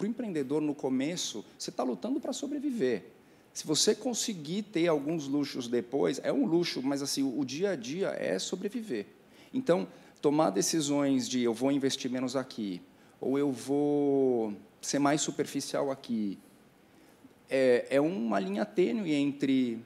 para 0.00 0.06
o 0.06 0.08
empreendedor, 0.08 0.62
no 0.62 0.74
começo, 0.74 1.44
você 1.58 1.68
está 1.68 1.82
lutando 1.82 2.18
para 2.18 2.32
sobreviver. 2.32 3.04
Se 3.52 3.66
você 3.66 3.94
conseguir 3.94 4.62
ter 4.62 4.88
alguns 4.88 5.26
luxos 5.26 5.68
depois, 5.68 6.18
é 6.24 6.32
um 6.32 6.46
luxo, 6.46 6.80
mas 6.82 7.02
assim 7.02 7.22
o 7.22 7.44
dia 7.44 7.72
a 7.72 7.76
dia 7.76 8.08
é 8.08 8.38
sobreviver. 8.38 9.04
Então, 9.52 9.86
tomar 10.22 10.48
decisões 10.50 11.28
de 11.28 11.42
eu 11.42 11.52
vou 11.52 11.70
investir 11.70 12.10
menos 12.10 12.34
aqui, 12.34 12.80
ou 13.20 13.38
eu 13.38 13.52
vou 13.52 14.54
ser 14.80 14.98
mais 14.98 15.20
superficial 15.20 15.90
aqui, 15.90 16.38
é, 17.50 17.86
é 17.90 18.00
uma 18.00 18.40
linha 18.40 18.64
tênue 18.64 19.12
entre 19.12 19.84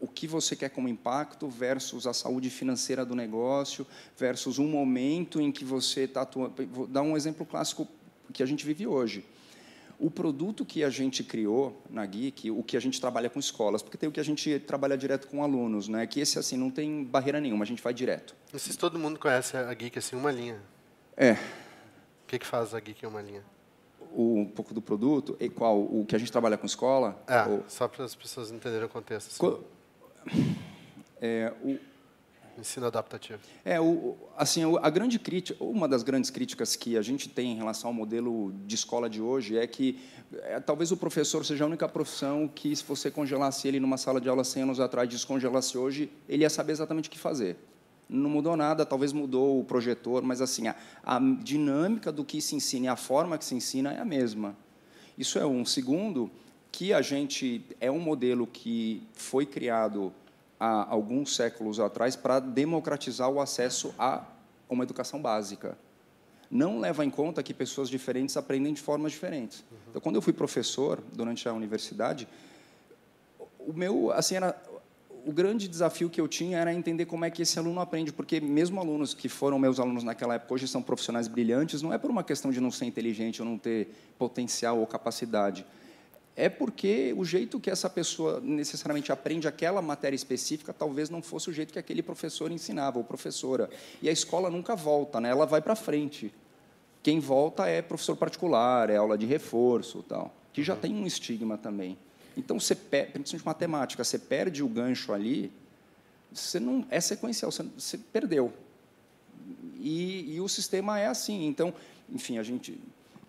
o 0.00 0.08
que 0.08 0.26
você 0.26 0.56
quer 0.56 0.70
como 0.70 0.88
impacto 0.88 1.48
versus 1.48 2.06
a 2.06 2.14
saúde 2.14 2.48
financeira 2.48 3.04
do 3.04 3.14
negócio, 3.14 3.86
versus 4.16 4.58
um 4.58 4.66
momento 4.66 5.40
em 5.40 5.52
que 5.52 5.64
você 5.64 6.02
está 6.02 6.22
atuando. 6.22 6.66
Vou 6.66 6.86
dar 6.86 7.02
um 7.02 7.16
exemplo 7.16 7.44
clássico 7.44 7.86
que 8.32 8.42
a 8.42 8.46
gente 8.46 8.64
vive 8.64 8.86
hoje. 8.86 9.24
O 9.98 10.10
produto 10.10 10.64
que 10.64 10.82
a 10.82 10.88
gente 10.88 11.22
criou 11.22 11.82
na 11.90 12.06
Geek, 12.06 12.50
o 12.50 12.62
que 12.62 12.74
a 12.74 12.80
gente 12.80 12.98
trabalha 12.98 13.28
com 13.28 13.38
escolas, 13.38 13.82
porque 13.82 13.98
tem 13.98 14.08
o 14.08 14.12
que 14.12 14.18
a 14.18 14.24
gente 14.24 14.58
trabalha 14.60 14.96
direto 14.96 15.28
com 15.28 15.42
alunos, 15.42 15.88
né? 15.88 16.06
Que 16.06 16.20
esse 16.20 16.38
assim 16.38 16.56
não 16.56 16.70
tem 16.70 17.04
barreira 17.04 17.38
nenhuma, 17.38 17.64
a 17.64 17.66
gente 17.66 17.82
vai 17.82 17.92
direto. 17.92 18.34
Não 18.50 18.58
sei 18.58 18.72
se 18.72 18.78
todo 18.78 18.98
mundo 18.98 19.18
conhece 19.18 19.58
a 19.58 19.74
Geek 19.74 19.98
assim 19.98 20.16
uma 20.16 20.32
linha. 20.32 20.58
É. 21.14 21.32
O 21.32 22.26
que 22.26 22.38
que 22.38 22.46
faz 22.46 22.72
a 22.74 22.80
Geek 22.80 23.04
em 23.04 23.08
uma 23.08 23.20
linha? 23.20 23.44
O, 24.12 24.38
um 24.38 24.46
pouco 24.46 24.72
do 24.72 24.80
produto 24.80 25.36
e 25.38 25.50
qual 25.50 25.78
o 25.78 26.06
que 26.08 26.16
a 26.16 26.18
gente 26.18 26.32
trabalha 26.32 26.56
com 26.56 26.64
escola? 26.64 27.22
É, 27.26 27.44
ou... 27.44 27.62
só 27.68 27.86
para 27.86 28.02
as 28.02 28.14
pessoas 28.14 28.50
entenderem 28.50 28.86
o 28.86 28.88
contexto. 28.88 29.28
Assim. 29.28 29.64
É, 31.20 31.52
o, 31.62 31.78
ensino 32.60 32.86
adaptativo. 32.86 33.40
É, 33.64 33.80
o, 33.80 34.16
assim, 34.36 34.62
a 34.80 34.90
grande 34.90 35.18
crítica, 35.18 35.62
uma 35.62 35.88
das 35.88 36.02
grandes 36.02 36.30
críticas 36.30 36.76
que 36.76 36.96
a 36.96 37.02
gente 37.02 37.28
tem 37.28 37.52
em 37.52 37.56
relação 37.56 37.88
ao 37.88 37.94
modelo 37.94 38.52
de 38.66 38.74
escola 38.74 39.08
de 39.08 39.20
hoje 39.20 39.56
é 39.56 39.66
que 39.66 39.98
é, 40.42 40.60
talvez 40.60 40.92
o 40.92 40.96
professor 40.96 41.44
seja 41.44 41.64
a 41.64 41.66
única 41.66 41.88
profissão 41.88 42.48
que, 42.48 42.74
se 42.74 42.84
você 42.84 43.10
congelasse 43.10 43.66
ele 43.66 43.80
numa 43.80 43.96
sala 43.96 44.20
de 44.20 44.28
aula 44.28 44.44
100 44.44 44.62
anos 44.62 44.80
atrás, 44.80 45.08
descongelasse 45.08 45.76
hoje, 45.76 46.10
ele 46.28 46.42
ia 46.42 46.50
saber 46.50 46.72
exatamente 46.72 47.08
o 47.08 47.12
que 47.12 47.18
fazer. 47.18 47.56
Não 48.08 48.28
mudou 48.28 48.56
nada, 48.56 48.84
talvez 48.84 49.12
mudou 49.12 49.60
o 49.60 49.64
projetor, 49.64 50.22
mas 50.22 50.40
assim 50.40 50.68
a, 50.68 50.76
a 51.04 51.18
dinâmica 51.18 52.10
do 52.10 52.24
que 52.24 52.40
se 52.40 52.56
ensina 52.56 52.86
e 52.86 52.88
a 52.88 52.96
forma 52.96 53.38
que 53.38 53.44
se 53.44 53.54
ensina 53.54 53.92
é 53.92 54.00
a 54.00 54.04
mesma. 54.04 54.56
Isso 55.16 55.38
é 55.38 55.46
um. 55.46 55.64
Segundo, 55.64 56.30
que 56.72 56.92
a 56.92 57.02
gente 57.02 57.64
é 57.80 57.90
um 57.90 57.98
modelo 57.98 58.46
que 58.46 59.02
foi 59.14 59.44
criado 59.44 60.12
há 60.58 60.90
alguns 60.90 61.34
séculos 61.34 61.80
atrás 61.80 62.16
para 62.16 62.38
democratizar 62.38 63.28
o 63.30 63.40
acesso 63.40 63.94
a 63.98 64.24
uma 64.68 64.84
educação 64.84 65.20
básica. 65.20 65.76
Não 66.50 66.80
leva 66.80 67.04
em 67.04 67.10
conta 67.10 67.42
que 67.42 67.54
pessoas 67.54 67.88
diferentes 67.88 68.36
aprendem 68.36 68.72
de 68.72 68.80
formas 68.80 69.12
diferentes. 69.12 69.60
Uhum. 69.60 69.78
Então, 69.90 70.00
quando 70.02 70.16
eu 70.16 70.22
fui 70.22 70.32
professor 70.32 71.02
durante 71.12 71.48
a 71.48 71.52
universidade, 71.52 72.28
o 73.58 73.72
meu, 73.72 74.10
assim, 74.12 74.34
era 74.34 74.60
o 75.24 75.32
grande 75.32 75.68
desafio 75.68 76.08
que 76.08 76.20
eu 76.20 76.26
tinha 76.26 76.58
era 76.58 76.72
entender 76.72 77.04
como 77.06 77.24
é 77.24 77.30
que 77.30 77.42
esse 77.42 77.58
aluno 77.58 77.80
aprende, 77.80 78.12
porque 78.12 78.40
mesmo 78.40 78.80
alunos 78.80 79.14
que 79.14 79.28
foram 79.28 79.58
meus 79.58 79.78
alunos 79.78 80.02
naquela 80.02 80.34
época 80.34 80.54
hoje 80.54 80.66
são 80.66 80.82
profissionais 80.82 81.28
brilhantes, 81.28 81.82
não 81.82 81.92
é 81.92 81.98
por 81.98 82.10
uma 82.10 82.24
questão 82.24 82.50
de 82.50 82.60
não 82.60 82.70
ser 82.70 82.86
inteligente 82.86 83.42
ou 83.42 83.48
não 83.48 83.58
ter 83.58 83.94
potencial 84.18 84.78
ou 84.78 84.86
capacidade 84.86 85.64
é 86.40 86.48
porque 86.48 87.14
o 87.16 87.22
jeito 87.22 87.60
que 87.60 87.70
essa 87.70 87.90
pessoa 87.90 88.40
necessariamente 88.40 89.12
aprende 89.12 89.46
aquela 89.46 89.82
matéria 89.82 90.16
específica 90.16 90.72
talvez 90.72 91.10
não 91.10 91.20
fosse 91.20 91.50
o 91.50 91.52
jeito 91.52 91.70
que 91.70 91.78
aquele 91.78 92.02
professor 92.02 92.50
ensinava, 92.50 92.96
ou 92.96 93.04
professora. 93.04 93.68
E 94.00 94.08
a 94.08 94.12
escola 94.12 94.48
nunca 94.48 94.74
volta, 94.74 95.20
né? 95.20 95.28
ela 95.28 95.44
vai 95.44 95.60
para 95.60 95.76
frente. 95.76 96.32
Quem 97.02 97.20
volta 97.20 97.66
é 97.66 97.82
professor 97.82 98.16
particular, 98.16 98.88
é 98.88 98.96
aula 98.96 99.18
de 99.18 99.26
reforço, 99.26 100.02
tal, 100.02 100.34
que 100.50 100.62
já 100.62 100.74
uhum. 100.74 100.80
tem 100.80 100.94
um 100.94 101.06
estigma 101.06 101.58
também. 101.58 101.98
Então, 102.34 102.58
você, 102.58 102.74
principalmente 102.74 103.44
matemática, 103.44 104.02
você 104.02 104.18
perde 104.18 104.62
o 104.62 104.68
gancho 104.68 105.12
ali, 105.12 105.52
você 106.32 106.58
não 106.58 106.86
é 106.88 107.00
sequencial, 107.02 107.52
você, 107.52 107.62
você 107.76 107.98
perdeu. 107.98 108.50
E, 109.78 110.36
e 110.36 110.40
o 110.40 110.48
sistema 110.48 110.98
é 110.98 111.06
assim. 111.06 111.46
Então, 111.46 111.74
enfim, 112.08 112.38
a 112.38 112.42
gente 112.42 112.78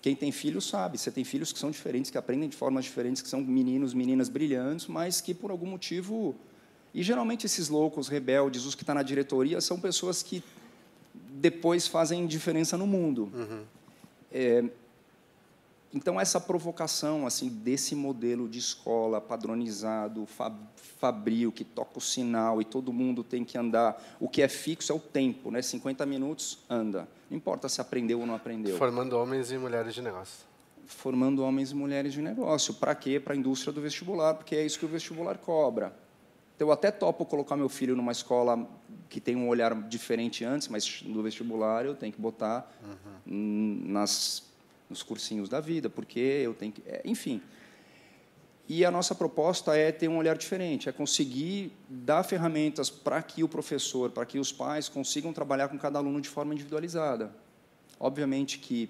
quem 0.02 0.16
tem 0.16 0.32
filhos 0.32 0.68
sabe, 0.68 0.98
você 0.98 1.12
tem 1.12 1.24
filhos 1.24 1.54
que 1.54 1.60
são 1.60 1.70
diferentes, 1.70 2.10
que 2.10 2.18
aprendem 2.18 2.50
de 2.50 2.56
formas 2.56 2.86
diferentes, 2.86 3.22
que 3.22 3.30
são 3.30 3.42
meninos, 3.42 3.94
meninas 3.94 4.30
brilhantes, 4.30 4.88
mas 4.88 5.22
que 5.22 5.34
por 5.34 5.52
algum 5.52 5.68
motivo. 5.68 6.36
E 6.94 7.04
geralmente 7.04 7.46
esses 7.46 7.70
loucos, 7.70 8.08
rebeldes, 8.08 8.66
os 8.66 8.74
que 8.74 8.82
estão 8.82 8.96
tá 8.96 9.00
na 9.00 9.04
diretoria, 9.04 9.62
são 9.62 9.80
pessoas 9.80 10.24
que 10.24 10.44
depois 11.14 11.88
fazem 11.88 12.26
diferença 12.26 12.78
no 12.78 12.88
mundo. 12.88 13.32
Uhum. 13.34 13.64
É, 14.32 14.64
então 15.94 16.20
essa 16.20 16.40
provocação 16.40 17.28
assim 17.28 17.50
desse 17.50 17.96
modelo 17.96 18.48
de 18.48 18.60
escola 18.60 19.20
padronizado, 19.20 20.26
fabril, 21.00 21.52
que 21.52 21.64
toca 21.64 21.98
o 21.98 22.02
sinal 22.02 22.62
e 22.62 22.66
todo 22.66 22.94
mundo 22.94 23.24
tem 23.24 23.44
que 23.44 23.58
andar, 23.58 24.02
o 24.20 24.30
que 24.30 24.42
é 24.42 24.48
fixo 24.48 24.92
é 24.92 24.96
o 24.96 25.00
tempo, 25.00 25.52
né? 25.52 25.62
50 25.62 26.06
minutos 26.06 26.60
anda. 26.70 27.08
Não 27.30 27.38
importa 27.38 27.68
se 27.68 27.82
aprendeu 27.82 28.20
ou 28.20 28.26
não 28.26 28.36
aprendeu. 28.36 28.78
Formando 28.78 29.18
homens 29.18 29.52
e 29.52 29.58
mulheres 29.58 29.94
de 29.94 30.02
negócio. 30.02 30.46
Formando 30.86 31.44
homens 31.44 31.72
e 31.72 31.76
mulheres 31.76 32.14
de 32.14 32.22
negócio. 32.22 32.74
Para 32.74 32.94
quê? 32.96 33.20
Para 33.20 33.34
a 33.34 33.38
indústria 33.38 33.72
do 33.72 33.82
vestibular, 33.82 34.34
porque 34.36 34.56
é 34.56 34.66
isso 34.66 34.78
que 34.78 34.86
o 34.86 34.90
vestibular 34.90 35.38
cobra. 35.38 35.96
Então, 36.56 36.68
eu 36.68 36.72
até 36.72 36.92
topo 36.92 37.26
colocar 37.26 37.56
meu 37.56 37.70
filho 37.70 37.96
numa 37.96 38.12
escola 38.12 38.70
que 39.10 39.20
tem 39.20 39.36
um 39.36 39.48
olhar 39.48 39.74
diferente 39.88 40.46
antes, 40.46 40.68
mas 40.68 41.02
no 41.04 41.24
vestibular 41.24 41.86
eu 41.86 41.96
tenho 41.96 42.14
que 42.14 42.22
botar 42.22 42.72
uhum. 43.26 43.84
nas 43.88 44.51
nos 44.92 45.02
cursinhos 45.02 45.50
da 45.50 45.60
vida, 45.60 45.90
porque 45.90 46.20
eu 46.20 46.54
tenho 46.54 46.72
que. 46.72 46.84
É, 46.86 47.02
enfim. 47.06 47.42
E 48.70 48.86
a 48.86 48.92
nossa 48.92 49.16
proposta 49.16 49.76
é 49.76 49.92
ter 49.92 50.08
um 50.08 50.18
olhar 50.18 50.38
diferente, 50.38 50.88
é 50.88 50.92
conseguir 50.92 51.74
dar 51.90 52.24
ferramentas 52.24 52.90
para 52.90 53.22
que 53.22 53.44
o 53.44 53.48
professor, 53.48 54.12
para 54.12 54.26
que 54.26 54.38
os 54.40 54.52
pais 54.52 54.88
consigam 54.88 55.34
trabalhar 55.34 55.68
com 55.68 55.78
cada 55.78 55.98
aluno 55.98 56.22
de 56.22 56.30
forma 56.30 56.54
individualizada. 56.54 57.34
Obviamente 58.00 58.60
que, 58.60 58.90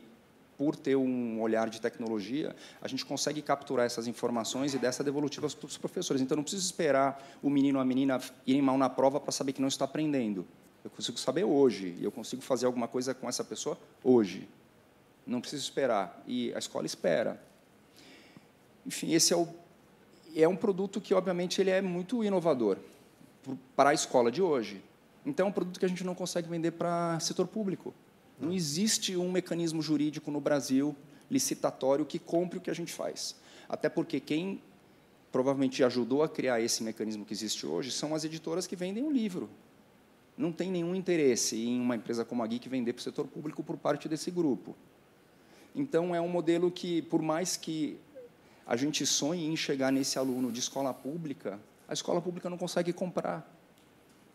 por 0.58 0.76
ter 0.76 0.96
um 0.96 1.42
olhar 1.42 1.68
de 1.70 1.82
tecnologia, 1.82 2.56
a 2.80 2.88
gente 2.88 3.04
consegue 3.06 3.42
capturar 3.42 3.86
essas 3.86 4.06
informações 4.06 4.74
e 4.76 4.78
dessa 4.78 5.04
devolutiva 5.04 5.48
para 5.50 5.66
os 5.66 5.78
professores. 5.78 6.22
Então, 6.22 6.36
não 6.36 6.44
precisa 6.44 6.64
esperar 6.64 7.40
o 7.42 7.50
menino 7.50 7.80
ou 7.80 7.82
a 7.82 7.86
menina 7.86 8.22
irem 8.46 8.62
mal 8.62 8.78
na 8.78 8.90
prova 8.90 9.20
para 9.20 9.32
saber 9.32 9.54
que 9.54 9.62
não 9.62 9.68
está 9.68 9.86
aprendendo. 9.86 10.46
Eu 10.84 10.92
consigo 10.92 11.18
saber 11.18 11.44
hoje, 11.44 11.96
e 12.00 12.04
eu 12.04 12.12
consigo 12.12 12.42
fazer 12.42 12.68
alguma 12.68 12.88
coisa 12.88 13.16
com 13.16 13.28
essa 13.28 13.44
pessoa 13.44 13.78
hoje 14.04 14.48
não 15.26 15.42
precisa 15.42 15.62
esperar. 15.62 16.22
E 16.28 16.54
a 16.54 16.60
escola 16.60 16.86
espera. 16.86 17.42
Enfim, 18.86 19.14
esse 19.14 19.34
é, 19.34 19.38
o, 19.38 19.48
é 20.36 20.48
um 20.48 20.56
produto 20.56 21.00
que, 21.00 21.14
obviamente, 21.14 21.62
ele 21.62 21.70
é 21.70 21.82
muito 21.82 22.24
inovador 22.24 22.78
para 23.76 23.92
a 23.92 23.94
escola 23.94 24.32
de 24.32 24.42
hoje. 24.42 24.82
Então, 25.26 25.48
é 25.48 25.50
um 25.50 25.54
produto 25.54 25.80
que 25.80 25.86
a 25.86 25.90
gente 25.90 26.04
não 26.04 26.16
consegue 26.16 26.48
vender 26.48 26.72
para 26.72 27.20
setor 27.20 27.48
público. 27.48 27.94
Não 28.40 28.52
existe 28.52 29.16
um 29.16 29.32
mecanismo 29.32 29.82
jurídico 29.82 30.32
no 30.32 30.42
Brasil 30.42 30.96
licitatório 31.30 32.06
que 32.06 32.20
compre 32.20 32.58
o 32.58 32.62
que 32.62 32.70
a 32.70 32.74
gente 32.74 32.92
faz. 32.92 33.36
Até 33.70 33.88
porque 33.88 34.20
quem 34.20 34.62
provavelmente 35.32 35.84
ajudou 35.84 36.24
a 36.24 36.30
criar 36.30 36.60
esse 36.60 36.84
mecanismo 36.84 37.24
que 37.24 37.34
existe 37.34 37.66
hoje 37.66 37.92
são 37.92 38.14
as 38.14 38.26
editoras 38.26 38.68
que 38.68 38.76
vendem 38.76 39.04
o 39.04 39.12
livro. 39.12 39.50
Não 40.38 40.52
tem 40.52 40.70
nenhum 40.70 40.94
interesse 40.94 41.56
em 41.56 41.80
uma 41.80 41.96
empresa 41.96 42.26
como 42.26 42.44
a 42.44 42.48
Geek 42.48 42.68
vender 42.68 42.94
para 42.94 43.00
o 43.00 43.04
setor 43.04 43.28
público 43.28 43.64
por 43.64 43.78
parte 43.78 44.10
desse 44.10 44.30
grupo. 44.30 44.76
Então, 45.76 46.14
é 46.14 46.22
um 46.22 46.28
modelo 46.28 46.70
que, 46.70 47.02
por 47.04 47.22
mais 47.22 47.56
que 47.56 47.98
a 48.66 48.76
gente 48.76 49.06
sonhe 49.06 49.46
em 49.48 49.56
chegar 49.56 49.92
nesse 49.92 50.18
aluno 50.20 50.52
de 50.52 50.60
escola 50.60 50.94
pública, 50.94 51.60
a 51.88 51.94
escola 51.94 52.22
pública 52.22 52.50
não 52.50 52.58
consegue 52.58 52.94
comprar. 52.94 53.50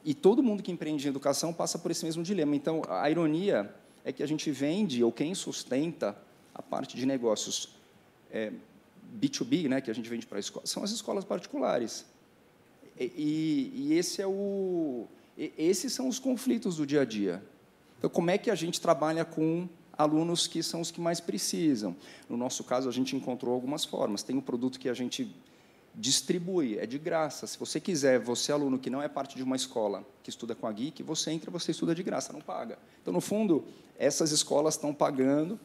E 0.05 0.15
todo 0.15 0.43
mundo 0.43 0.63
que 0.63 0.71
empreende 0.71 1.07
em 1.07 1.11
educação 1.11 1.53
passa 1.53 1.79
por 1.79 1.91
esse 1.91 2.05
mesmo 2.05 2.23
dilema. 2.23 2.55
Então, 2.55 2.83
a 2.89 3.11
ironia 3.11 3.75
é 4.05 4.13
que 4.13 4.23
a 4.23 4.27
gente 4.27 4.51
vende, 4.51 5.03
ou 5.03 5.11
quem 5.11 5.35
sustenta 5.35 6.17
a 6.55 6.63
parte 6.63 6.97
de 6.97 7.05
negócios 7.05 7.71
é, 8.31 8.53
B2B, 9.19 9.69
né, 9.69 9.81
que 9.81 9.91
a 9.91 9.95
gente 9.95 10.09
vende 10.09 10.27
para 10.27 10.39
a 10.39 10.41
escola, 10.41 10.67
são 10.67 10.83
as 10.85 10.91
escolas 10.91 11.25
particulares. 11.25 12.05
E, 12.99 13.73
e, 13.75 13.95
esse 13.95 14.23
é 14.23 14.27
o, 14.27 15.07
esses 15.37 15.93
são 15.93 16.09
os 16.09 16.19
conflitos 16.19 16.77
do 16.77 16.87
dia 16.87 17.03
a 17.03 17.05
dia. 17.05 17.43
Então, 17.99 18.09
como 18.09 18.31
é 18.31 18.39
que 18.39 18.51
a 18.51 18.55
gente 18.55 18.81
trabalha 18.81 19.25
com 19.25 19.69
alunos 19.97 20.47
que 20.47 20.63
são 20.63 20.81
os 20.81 20.91
que 20.91 21.01
mais 21.01 21.21
precisam? 21.21 21.97
No 22.29 22.37
nosso 22.37 22.65
caso, 22.65 22.89
a 22.89 22.93
gente 22.93 23.15
encontrou 23.17 23.55
algumas 23.55 23.85
formas. 23.85 24.23
Tem 24.23 24.37
um 24.37 24.41
produto 24.41 24.79
que 24.79 24.89
a 24.89 24.95
gente 24.95 25.35
distribui, 25.95 26.79
é 26.79 26.87
de 26.87 26.99
graça. 26.99 27.47
Se 27.47 27.59
você 27.59 27.81
quiser, 27.81 28.19
você 28.19 28.53
aluno 28.53 28.79
que 28.79 28.91
não 28.91 29.03
é 29.03 29.09
parte 29.09 29.35
de 29.35 29.43
uma 29.43 29.57
escola 29.57 30.05
que 30.23 30.29
estuda 30.29 30.55
com 30.55 30.67
a 30.67 30.73
Geek, 30.73 31.03
você 31.03 31.31
entra, 31.31 31.51
você 31.51 31.71
estuda 31.71 31.95
de 31.95 32.03
graça, 32.03 32.33
não 32.33 32.41
paga. 32.41 32.79
Então, 33.01 33.13
no 33.13 33.21
fundo, 33.21 33.65
essas 33.99 34.31
escolas 34.31 34.75
estão 34.75 34.93
pagando 34.93 35.59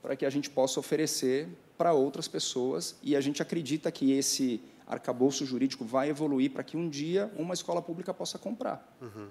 para 0.00 0.14
que 0.14 0.24
a 0.24 0.30
gente 0.30 0.48
possa 0.48 0.78
oferecer 0.78 1.48
para 1.76 1.92
outras 1.92 2.28
pessoas 2.28 2.96
e 3.02 3.16
a 3.16 3.20
gente 3.20 3.42
acredita 3.42 3.90
que 3.90 4.12
esse 4.12 4.62
arcabouço 4.86 5.44
jurídico 5.44 5.84
vai 5.84 6.08
evoluir 6.08 6.52
para 6.52 6.62
que 6.62 6.76
um 6.76 6.88
dia 6.88 7.30
uma 7.36 7.54
escola 7.54 7.82
pública 7.82 8.14
possa 8.14 8.38
comprar. 8.38 8.96
Uhum. 9.02 9.28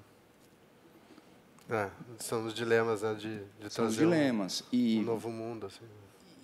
É, 1.69 1.89
são 2.19 2.45
os 2.45 2.53
dilemas 2.53 3.01
né, 3.01 3.13
de, 3.15 3.39
de 3.59 3.73
são 3.73 3.85
trazer 3.85 3.99
dilemas. 3.99 4.61
Um, 4.61 4.75
e, 4.75 4.99
um 4.99 5.03
novo 5.03 5.29
mundo. 5.29 5.65
Assim. 5.65 5.85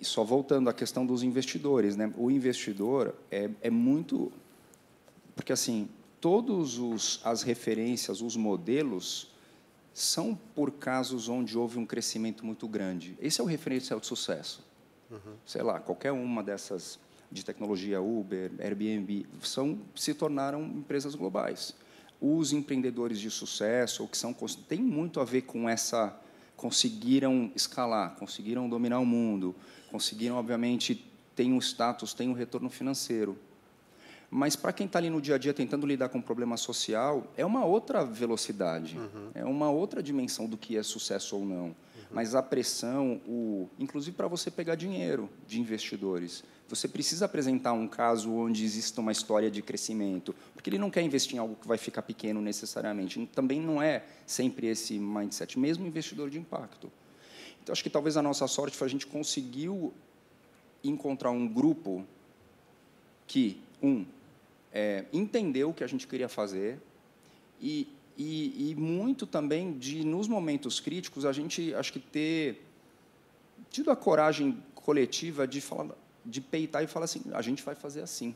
E 0.00 0.04
só 0.04 0.24
voltando 0.24 0.68
à 0.68 0.72
questão 0.72 1.06
dos 1.06 1.22
investidores. 1.22 1.96
Né? 1.96 2.12
O 2.16 2.30
investidor 2.30 3.14
é, 3.30 3.48
é 3.60 3.70
muito... 3.70 4.32
Porque, 5.34 5.52
assim, 5.52 5.88
todos 6.20 6.78
os, 6.78 7.20
as 7.24 7.42
referências, 7.42 8.20
os 8.20 8.36
modelos, 8.36 9.32
são 9.94 10.38
por 10.54 10.70
casos 10.72 11.28
onde 11.28 11.56
houve 11.56 11.78
um 11.78 11.86
crescimento 11.86 12.44
muito 12.44 12.66
grande. 12.66 13.16
Esse 13.20 13.40
é 13.40 13.44
o 13.44 13.46
referencial 13.46 14.00
de 14.00 14.06
sucesso. 14.06 14.64
Uhum. 15.10 15.34
Sei 15.44 15.62
lá, 15.62 15.78
qualquer 15.78 16.12
uma 16.12 16.42
dessas 16.42 16.98
de 17.30 17.44
tecnologia, 17.44 18.00
Uber, 18.00 18.50
Airbnb, 18.58 19.26
são, 19.42 19.78
se 19.94 20.12
tornaram 20.12 20.62
empresas 20.64 21.14
globais. 21.14 21.74
Os 22.24 22.52
empreendedores 22.52 23.18
de 23.18 23.30
sucesso, 23.30 24.02
ou 24.04 24.08
que 24.08 24.16
são, 24.16 24.32
tem 24.68 24.80
muito 24.80 25.18
a 25.18 25.24
ver 25.24 25.42
com 25.42 25.68
essa 25.68 26.16
conseguiram 26.56 27.50
escalar, 27.56 28.14
conseguiram 28.14 28.68
dominar 28.68 29.00
o 29.00 29.04
mundo, 29.04 29.52
conseguiram, 29.90 30.36
obviamente, 30.36 31.04
ter 31.34 31.44
um 31.46 31.58
status, 31.58 32.14
ter 32.14 32.28
um 32.28 32.32
retorno 32.32 32.70
financeiro. 32.70 33.36
Mas 34.30 34.54
para 34.54 34.72
quem 34.72 34.86
está 34.86 35.00
ali 35.00 35.10
no 35.10 35.20
dia 35.20 35.34
a 35.34 35.38
dia 35.38 35.52
tentando 35.52 35.84
lidar 35.86 36.08
com 36.08 36.18
um 36.18 36.22
problema 36.22 36.56
social, 36.56 37.26
é 37.36 37.44
uma 37.44 37.64
outra 37.64 38.04
velocidade, 38.04 38.96
uhum. 38.96 39.30
é 39.34 39.44
uma 39.44 39.70
outra 39.70 40.00
dimensão 40.00 40.46
do 40.46 40.56
que 40.56 40.76
é 40.76 40.82
sucesso 40.84 41.36
ou 41.36 41.44
não. 41.44 41.64
Uhum. 41.64 41.74
Mas 42.12 42.34
a 42.34 42.42
pressão, 42.42 43.20
o, 43.26 43.68
inclusive 43.78 44.16
para 44.16 44.28
você 44.28 44.50
pegar 44.50 44.76
dinheiro 44.76 45.28
de 45.46 45.60
investidores, 45.60 46.44
você 46.74 46.88
precisa 46.88 47.26
apresentar 47.26 47.74
um 47.74 47.86
caso 47.86 48.32
onde 48.32 48.64
exista 48.64 49.02
uma 49.02 49.12
história 49.12 49.50
de 49.50 49.60
crescimento, 49.60 50.34
porque 50.54 50.70
ele 50.70 50.78
não 50.78 50.90
quer 50.90 51.02
investir 51.02 51.36
em 51.36 51.38
algo 51.38 51.54
que 51.54 51.68
vai 51.68 51.76
ficar 51.76 52.00
pequeno 52.00 52.40
necessariamente. 52.40 53.26
Também 53.34 53.60
não 53.60 53.82
é 53.82 54.02
sempre 54.26 54.68
esse 54.68 54.98
mindset, 54.98 55.58
mesmo 55.58 55.86
investidor 55.86 56.30
de 56.30 56.38
impacto. 56.38 56.90
Então, 57.62 57.74
acho 57.74 57.82
que 57.82 57.90
talvez 57.90 58.16
a 58.16 58.22
nossa 58.22 58.46
sorte 58.46 58.74
foi 58.74 58.86
a 58.86 58.90
gente 58.90 59.06
conseguiu 59.06 59.92
encontrar 60.82 61.30
um 61.30 61.46
grupo 61.46 62.06
que, 63.26 63.60
um, 63.82 64.06
é, 64.72 65.04
entendeu 65.12 65.68
o 65.68 65.74
que 65.74 65.84
a 65.84 65.86
gente 65.86 66.06
queria 66.06 66.28
fazer 66.28 66.80
e, 67.60 67.86
e, 68.16 68.70
e, 68.70 68.74
muito 68.74 69.26
também 69.26 69.76
de, 69.76 70.06
nos 70.06 70.26
momentos 70.26 70.80
críticos, 70.80 71.26
a 71.26 71.32
gente, 71.32 71.74
acho 71.74 71.92
que 71.92 72.00
ter 72.00 72.62
tido 73.70 73.90
a 73.90 73.96
coragem 73.96 74.56
coletiva 74.74 75.46
de 75.46 75.60
falar, 75.60 75.96
de 76.24 76.40
peitar 76.40 76.82
e 76.82 76.86
falar 76.86 77.04
assim, 77.04 77.22
a 77.32 77.42
gente 77.42 77.62
vai 77.62 77.74
fazer 77.74 78.02
assim. 78.02 78.34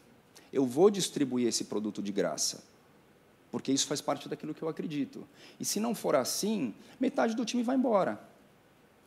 Eu 0.52 0.66
vou 0.66 0.90
distribuir 0.90 1.46
esse 1.46 1.64
produto 1.64 2.02
de 2.02 2.12
graça, 2.12 2.64
porque 3.50 3.72
isso 3.72 3.86
faz 3.86 4.00
parte 4.00 4.28
daquilo 4.28 4.54
que 4.54 4.62
eu 4.62 4.68
acredito. 4.68 5.26
E 5.58 5.64
se 5.64 5.80
não 5.80 5.94
for 5.94 6.16
assim, 6.16 6.74
metade 6.98 7.34
do 7.34 7.44
time 7.44 7.62
vai 7.62 7.76
embora. 7.76 8.20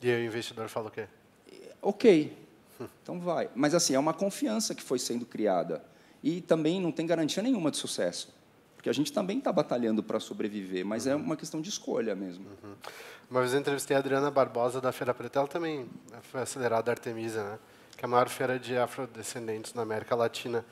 E 0.01 0.09
aí 0.09 0.23
o 0.23 0.27
investidor 0.27 0.69
fala 0.69 0.87
o 0.87 0.91
quê? 0.91 1.07
Ok, 1.81 2.37
então 3.01 3.19
vai. 3.19 3.49
Mas 3.55 3.73
assim, 3.73 3.93
é 3.93 3.99
uma 3.99 4.13
confiança 4.13 4.75
que 4.75 4.83
foi 4.83 4.99
sendo 4.99 5.25
criada 5.25 5.83
e 6.23 6.41
também 6.41 6.81
não 6.81 6.91
tem 6.91 7.05
garantia 7.05 7.41
nenhuma 7.41 7.71
de 7.71 7.77
sucesso. 7.77 8.33
Porque 8.75 8.89
a 8.89 8.93
gente 8.93 9.11
também 9.11 9.39
está 9.39 9.51
batalhando 9.51 10.01
para 10.01 10.21
sobreviver, 10.21 10.85
mas 10.85 11.05
é 11.05 11.13
uhum. 11.13 11.21
é 11.21 11.23
uma 11.25 11.35
questão 11.35 11.59
de 11.59 11.69
escolha 11.69 12.15
mesmo. 12.15 12.45
Uhum. 12.63 12.75
Uma 13.29 13.41
vez 13.41 13.53
eu 13.53 13.59
entrevistei 13.59 13.95
a 13.95 13.99
Adriana 13.99 14.31
Barbosa 14.31 14.79
da 14.79 14.91
Feira 14.93 15.13
Preta, 15.13 15.39
ela 15.39 15.47
também 15.49 15.85
foi 16.23 16.41
acelerada 16.41 16.89
a 16.89 16.93
Artemisa, 16.93 17.43
né? 17.43 17.59
Que 17.99 18.05
é 18.05 18.07
a 18.07 18.09
maior 18.09 18.29
feira 18.29 18.57
de 18.57 18.77
afrodescendentes 18.77 19.73
na 19.73 19.81
América 19.81 20.15
Latina. 20.15 20.63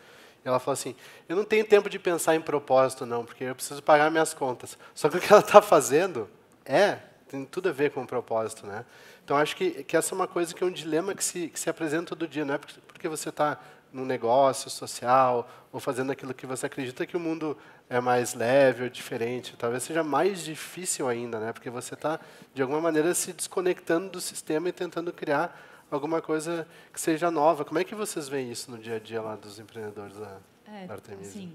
E 0.45 0.47
ela 0.47 0.59
falou 0.59 0.73
assim: 0.73 0.95
Eu 1.27 1.35
não 1.35 1.43
tenho 1.43 1.65
tempo 1.65 1.89
de 1.89 1.99
pensar 1.99 2.35
em 2.35 2.41
propósito, 2.41 3.05
não, 3.05 3.25
porque 3.25 3.43
eu 3.43 3.53
preciso 3.53 3.83
pagar 3.83 4.09
minhas 4.09 4.33
contas. 4.33 4.77
Só 4.95 5.09
que 5.09 5.17
o 5.17 5.19
que 5.19 5.31
ela 5.31 5.41
está 5.41 5.61
fazendo 5.61 6.29
é, 6.63 6.99
tem 7.27 7.43
tudo 7.43 7.67
a 7.67 7.71
ver 7.73 7.91
com 7.91 8.01
o 8.01 8.07
propósito. 8.07 8.65
Né? 8.65 8.85
Então, 9.25 9.35
acho 9.35 9.57
que, 9.57 9.83
que 9.83 9.97
essa 9.97 10.13
é 10.13 10.15
uma 10.15 10.25
coisa 10.25 10.55
que 10.55 10.63
é 10.63 10.67
um 10.67 10.71
dilema 10.71 11.13
que 11.13 11.21
se, 11.21 11.49
que 11.49 11.59
se 11.59 11.69
apresenta 11.69 12.15
todo 12.15 12.25
dia. 12.29 12.45
Não 12.45 12.53
é 12.53 12.57
porque 12.57 13.09
você 13.09 13.27
está 13.27 13.59
num 13.91 14.05
negócio 14.05 14.69
social 14.69 15.49
ou 15.73 15.81
fazendo 15.81 16.13
aquilo 16.13 16.33
que 16.33 16.45
você 16.45 16.65
acredita 16.65 17.05
que 17.05 17.17
o 17.17 17.19
mundo 17.19 17.57
é 17.89 17.99
mais 17.99 18.33
leve 18.35 18.83
ou 18.83 18.89
diferente. 18.89 19.53
Talvez 19.57 19.83
seja 19.83 20.01
mais 20.01 20.45
difícil 20.45 21.09
ainda, 21.09 21.41
né? 21.41 21.51
porque 21.51 21.69
você 21.69 21.93
está, 21.93 22.21
de 22.53 22.61
alguma 22.61 22.79
maneira, 22.79 23.13
se 23.13 23.33
desconectando 23.33 24.11
do 24.11 24.21
sistema 24.21 24.69
e 24.69 24.71
tentando 24.71 25.11
criar 25.11 25.76
alguma 25.89 26.21
coisa 26.21 26.67
que 26.91 26.99
seja 26.99 27.31
nova. 27.31 27.63
Como 27.63 27.79
é 27.79 27.83
que 27.83 27.95
vocês 27.95 28.27
veem 28.27 28.51
isso 28.51 28.69
no 28.71 28.77
dia 28.77 28.95
a 28.95 28.99
dia 28.99 29.21
lá 29.21 29.35
dos 29.35 29.59
empreendedores 29.59 30.17
da, 30.17 30.37
é, 30.65 30.85
da 30.85 30.93
Artemisa? 30.93 31.31
Sim, 31.31 31.53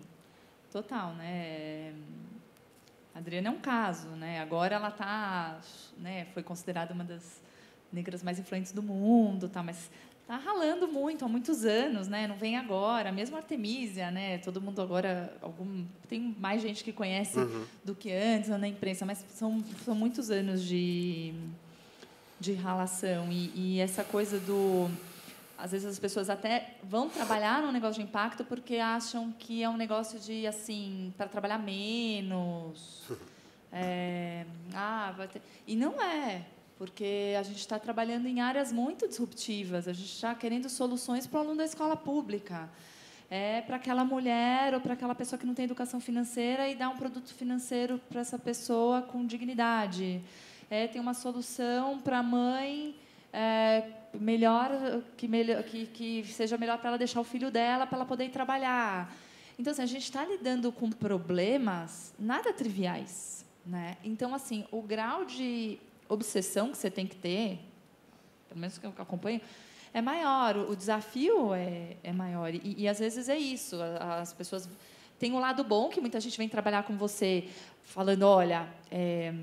total, 0.71 1.13
né? 1.15 1.93
A 3.15 3.19
Adriana 3.19 3.49
é 3.49 3.51
um 3.51 3.61
caso, 3.61 4.09
né? 4.09 4.41
Agora 4.41 4.75
ela 4.75 4.91
tá, 4.91 5.61
né, 5.99 6.27
foi 6.33 6.43
considerada 6.43 6.95
uma 6.95 7.05
das 7.05 7.43
negras 7.93 8.23
mais 8.23 8.39
influentes 8.39 8.73
do 8.73 8.83
mundo, 8.83 9.51
tá, 9.51 9.63
mas 9.63 9.91
tá 10.27 10.37
ralando 10.37 10.89
muito 10.89 11.25
há 11.25 11.29
muitos 11.29 11.65
anos, 11.65 12.09
né? 12.09 12.27
Não 12.27 12.37
vem 12.37 12.57
agora, 12.57 13.13
mesmo 13.13 13.37
Artemisia, 13.37 14.11
né? 14.11 14.39
Todo 14.39 14.63
mundo 14.63 14.81
agora 14.81 15.37
algum 15.43 15.85
tem 16.09 16.35
mais 16.39 16.63
gente 16.63 16.83
que 16.83 16.93
conhece 16.93 17.39
uhum. 17.39 17.67
do 17.85 17.95
que 17.95 18.11
antes 18.11 18.49
na 18.49 18.67
imprensa, 18.67 19.05
mas 19.05 19.25
são 19.29 19.63
são 19.85 19.95
muitos 19.95 20.31
anos 20.31 20.65
de 20.65 21.35
de 22.43 22.53
relação. 22.53 23.31
E, 23.31 23.53
e 23.55 23.81
essa 23.81 24.03
coisa 24.03 24.39
do 24.41 24.91
às 25.57 25.71
vezes 25.71 25.87
as 25.87 25.99
pessoas 25.99 26.29
até 26.29 26.75
vão 26.83 27.09
trabalhar 27.09 27.63
no 27.63 27.71
negócio 27.71 28.03
de 28.03 28.09
impacto 28.09 28.45
porque 28.45 28.79
acham 28.79 29.33
que 29.39 29.63
é 29.63 29.69
um 29.69 29.77
negócio 29.77 30.19
de 30.19 30.45
assim 30.45 31.15
para 31.17 31.29
trabalhar 31.29 31.59
menos. 31.59 33.05
É, 33.75 34.45
ah, 34.75 35.15
ter... 35.33 35.41
e 35.67 35.75
não 35.75 35.99
é 35.99 36.43
porque 36.77 37.35
a 37.41 37.43
gente 37.43 37.61
está 37.61 37.79
trabalhando 37.79 38.27
em 38.27 38.39
áreas 38.39 38.71
muito 38.71 39.09
disruptivas. 39.09 39.89
A 39.89 39.95
gente 39.95 40.13
está 40.13 40.35
querendo 40.35 40.69
soluções 40.69 41.27
para 41.27 41.39
o 41.39 41.41
aluno 41.41 41.57
da 41.57 41.65
escola 41.65 41.97
pública. 41.97 42.69
É 43.31 43.63
para 43.63 43.77
aquela 43.77 44.05
mulher 44.05 44.75
ou 44.75 44.81
para 44.83 44.93
aquela 44.93 45.15
pessoa 45.15 45.39
que 45.39 45.47
não 45.47 45.55
tem 45.55 45.65
educação 45.65 46.03
financeira 46.03 46.69
e 46.69 46.75
dar 46.75 46.91
um 46.91 46.99
produto 46.99 47.33
financeiro 47.33 47.99
para 48.11 48.21
essa 48.21 48.39
pessoa 48.39 49.01
com 49.01 49.25
dignidade 49.25 50.21
é, 50.73 50.89
tem 50.89 50.99
uma 50.99 51.13
solução 51.13 51.99
para 51.99 52.21
a 52.21 52.23
mãe 52.23 52.97
é, 53.31 53.91
melhor 54.15 54.71
que, 55.19 55.29
melhor 55.29 55.63
que, 55.65 55.85
que 55.87 56.25
seja 56.25 56.57
melhor 56.57 56.79
para 56.79 56.89
ela 56.89 56.97
deixar 56.97 57.21
o 57.21 57.25
filho 57.25 57.51
dela 57.51 57.87
para 57.87 57.99
ela 57.99 58.07
poder 58.07 58.25
ir 58.25 58.31
trabalhar. 58.31 59.15
Então, 59.59 59.71
assim, 59.71 59.83
a 59.83 59.87
gente 59.87 60.05
está 60.05 60.25
lidando 60.25 60.73
com 60.73 60.89
problemas 60.91 62.15
nada 62.19 62.55
triviais. 62.55 63.45
Né? 63.67 63.99
Então, 64.03 64.35
assim, 64.35 64.65
o 64.73 64.81
grau 64.81 65.27
de 65.27 65.79
obsessão 66.09 66.71
que 66.71 66.79
você 66.79 66.91
tem 66.91 67.07
que 67.07 67.17
ter, 67.17 67.61
pelo 68.49 68.59
menos 68.59 68.79
que 68.79 68.87
eu 68.87 68.95
acompanho, 68.97 69.43
é 69.93 70.01
maior, 70.01 70.57
o 70.57 70.75
desafio 70.75 71.53
é, 71.53 71.99
é 72.03 72.15
maior. 72.15 72.55
E, 72.55 72.77
e, 72.79 72.89
às 72.89 72.99
vezes 72.99 73.29
é 73.29 73.37
isso, 73.37 73.77
as 74.01 74.33
pessoas. 74.33 74.67
Tem 75.19 75.33
um 75.33 75.39
lado 75.39 75.63
bom 75.63 75.91
que 75.91 76.01
muita 76.01 76.19
gente 76.19 76.39
vem 76.39 76.49
trabalhar 76.49 76.85
com 76.85 76.97
você 76.97 77.47
falando: 77.83 78.23
olha, 78.23 78.67
é, 78.91 79.35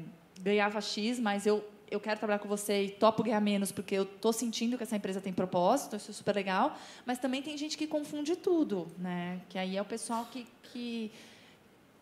ganhava 0.41 0.81
X, 0.81 1.19
mas 1.19 1.45
eu 1.45 1.63
eu 1.91 1.99
quero 1.99 2.19
trabalhar 2.19 2.39
com 2.39 2.47
você 2.47 2.83
e 2.83 2.89
topo 2.89 3.23
ganhar 3.23 3.41
menos 3.41 3.71
porque 3.71 3.95
eu 3.95 4.03
estou 4.03 4.31
sentindo 4.31 4.77
que 4.77 4.83
essa 4.83 4.95
empresa 4.95 5.19
tem 5.19 5.33
propósito, 5.33 5.95
isso 5.95 6.11
é 6.11 6.13
super 6.13 6.35
legal. 6.35 6.77
Mas 7.05 7.17
também 7.17 7.41
tem 7.41 7.57
gente 7.57 7.77
que 7.77 7.87
confunde 7.87 8.35
tudo, 8.35 8.87
né? 8.97 9.41
Que 9.49 9.57
aí 9.57 9.75
é 9.75 9.81
o 9.81 9.85
pessoal 9.85 10.25
que, 10.25 10.45
que, 10.63 11.11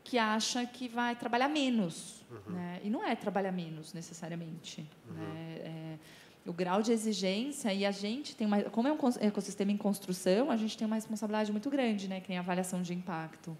que 0.03 0.17
acha 0.17 0.65
que 0.65 0.87
vai 0.87 1.15
trabalhar 1.15 1.47
menos. 1.47 2.25
Uhum. 2.29 2.53
Né? 2.53 2.81
E 2.83 2.89
não 2.89 3.03
é 3.03 3.15
trabalhar 3.15 3.51
menos, 3.51 3.93
necessariamente. 3.93 4.85
Uhum. 5.09 5.15
Né? 5.15 5.61
É, 5.63 5.97
o 6.45 6.53
grau 6.53 6.81
de 6.81 6.91
exigência 6.93 7.73
e 7.73 7.85
a 7.85 7.91
gente 7.91 8.33
tem 8.33 8.47
uma 8.47 8.63
como 8.63 8.87
é 8.87 8.91
um 8.93 8.97
ecossistema 9.19 9.69
em 9.69 9.75
construção 9.75 10.49
a 10.49 10.55
gente 10.55 10.77
tem 10.77 10.87
uma 10.87 10.95
responsabilidade 10.95 11.51
muito 11.51 11.69
grande 11.69 12.07
né 12.07 12.21
que 12.21 12.29
nem 12.29 12.37
a 12.37 12.41
avaliação 12.41 12.81
de 12.81 12.93
impacto 12.93 13.57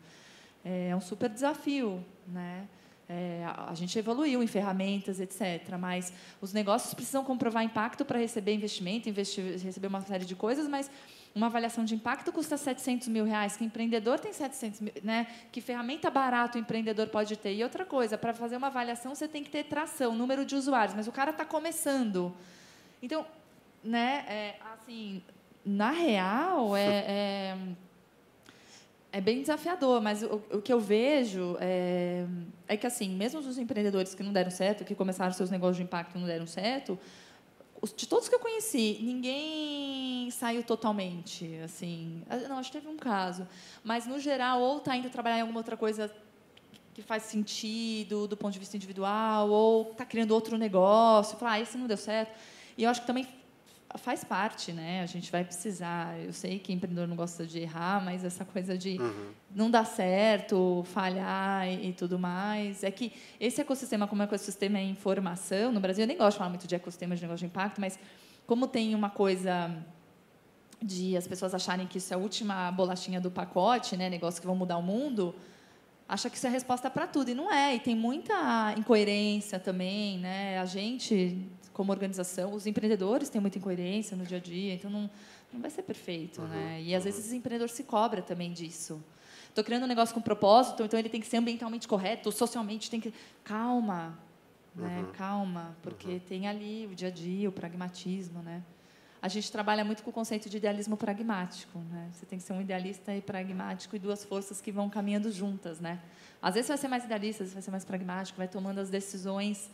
é 0.64 0.96
um 0.96 1.02
super 1.02 1.30
desafio 1.30 2.02
né 2.26 2.66
é, 3.10 3.46
a 3.46 3.74
gente 3.74 3.98
evoluiu 3.98 4.44
em 4.44 4.48
ferramentas 4.48 5.20
etc 5.20 5.78
mas 5.80 6.12
os 6.42 6.52
negócios 6.52 6.94
precisam 6.94 7.24
comprovar 7.24 7.64
impacto 7.64 8.04
para 8.04 8.20
receber 8.20 8.54
investimento 8.54 9.08
investir, 9.08 9.58
receber 9.60 9.88
uma 9.88 10.02
série 10.02 10.26
de 10.26 10.36
coisas 10.36 10.68
mas 10.68 10.90
uma 11.38 11.46
avaliação 11.46 11.86
de 11.86 11.94
impacto 11.94 12.32
custa 12.32 12.58
700 12.58 13.08
mil 13.10 13.24
reais 13.24 13.56
que 13.56 13.64
empreendedor 13.64 14.20
tem 14.20 14.34
700 14.34 14.82
mil 14.82 14.94
né? 15.04 15.28
Que 15.52 15.62
ferramenta 15.62 16.10
barato 16.10 16.58
o 16.58 16.62
empreendedor 16.62 17.08
pode 17.10 17.38
ter. 17.38 17.54
E 17.54 17.64
outra 17.64 17.86
coisa 17.86 18.18
para 18.18 18.34
fazer 18.34 18.58
uma 18.58 18.68
avaliação 18.68 19.14
você 19.14 19.28
tem 19.28 19.44
que 19.44 19.50
ter 19.50 19.66
tração 19.66 20.16
número 20.16 20.44
de 20.44 20.56
usuários 20.56 20.96
mas 20.96 21.08
o 21.08 21.12
cara 21.12 21.30
está 21.32 21.46
começando. 21.46 22.34
Então, 23.02 23.26
né, 23.84 24.26
é, 24.28 24.56
assim, 24.74 25.22
na 25.64 25.92
real, 25.92 26.76
é, 26.76 26.88
é, 26.88 27.58
é, 29.18 29.22
bem 29.22 29.42
desafiador, 29.42 30.00
mas 30.00 30.22
o, 30.22 30.36
o 30.52 30.62
que 30.62 30.72
eu 30.72 30.80
vejo 30.80 31.58
é, 31.60 32.24
é, 32.68 32.78
que, 32.78 32.86
assim, 32.86 33.10
mesmo 33.10 33.40
os 33.40 33.58
empreendedores 33.58 34.14
que 34.14 34.22
não 34.22 34.32
deram 34.32 34.52
certo, 34.52 34.86
que 34.86 34.94
começaram 34.94 35.34
seus 35.34 35.50
negócios 35.50 35.78
de 35.78 35.84
impacto 35.84 36.16
e 36.16 36.20
não 36.20 36.28
deram 36.28 36.46
certo, 36.46 37.00
de 37.96 38.08
todos 38.08 38.30
que 38.30 38.36
eu 38.36 38.40
conheci, 38.40 39.00
ninguém 39.02 40.30
saiu 40.30 40.62
totalmente, 40.62 41.60
assim, 41.64 42.22
não, 42.48 42.60
acho 42.60 42.72
que 42.72 42.78
teve 42.78 42.92
um 42.92 42.98
caso, 42.98 43.48
mas, 43.84 44.06
no 44.06 44.20
geral, 44.20 44.62
ou 44.62 44.78
está 44.78 44.96
indo 44.96 45.10
trabalhar 45.10 45.40
em 45.40 45.42
alguma 45.42 45.62
outra 45.62 45.76
coisa 45.76 46.14
que 46.94 47.02
faz 47.02 47.24
sentido 47.24 48.28
do 48.28 48.38
ponto 48.38 48.54
de 48.54 48.60
vista 48.60 48.78
individual, 48.78 49.50
ou 49.50 49.92
está 49.94 50.06
criando 50.06 50.32
outro 50.32 50.58
negócio, 50.58 51.38
fala, 51.40 51.54
ah, 51.54 51.60
esse 51.60 51.76
não 51.76 51.88
deu 51.88 51.98
certo. 51.98 52.38
E 52.78 52.84
eu 52.84 52.90
acho 52.90 53.02
que 53.02 53.08
também 53.08 53.28
faz 53.96 54.24
parte, 54.24 54.74
né? 54.74 55.02
A 55.02 55.06
gente 55.06 55.32
vai 55.32 55.44
precisar. 55.44 56.20
Eu 56.20 56.34
sei 56.34 56.60
que 56.60 56.74
empreendedor 56.74 57.08
não 57.08 57.16
gosta 57.16 57.46
de 57.46 57.60
errar, 57.60 58.04
mas 58.04 58.24
essa 58.24 58.44
coisa 58.44 58.78
de 58.78 58.98
uhum. 59.00 59.32
não 59.56 59.72
dar 59.72 59.86
certo, 59.86 60.84
falhar 60.88 61.68
e, 61.68 61.90
e, 61.90 61.94
tudo 61.94 62.20
mais. 62.20 62.84
É 62.84 62.92
que 62.92 63.14
esse 63.40 63.62
ecossistema, 63.62 64.08
como 64.08 64.24
ecossistema 64.24 64.78
é 64.78 64.84
informação, 64.84 65.72
no 65.72 65.80
Brasil 65.80 66.04
eu 66.04 66.08
nem 66.08 66.18
gosto 66.18 66.34
de 66.34 66.38
falar 66.40 66.50
muito 66.50 66.68
de 66.68 66.76
ecossistema 66.76 67.16
de 67.16 67.22
negócio 67.22 67.40
de 67.40 67.46
impacto, 67.46 67.80
mas 67.80 67.98
como 68.46 68.68
tem 68.68 68.94
uma 68.94 69.10
coisa 69.10 69.74
de 70.82 71.18
as 71.18 71.28
pessoas 71.28 71.54
acharem 71.54 71.88
que 71.88 71.98
isso 71.98 72.14
é 72.14 72.16
a 72.16 72.20
última 72.20 72.72
bolachinha 72.72 73.22
do 73.22 73.32
pacote, 73.32 73.96
né? 73.96 74.10
Negócios 74.10 74.40
que 74.40 74.46
vão 74.46 74.56
mudar 74.56 74.78
o 74.78 74.84
mundo 74.84 75.34
acha 76.08 76.30
que 76.30 76.38
isso 76.38 76.46
é 76.48 76.50
a 76.50 76.54
resposta 76.54 76.90
para 76.90 77.08
tudo 77.08 77.30
e 77.32 77.34
não 77.34 77.52
é 77.52 77.76
e 77.76 77.80
tem 77.80 77.96
muita 77.96 78.74
incoerência 78.78 79.60
também 79.60 80.18
né 80.20 80.58
a 80.60 80.66
gente 80.66 81.38
como 81.78 81.92
organização, 81.92 82.56
os 82.56 82.66
empreendedores 82.66 83.30
têm 83.30 83.40
muita 83.40 83.60
incoerência 83.60 84.18
no 84.18 84.26
dia 84.26 84.40
a 84.40 84.42
dia, 84.42 84.74
então 84.74 84.90
não, 84.90 85.08
não 85.54 85.62
vai 85.62 85.70
ser 85.70 85.84
perfeito, 85.84 86.42
uhum, 86.42 86.48
né? 86.48 86.82
E 86.82 86.96
às 86.96 87.06
uhum. 87.06 87.12
vezes 87.12 87.32
o 87.32 87.36
empreendedor 87.36 87.70
se 87.70 87.84
cobra 87.84 88.20
também 88.20 88.52
disso. 88.52 89.00
Estou 89.48 89.64
criando 89.64 89.84
um 89.84 89.88
negócio 89.88 90.14
com 90.16 90.20
propósito, 90.20 90.82
então 90.82 90.98
ele 90.98 91.08
tem 91.08 91.22
que 91.22 91.28
ser 91.28 91.38
ambientalmente 91.38 91.88
correto, 91.88 92.32
socialmente 92.32 92.90
tem 92.90 93.00
que 93.00 93.14
calma, 93.44 94.18
né? 94.76 95.02
Uhum. 95.02 95.12
Calma, 95.12 95.78
porque 95.84 96.14
uhum. 96.14 96.20
tem 96.20 96.48
ali 96.48 96.90
o 96.92 96.96
dia 96.96 97.10
a 97.10 97.12
dia, 97.12 97.48
o 97.48 97.52
pragmatismo, 97.52 98.42
né? 98.42 98.64
A 99.22 99.28
gente 99.28 99.52
trabalha 99.52 99.84
muito 99.84 100.04
com 100.04 100.10
o 100.10 100.14
conceito 100.14 100.50
de 100.50 100.58
idealismo 100.58 100.96
pragmático, 100.96 101.80
né? 101.92 102.10
Você 102.14 102.26
tem 102.26 102.38
que 102.38 102.46
ser 102.46 102.54
um 102.54 102.62
idealista 102.62 103.16
e 103.16 103.22
pragmático 103.22 103.96
e 103.96 104.00
duas 104.00 104.24
forças 104.24 104.62
que 104.62 104.72
vão 104.72 104.90
caminhando 104.90 105.32
juntas, 105.32 105.80
né? 105.80 106.00
Às 106.42 106.54
vezes 106.54 106.68
você 106.68 106.74
vai 106.74 106.78
ser 106.78 106.88
mais 106.88 107.04
idealista, 107.06 107.44
às 107.44 107.48
vezes 107.48 107.54
vai 107.54 107.64
ser 107.64 107.72
mais 107.72 107.86
pragmático, 107.86 108.38
vai 108.38 108.48
tomando 108.48 108.80
as 108.80 108.90
decisões 108.90 109.70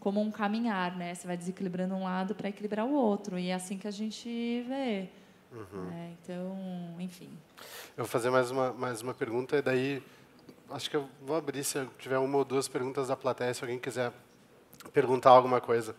como 0.00 0.20
um 0.20 0.30
caminhar, 0.30 0.96
né? 0.96 1.14
Você 1.14 1.26
vai 1.26 1.36
desequilibrando 1.36 1.94
um 1.94 2.04
lado 2.04 2.34
para 2.34 2.48
equilibrar 2.48 2.86
o 2.86 2.92
outro. 2.92 3.38
E 3.38 3.48
é 3.48 3.54
assim 3.54 3.78
que 3.78 3.86
a 3.86 3.90
gente 3.90 4.64
vê. 4.68 5.08
Uhum. 5.52 5.84
Né? 5.84 6.16
Então, 6.22 6.56
enfim. 6.98 7.30
Eu 7.96 8.04
vou 8.04 8.06
fazer 8.06 8.30
mais 8.30 8.50
uma, 8.50 8.72
mais 8.72 9.00
uma 9.00 9.14
pergunta, 9.14 9.56
e 9.56 9.62
daí 9.62 10.02
acho 10.70 10.90
que 10.90 10.96
eu 10.96 11.08
vou 11.22 11.36
abrir 11.36 11.64
se 11.64 11.84
tiver 11.98 12.18
uma 12.18 12.38
ou 12.38 12.44
duas 12.44 12.68
perguntas 12.68 13.08
da 13.08 13.16
plateia, 13.16 13.54
se 13.54 13.62
alguém 13.62 13.78
quiser 13.78 14.12
perguntar 14.92 15.30
alguma 15.30 15.60
coisa. 15.60 15.94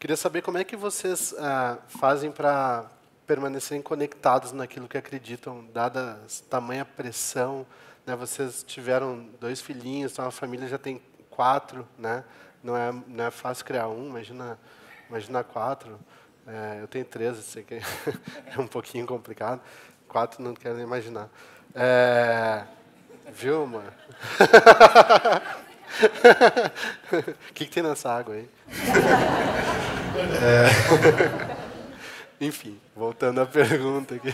Queria 0.00 0.16
saber 0.16 0.40
como 0.40 0.56
é 0.56 0.64
que 0.64 0.76
vocês 0.76 1.34
ah, 1.38 1.76
fazem 1.86 2.32
para 2.32 2.86
permanecerem 3.26 3.82
conectados 3.82 4.50
naquilo 4.50 4.88
que 4.88 4.96
acreditam, 4.96 5.62
dada 5.74 6.18
tamanha 6.48 6.86
pressão. 6.86 7.66
Né? 8.06 8.16
Vocês 8.16 8.62
tiveram 8.62 9.28
dois 9.38 9.60
filhinhos, 9.60 10.12
então 10.12 10.24
a 10.26 10.30
família 10.30 10.66
já 10.66 10.78
tem 10.78 11.02
quatro, 11.28 11.86
né? 11.98 12.24
não 12.64 12.74
é, 12.74 12.90
não 13.06 13.24
é 13.24 13.30
fácil 13.30 13.62
criar 13.62 13.88
um, 13.88 14.06
imagina, 14.06 14.58
imagina 15.06 15.44
quatro. 15.44 16.00
É, 16.46 16.78
eu 16.80 16.88
tenho 16.88 17.04
três, 17.04 17.36
sei 17.36 17.62
que 17.62 17.74
é 18.56 18.58
um 18.58 18.66
pouquinho 18.66 19.06
complicado. 19.06 19.60
Quatro 20.08 20.42
não 20.42 20.54
quero 20.54 20.76
nem 20.76 20.84
imaginar. 20.84 21.28
É, 21.74 22.64
viu, 23.34 23.66
mano? 23.66 23.92
O 27.50 27.52
que, 27.52 27.66
que 27.66 27.70
tem 27.70 27.82
nessa 27.82 28.10
água 28.10 28.34
aí? 28.36 28.48
É, 30.42 30.66
enfim, 32.44 32.78
voltando 32.96 33.40
à 33.40 33.46
pergunta 33.46 34.14
aqui. 34.14 34.28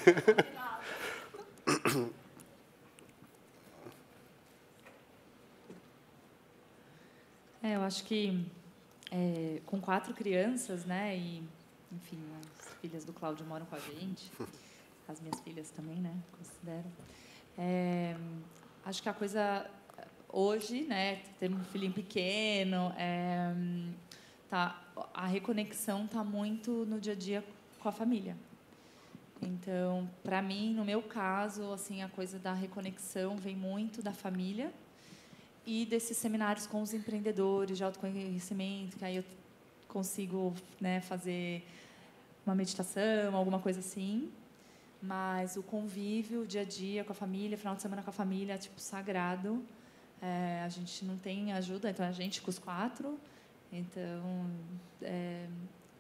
É, 7.63 7.75
eu 7.75 7.83
acho 7.83 8.05
que 8.05 8.47
é, 9.11 9.61
com 9.67 9.81
quatro 9.81 10.15
crianças, 10.15 10.85
né, 10.85 11.17
e 11.17 11.43
enfim, 11.93 12.19
as 12.41 12.75
filhas 12.81 13.05
do 13.05 13.13
Cláudio 13.13 13.45
moram 13.45 13.67
com 13.67 13.77
a 13.77 13.81
gente, 13.81 14.31
as 15.09 15.21
minhas 15.21 15.41
filhas 15.41 15.71
também, 15.71 15.97
né, 15.97 16.15
considero. 16.39 16.87
É, 17.59 18.17
acho 18.85 19.03
que 19.03 19.09
a 19.09 19.13
coisa 19.13 19.69
hoje, 20.29 20.83
né, 20.83 21.23
ter 21.41 21.51
um 21.51 21.65
filhinho 21.65 21.93
pequeno, 21.93 22.95
é, 22.97 23.53
tá, 24.49 24.83
a 25.13 25.27
reconexão 25.27 26.07
tá 26.07 26.23
muito 26.23 26.85
no 26.87 27.01
dia 27.01 27.13
a 27.13 27.17
dia 27.17 27.45
com 27.79 27.89
a 27.89 27.93
família. 27.93 28.37
Então, 29.43 30.09
para 30.23 30.41
mim, 30.41 30.75
no 30.75 30.85
meu 30.85 31.03
caso, 31.03 31.73
assim, 31.73 32.03
a 32.03 32.09
coisa 32.09 32.39
da 32.39 32.53
reconexão 32.53 33.37
vem 33.37 33.55
muito 33.55 34.03
da 34.03 34.13
família 34.13 34.73
e 35.67 35.85
desses 35.85 36.17
seminários 36.17 36.67
com 36.67 36.81
os 36.81 36.95
empreendedores 36.95 37.77
de 37.77 37.85
autoconhecimento, 37.85 38.97
que 38.97 39.05
aí 39.05 39.17
eu 39.17 39.25
consigo 39.89 40.55
né, 40.81 41.01
fazer 41.01 41.67
uma 42.47 42.55
meditação, 42.55 43.35
alguma 43.35 43.59
coisa 43.59 43.81
assim. 43.81 44.31
Mas 45.03 45.57
o 45.57 45.63
convívio, 45.63 46.43
o 46.43 46.47
dia 46.47 46.63
a 46.63 46.65
dia 46.65 47.05
com 47.05 47.13
a 47.13 47.15
família, 47.15 47.59
final 47.59 47.75
de 47.75 47.83
semana 47.83 48.03
com 48.03 48.11
a 48.11 48.13
família, 48.13 48.55
é 48.55 48.59
tipo 48.59 48.81
sagrado. 48.81 49.63
É, 50.23 50.63
a 50.65 50.69
gente 50.69 51.05
não 51.05 51.19
tem 51.19 51.53
ajuda, 51.53 51.91
então 51.91 52.07
a 52.07 52.13
gente 52.13 52.41
com 52.41 52.51
os 52.51 52.59
quatro. 52.59 53.19
Então, 53.73 54.51
é, 55.03 55.47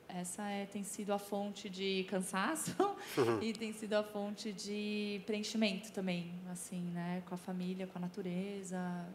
essa 0.08 0.48
é, 0.48 0.66
tem 0.66 0.82
sido 0.82 1.12
a 1.12 1.18
fonte 1.18 1.68
de 1.68 2.04
cansaço 2.04 2.74
uhum. 3.18 3.40
e 3.42 3.52
tem 3.52 3.72
sido 3.72 3.94
a 3.94 4.02
fonte 4.02 4.52
de 4.52 5.20
preenchimento 5.26 5.92
também, 5.92 6.32
assim, 6.50 6.80
né, 6.92 7.22
com 7.26 7.34
a 7.34 7.38
família, 7.38 7.86
com 7.86 7.98
a 7.98 8.02
natureza, 8.02 9.06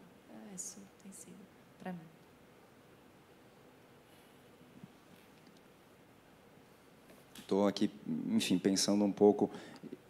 isso 0.54 0.78
tem 1.02 1.12
sido 1.12 1.36
para 1.82 1.92
mim. 1.92 1.98
Estou 7.38 7.66
aqui, 7.66 7.90
enfim, 8.28 8.58
pensando 8.58 9.04
um 9.04 9.12
pouco. 9.12 9.50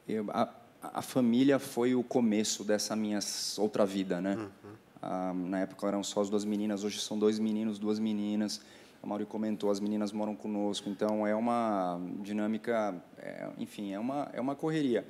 Eu, 0.07 0.31
a, 0.31 0.55
a, 0.83 1.03
família 1.03 1.59
foi 1.59 1.95
o 1.95 2.03
começo 2.03 2.63
dessa 2.63 2.95
minha 2.95 3.19
outra 3.59 3.87
vida, 3.87 4.21
né? 4.21 4.37
Uhum. 4.37 4.73
Ah, 5.03 5.33
na 5.35 5.59
época 5.59 5.85
eram 5.89 6.05
só 6.05 6.21
as 6.21 6.31
duas 6.31 6.45
meninas, 6.45 6.85
hoje 6.85 7.01
são 7.01 7.19
dois 7.19 7.41
meninos, 7.41 7.77
duas 7.77 7.99
meninas. 7.99 8.61
A 9.03 9.07
Mauri 9.07 9.27
comentou, 9.27 9.69
as 9.69 9.81
meninas 9.81 10.13
moram 10.13 10.37
conosco, 10.37 10.89
então 10.89 11.27
é 11.27 11.35
uma 11.35 12.01
dinâmica, 12.21 12.95
é, 13.19 13.49
enfim, 13.59 13.93
é 13.93 13.99
uma, 13.99 14.31
é 14.33 14.41
uma 14.41 14.55
correria. 14.55 15.05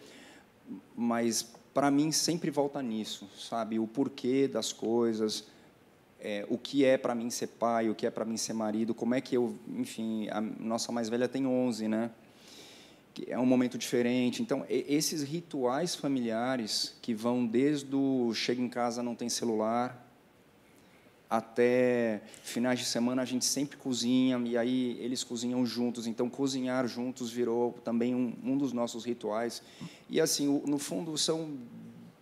Mas 0.96 1.42
para 1.74 1.90
mim 1.90 2.10
sempre 2.10 2.50
volta 2.50 2.80
nisso, 2.80 3.28
sabe? 3.38 3.78
O 3.78 3.86
porquê 3.86 4.48
das 4.48 4.72
coisas, 4.72 5.46
é, 6.18 6.46
o 6.48 6.56
que 6.56 6.86
é 6.86 6.96
para 6.96 7.14
mim 7.14 7.28
ser 7.28 7.48
pai, 7.48 7.90
o 7.90 7.94
que 7.94 8.06
é 8.06 8.10
para 8.10 8.24
mim 8.24 8.38
ser 8.38 8.54
marido, 8.54 8.94
como 8.94 9.14
é 9.14 9.20
que 9.20 9.36
eu, 9.36 9.54
enfim, 9.68 10.26
a 10.30 10.40
nossa 10.40 10.90
mais 10.90 11.10
velha 11.10 11.28
tem 11.28 11.46
11, 11.46 11.86
né? 11.86 12.10
É 13.26 13.38
um 13.38 13.46
momento 13.46 13.76
diferente. 13.76 14.42
Então, 14.42 14.64
esses 14.68 15.22
rituais 15.22 15.94
familiares 15.94 16.96
que 17.02 17.14
vão 17.14 17.46
desde 17.46 17.94
o 17.94 18.32
chega 18.34 18.60
em 18.60 18.68
casa 18.68 19.02
não 19.02 19.14
tem 19.14 19.28
celular, 19.28 20.02
até 21.32 22.20
finais 22.42 22.78
de 22.78 22.84
semana 22.84 23.22
a 23.22 23.24
gente 23.24 23.46
sempre 23.46 23.78
cozinha 23.78 24.38
e 24.44 24.54
aí 24.54 24.98
eles 25.00 25.24
cozinham 25.24 25.64
juntos 25.64 26.06
então 26.06 26.28
cozinhar 26.28 26.86
juntos 26.86 27.30
virou 27.30 27.72
também 27.82 28.14
um, 28.14 28.34
um 28.44 28.58
dos 28.58 28.74
nossos 28.74 29.02
rituais 29.06 29.62
e 30.10 30.20
assim 30.20 30.46
o, 30.46 30.62
no 30.66 30.78
fundo 30.78 31.16
são 31.16 31.56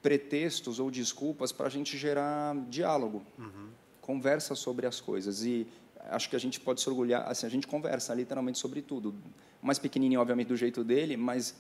pretextos 0.01 0.79
ou 0.79 0.93
desculpas 0.93 1.51
para 1.51 1.67
a 1.67 1.69
gente 1.69 1.99
gerar 1.99 2.55
diálogo 2.69 3.21
uhum. 3.37 3.67
conversa 4.01 4.55
sobre 4.55 4.87
as 4.87 5.01
coisas 5.01 5.43
e 5.43 5.67
acho 6.09 6.31
que 6.31 6.37
a 6.37 6.41
gente 6.41 6.59
pode 6.61 6.81
se 6.81 6.89
orgulhar 6.89 7.29
assim 7.29 7.47
a 7.47 7.51
gente 7.51 7.67
conversa 7.67 8.15
literalmente 8.15 8.59
sobre 8.59 8.83
tudo 8.83 9.15
mais 9.63 9.79
pequenininho 9.79 10.21
obviamente 10.21 10.49
do 10.49 10.57
jeito 10.57 10.83
dele 10.83 11.17
mas 11.17 11.55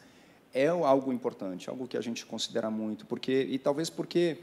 é 0.52 0.66
algo 0.66 1.12
importante 1.12 1.68
algo 1.68 1.86
que 1.86 1.96
a 1.96 2.00
gente 2.00 2.24
considera 2.26 2.70
muito 2.70 3.06
porque 3.06 3.46
e 3.50 3.58
talvez 3.58 3.90
porque 3.90 4.38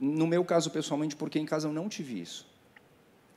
no 0.00 0.26
meu 0.26 0.44
caso, 0.44 0.70
pessoalmente, 0.70 1.16
porque 1.16 1.38
em 1.38 1.46
casa 1.46 1.68
eu 1.68 1.72
não 1.72 1.88
tive 1.88 2.20
isso. 2.20 2.46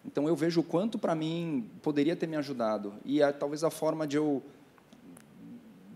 Então 0.05 0.27
eu 0.27 0.35
vejo 0.35 0.61
o 0.61 0.63
quanto 0.63 0.97
para 0.97 1.13
mim 1.13 1.69
poderia 1.81 2.15
ter 2.15 2.27
me 2.27 2.35
ajudado 2.35 2.93
e 3.03 3.21
a, 3.21 3.33
talvez 3.33 3.63
a 3.63 3.69
forma 3.69 4.07
de 4.07 4.15
eu 4.15 4.41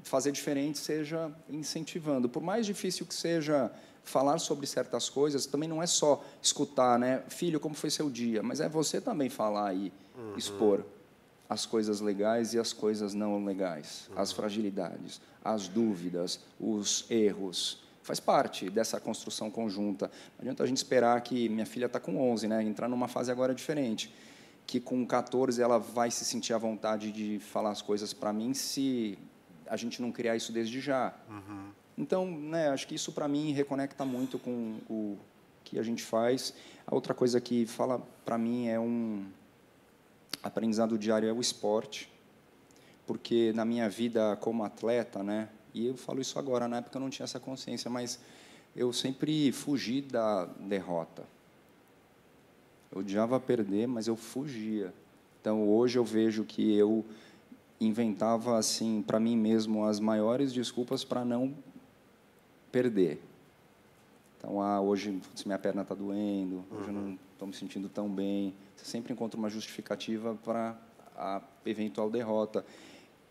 fazer 0.03 0.31
diferente 0.31 0.77
seja 0.77 1.31
incentivando. 1.49 2.27
Por 2.27 2.41
mais 2.41 2.65
difícil 2.65 3.05
que 3.05 3.13
seja 3.13 3.71
falar 4.03 4.39
sobre 4.39 4.65
certas 4.67 5.09
coisas, 5.09 5.45
também 5.45 5.69
não 5.69 5.81
é 5.81 5.87
só 5.87 6.23
escutar, 6.41 6.97
né, 6.97 7.23
filho, 7.29 7.59
como 7.59 7.75
foi 7.75 7.89
seu 7.89 8.09
dia, 8.09 8.41
mas 8.41 8.59
é 8.59 8.67
você 8.67 8.99
também 8.99 9.29
falar 9.29 9.73
e 9.73 9.91
uhum. 10.17 10.35
expor 10.37 10.83
as 11.49 11.65
coisas 11.65 11.99
legais 12.01 12.53
e 12.53 12.59
as 12.59 12.73
coisas 12.73 13.13
não 13.13 13.43
legais, 13.43 14.09
uhum. 14.09 14.21
as 14.21 14.31
fragilidades, 14.31 15.21
as 15.43 15.67
dúvidas, 15.67 16.39
os 16.59 17.05
erros 17.09 17.81
faz 18.01 18.19
parte 18.19 18.69
dessa 18.69 18.99
construção 18.99 19.49
conjunta. 19.49 20.07
Não 20.37 20.41
adianta 20.41 20.63
a 20.63 20.67
gente 20.67 20.77
esperar 20.77 21.19
que 21.21 21.47
minha 21.49 21.65
filha 21.65 21.85
está 21.85 21.99
com 21.99 22.17
11, 22.31 22.47
né? 22.47 22.63
entrar 22.63 22.87
numa 22.87 23.07
fase 23.07 23.31
agora 23.31 23.53
diferente, 23.53 24.13
que 24.65 24.79
com 24.79 25.05
14 25.05 25.61
ela 25.61 25.77
vai 25.77 26.09
se 26.11 26.25
sentir 26.25 26.53
à 26.53 26.57
vontade 26.57 27.11
de 27.11 27.39
falar 27.39 27.71
as 27.71 27.81
coisas 27.81 28.13
para 28.13 28.33
mim 28.33 28.53
se 28.53 29.17
a 29.67 29.77
gente 29.77 30.01
não 30.01 30.11
criar 30.11 30.35
isso 30.35 30.51
desde 30.51 30.79
já. 30.81 31.13
Uhum. 31.29 31.69
Então, 31.97 32.25
né, 32.25 32.69
acho 32.69 32.87
que 32.87 32.95
isso 32.95 33.11
para 33.11 33.27
mim 33.27 33.51
reconecta 33.51 34.05
muito 34.05 34.39
com 34.39 34.79
o 34.89 35.17
que 35.63 35.77
a 35.77 35.83
gente 35.83 36.03
faz. 36.03 36.53
A 36.85 36.95
outra 36.95 37.13
coisa 37.13 37.39
que 37.39 37.65
fala 37.65 38.01
para 38.25 38.37
mim 38.37 38.67
é 38.67 38.79
um 38.79 39.25
aprendizado 40.43 40.97
diário 40.97 41.29
é 41.29 41.33
o 41.33 41.39
esporte, 41.39 42.11
porque 43.05 43.53
na 43.53 43.63
minha 43.63 43.89
vida 43.89 44.35
como 44.37 44.63
atleta, 44.63 45.21
né, 45.21 45.49
e 45.73 45.87
eu 45.87 45.95
falo 45.95 46.19
isso 46.19 46.37
agora, 46.37 46.67
na 46.67 46.77
época 46.77 46.97
eu 46.97 47.01
não 47.01 47.09
tinha 47.09 47.23
essa 47.23 47.39
consciência, 47.39 47.89
mas 47.89 48.19
eu 48.75 48.91
sempre 48.91 49.51
fugi 49.51 50.01
da 50.01 50.45
derrota. 50.45 51.23
Eu 52.91 52.99
odiava 52.99 53.39
perder, 53.39 53.87
mas 53.87 54.07
eu 54.07 54.15
fugia. 54.15 54.93
Então 55.39 55.67
hoje 55.69 55.97
eu 55.97 56.03
vejo 56.03 56.43
que 56.43 56.75
eu 56.75 57.05
inventava 57.79 58.57
assim 58.57 59.01
para 59.01 59.19
mim 59.19 59.35
mesmo 59.35 59.85
as 59.85 59.99
maiores 59.99 60.53
desculpas 60.53 61.03
para 61.03 61.25
não 61.25 61.55
perder. 62.71 63.21
Então, 64.37 64.61
ah, 64.61 64.81
hoje 64.81 65.11
putz, 65.11 65.43
minha 65.43 65.59
perna 65.59 65.83
está 65.83 65.93
doendo, 65.93 66.65
hoje 66.71 66.87
eu 66.87 66.93
não 66.93 67.19
estou 67.33 67.47
me 67.47 67.53
sentindo 67.53 67.87
tão 67.89 68.09
bem. 68.09 68.53
Você 68.75 68.85
sempre 68.85 69.13
encontra 69.13 69.37
uma 69.37 69.49
justificativa 69.49 70.35
para 70.43 70.75
a 71.15 71.41
eventual 71.65 72.09
derrota. 72.09 72.65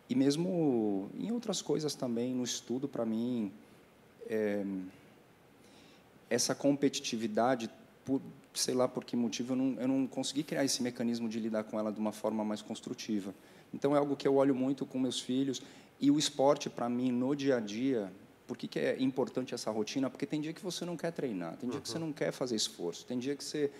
E 0.08 0.14
mesmo 0.14 1.08
em 1.18 1.32
outras 1.32 1.62
coisas 1.62 1.94
também, 1.94 2.34
no 2.34 2.44
estudo, 2.44 2.88
para 2.88 3.04
mim, 3.04 3.52
é, 4.28 4.64
essa 6.28 6.54
competitividade, 6.54 7.70
por 8.04 8.20
sei 8.52 8.74
lá 8.74 8.88
por 8.88 9.04
que 9.04 9.16
motivo, 9.16 9.52
eu 9.52 9.56
não, 9.56 9.80
eu 9.80 9.88
não 9.88 10.06
consegui 10.06 10.42
criar 10.42 10.64
esse 10.64 10.82
mecanismo 10.82 11.28
de 11.28 11.38
lidar 11.38 11.64
com 11.64 11.78
ela 11.78 11.92
de 11.92 12.00
uma 12.00 12.12
forma 12.12 12.44
mais 12.44 12.60
construtiva. 12.62 13.34
Então, 13.72 13.94
é 13.94 13.98
algo 13.98 14.16
que 14.16 14.26
eu 14.26 14.36
olho 14.36 14.54
muito 14.54 14.84
com 14.84 14.98
meus 14.98 15.20
filhos. 15.20 15.62
E 16.00 16.10
o 16.10 16.18
esporte, 16.18 16.68
para 16.68 16.88
mim, 16.88 17.12
no 17.12 17.34
dia 17.36 17.56
a 17.56 17.60
dia, 17.60 18.12
por 18.50 18.56
que, 18.56 18.66
que, 18.66 18.80
é 18.80 19.00
importante 19.00 19.54
essa 19.54 19.70
rotina? 19.70 20.10
Porque 20.10 20.26
tem 20.26 20.40
dia 20.40 20.52
que 20.52 20.60
você 20.60 20.84
não 20.84 20.96
quer 20.96 21.12
treinar, 21.12 21.56
tem 21.56 21.68
dia 21.68 21.76
uhum. 21.76 21.82
que 21.82 21.88
você 21.88 21.98
uhum. 21.98 22.06
não 22.06 22.12
quer 22.12 22.32
fazer 22.32 22.56
esforço, 22.56 23.06
tem 23.06 23.16
dia 23.16 23.36
que 23.36 23.44
você 23.44 23.70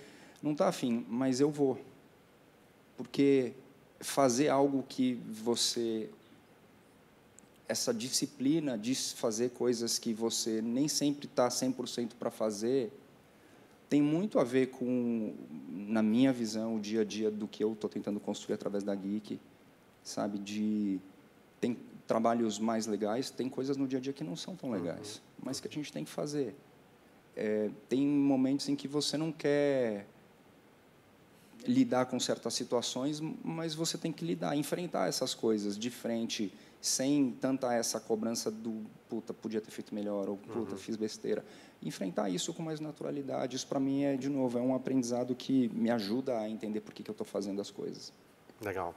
não 0.40 0.52
está 0.52 0.68
afim, 0.68 1.04
mas 1.08 1.40
eu 1.40 1.50
vou. 1.50 1.76
Porque 2.96 3.52
fazer 3.98 4.48
algo 4.48 4.84
que 4.88 5.14
você 5.28 6.08
essa 7.66 7.92
disciplina 7.92 8.78
de 8.78 8.94
fazer 8.94 9.50
coisas 9.50 9.98
que 9.98 10.14
você 10.14 10.62
nem 10.62 10.86
sempre 10.86 11.26
está 11.26 11.48
100% 11.48 12.12
para 12.16 12.30
fazer, 12.30 12.92
tem 13.88 14.00
muito 14.00 14.38
a 14.38 14.44
ver 14.44 14.68
com, 14.68 15.34
na 15.68 16.00
minha 16.00 16.32
visão, 16.32 16.76
o 16.76 16.80
dia 16.80 17.00
a 17.00 17.04
dia 17.04 17.28
do 17.28 17.48
que 17.48 17.64
eu 17.64 17.72
estou 17.72 17.90
tentando 17.90 18.20
construir 18.20 18.54
através 18.54 18.84
da 18.84 18.94
Geek, 18.94 19.40
sabe? 20.04 20.38
De 20.38 21.00
tem 21.60 21.76
trabalhos 22.10 22.58
mais 22.58 22.88
legais, 22.88 23.30
tem 23.30 23.48
coisas 23.48 23.76
no 23.76 23.86
dia 23.86 24.00
a 24.00 24.02
dia 24.02 24.12
que 24.12 24.24
não 24.24 24.34
são 24.34 24.56
tão 24.56 24.68
legais, 24.72 25.22
uhum. 25.38 25.44
mas 25.44 25.60
que 25.60 25.68
a 25.68 25.70
gente 25.70 25.92
tem 25.92 26.04
que 26.04 26.10
fazer. 26.10 26.56
É, 27.36 27.70
tem 27.88 28.04
momentos 28.04 28.68
em 28.68 28.74
que 28.74 28.88
você 28.88 29.16
não 29.16 29.30
quer 29.30 30.08
lidar 31.64 32.06
com 32.06 32.18
certas 32.18 32.52
situações, 32.54 33.20
mas 33.44 33.76
você 33.76 33.96
tem 33.96 34.10
que 34.10 34.24
lidar, 34.24 34.56
enfrentar 34.56 35.06
essas 35.06 35.34
coisas 35.34 35.78
de 35.78 35.88
frente 35.88 36.52
sem 36.80 37.30
tanta 37.30 37.72
essa 37.72 38.00
cobrança 38.00 38.50
do 38.50 38.84
puta, 39.08 39.32
podia 39.32 39.60
ter 39.60 39.70
feito 39.70 39.94
melhor, 39.94 40.28
ou 40.28 40.36
puta, 40.36 40.72
uhum. 40.72 40.78
fiz 40.78 40.96
besteira. 40.96 41.44
Enfrentar 41.80 42.28
isso 42.28 42.52
com 42.52 42.64
mais 42.64 42.80
naturalidade, 42.80 43.54
isso 43.54 43.68
para 43.68 43.78
mim 43.78 44.02
é, 44.02 44.16
de 44.16 44.28
novo, 44.28 44.58
é 44.58 44.60
um 44.60 44.74
aprendizado 44.74 45.32
que 45.36 45.68
me 45.68 45.92
ajuda 45.92 46.40
a 46.40 46.50
entender 46.50 46.80
por 46.80 46.92
que, 46.92 47.04
que 47.04 47.10
eu 47.10 47.12
estou 47.12 47.26
fazendo 47.26 47.60
as 47.60 47.70
coisas. 47.70 48.12
Legal. 48.60 48.96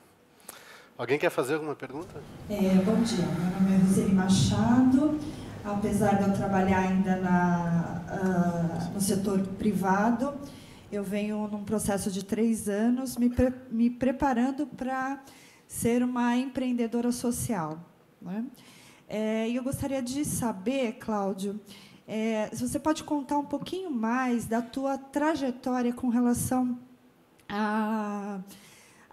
Alguém 1.04 1.20
quer 1.20 1.30
fazer 1.30 1.56
alguma 1.56 1.76
pergunta? 1.76 2.24
É, 2.50 2.76
bom 2.76 3.04
dia, 3.04 3.26
meu 3.26 3.60
nome 3.60 3.76
é 3.76 3.78
Roseli 3.86 4.14
Machado. 4.14 5.20
Apesar 5.62 6.14
de 6.14 6.30
eu 6.30 6.34
trabalhar 6.34 6.80
ainda 6.80 7.18
na, 7.18 8.06
uh, 8.08 8.94
no 8.94 9.02
setor 9.02 9.42
privado, 9.58 10.34
eu 10.90 11.04
venho 11.04 11.46
num 11.50 11.66
processo 11.66 12.10
de 12.10 12.24
três 12.24 12.70
anos 12.70 13.18
me, 13.18 13.30
pre 13.30 13.52
me 13.70 13.90
preparando 13.90 14.66
para 14.66 15.22
ser 15.68 16.02
uma 16.04 16.38
empreendedora 16.38 17.12
social. 17.12 17.80
Né? 18.22 18.46
É, 19.10 19.50
e 19.50 19.58
eu 19.58 19.64
gostaria 19.64 20.02
de 20.02 20.24
saber, 20.24 21.00
Cláudio, 21.02 21.60
é, 22.08 22.50
se 22.54 22.66
você 22.66 22.80
pode 22.80 23.04
contar 23.04 23.38
um 23.38 23.46
pouquinho 23.46 23.92
mais 23.92 24.46
da 24.46 24.62
tua 24.62 24.98
trajetória 24.98 25.92
com 25.92 26.08
relação 26.08 26.80
a, 27.50 28.40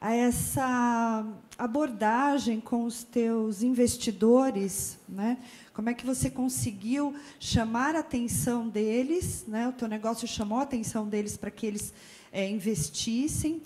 a 0.00 0.14
essa 0.14 1.26
abordagem 1.58 2.58
com 2.60 2.84
os 2.84 3.04
teus 3.04 3.62
investidores, 3.62 4.98
né? 5.08 5.38
Como 5.74 5.90
é 5.90 5.94
que 5.94 6.06
você 6.06 6.30
conseguiu 6.30 7.14
chamar 7.38 7.94
a 7.94 8.00
atenção 8.00 8.68
deles, 8.68 9.44
né? 9.46 9.68
O 9.68 9.72
teu 9.72 9.86
negócio 9.88 10.26
chamou 10.26 10.58
a 10.58 10.62
atenção 10.62 11.06
deles 11.06 11.36
para 11.36 11.50
que 11.50 11.66
eles 11.66 11.92
é, 12.32 12.48
investissem 12.48 13.60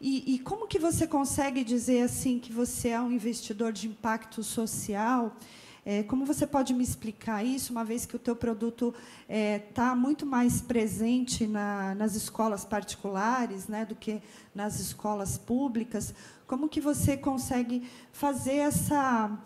e, 0.00 0.34
e, 0.34 0.38
como 0.38 0.66
que 0.66 0.78
você 0.78 1.06
consegue 1.06 1.62
dizer 1.62 2.00
assim 2.00 2.38
que 2.38 2.50
você 2.50 2.88
é 2.88 3.00
um 3.00 3.12
investidor 3.12 3.70
de 3.70 3.86
impacto 3.86 4.42
social? 4.42 5.36
É, 5.84 6.02
como 6.02 6.26
você 6.26 6.46
pode 6.46 6.74
me 6.74 6.84
explicar 6.84 7.44
isso, 7.44 7.72
uma 7.72 7.84
vez 7.84 8.04
que 8.04 8.14
o 8.14 8.18
teu 8.18 8.36
produto 8.36 8.94
está 9.22 9.34
é, 9.34 9.58
tá 9.58 9.94
muito 9.94 10.26
mais 10.26 10.60
presente 10.60 11.46
na, 11.46 11.94
nas 11.94 12.14
escolas 12.14 12.64
particulares 12.64 13.66
né, 13.66 13.84
do 13.84 13.94
que 13.94 14.20
nas 14.54 14.78
escolas 14.78 15.38
públicas? 15.38 16.14
Como 16.46 16.68
que 16.68 16.80
você 16.80 17.16
consegue 17.16 17.88
fazer 18.12 18.56
essa... 18.56 19.38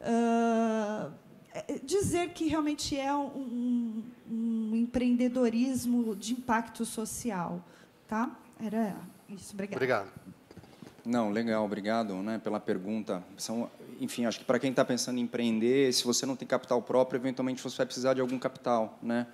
Uh, 0.00 1.12
dizer 1.84 2.30
que 2.32 2.46
realmente 2.46 2.96
é 2.96 3.14
um, 3.14 3.26
um, 3.26 4.04
um 4.30 4.76
empreendedorismo 4.76 6.14
de 6.14 6.32
impacto 6.32 6.84
social. 6.84 7.64
Tá? 8.06 8.30
Era 8.60 8.96
isso, 9.28 9.52
obrigado. 9.54 9.76
Obrigado. 9.76 10.10
Não, 11.04 11.30
legal, 11.30 11.64
obrigado 11.64 12.14
né, 12.16 12.38
pela 12.38 12.60
pergunta. 12.60 13.24
São, 13.36 13.70
enfim, 14.00 14.24
acho 14.24 14.38
que 14.38 14.44
para 14.44 14.58
quem 14.58 14.70
está 14.70 14.84
pensando 14.84 15.18
em 15.18 15.22
empreender, 15.22 15.92
se 15.92 16.04
você 16.04 16.24
não 16.24 16.34
tem 16.34 16.48
capital 16.48 16.80
próprio, 16.80 17.18
eventualmente 17.18 17.62
você 17.62 17.76
vai 17.76 17.86
precisar 17.86 18.14
de 18.14 18.20
algum 18.20 18.38
capital, 18.38 18.98
né? 19.02 19.26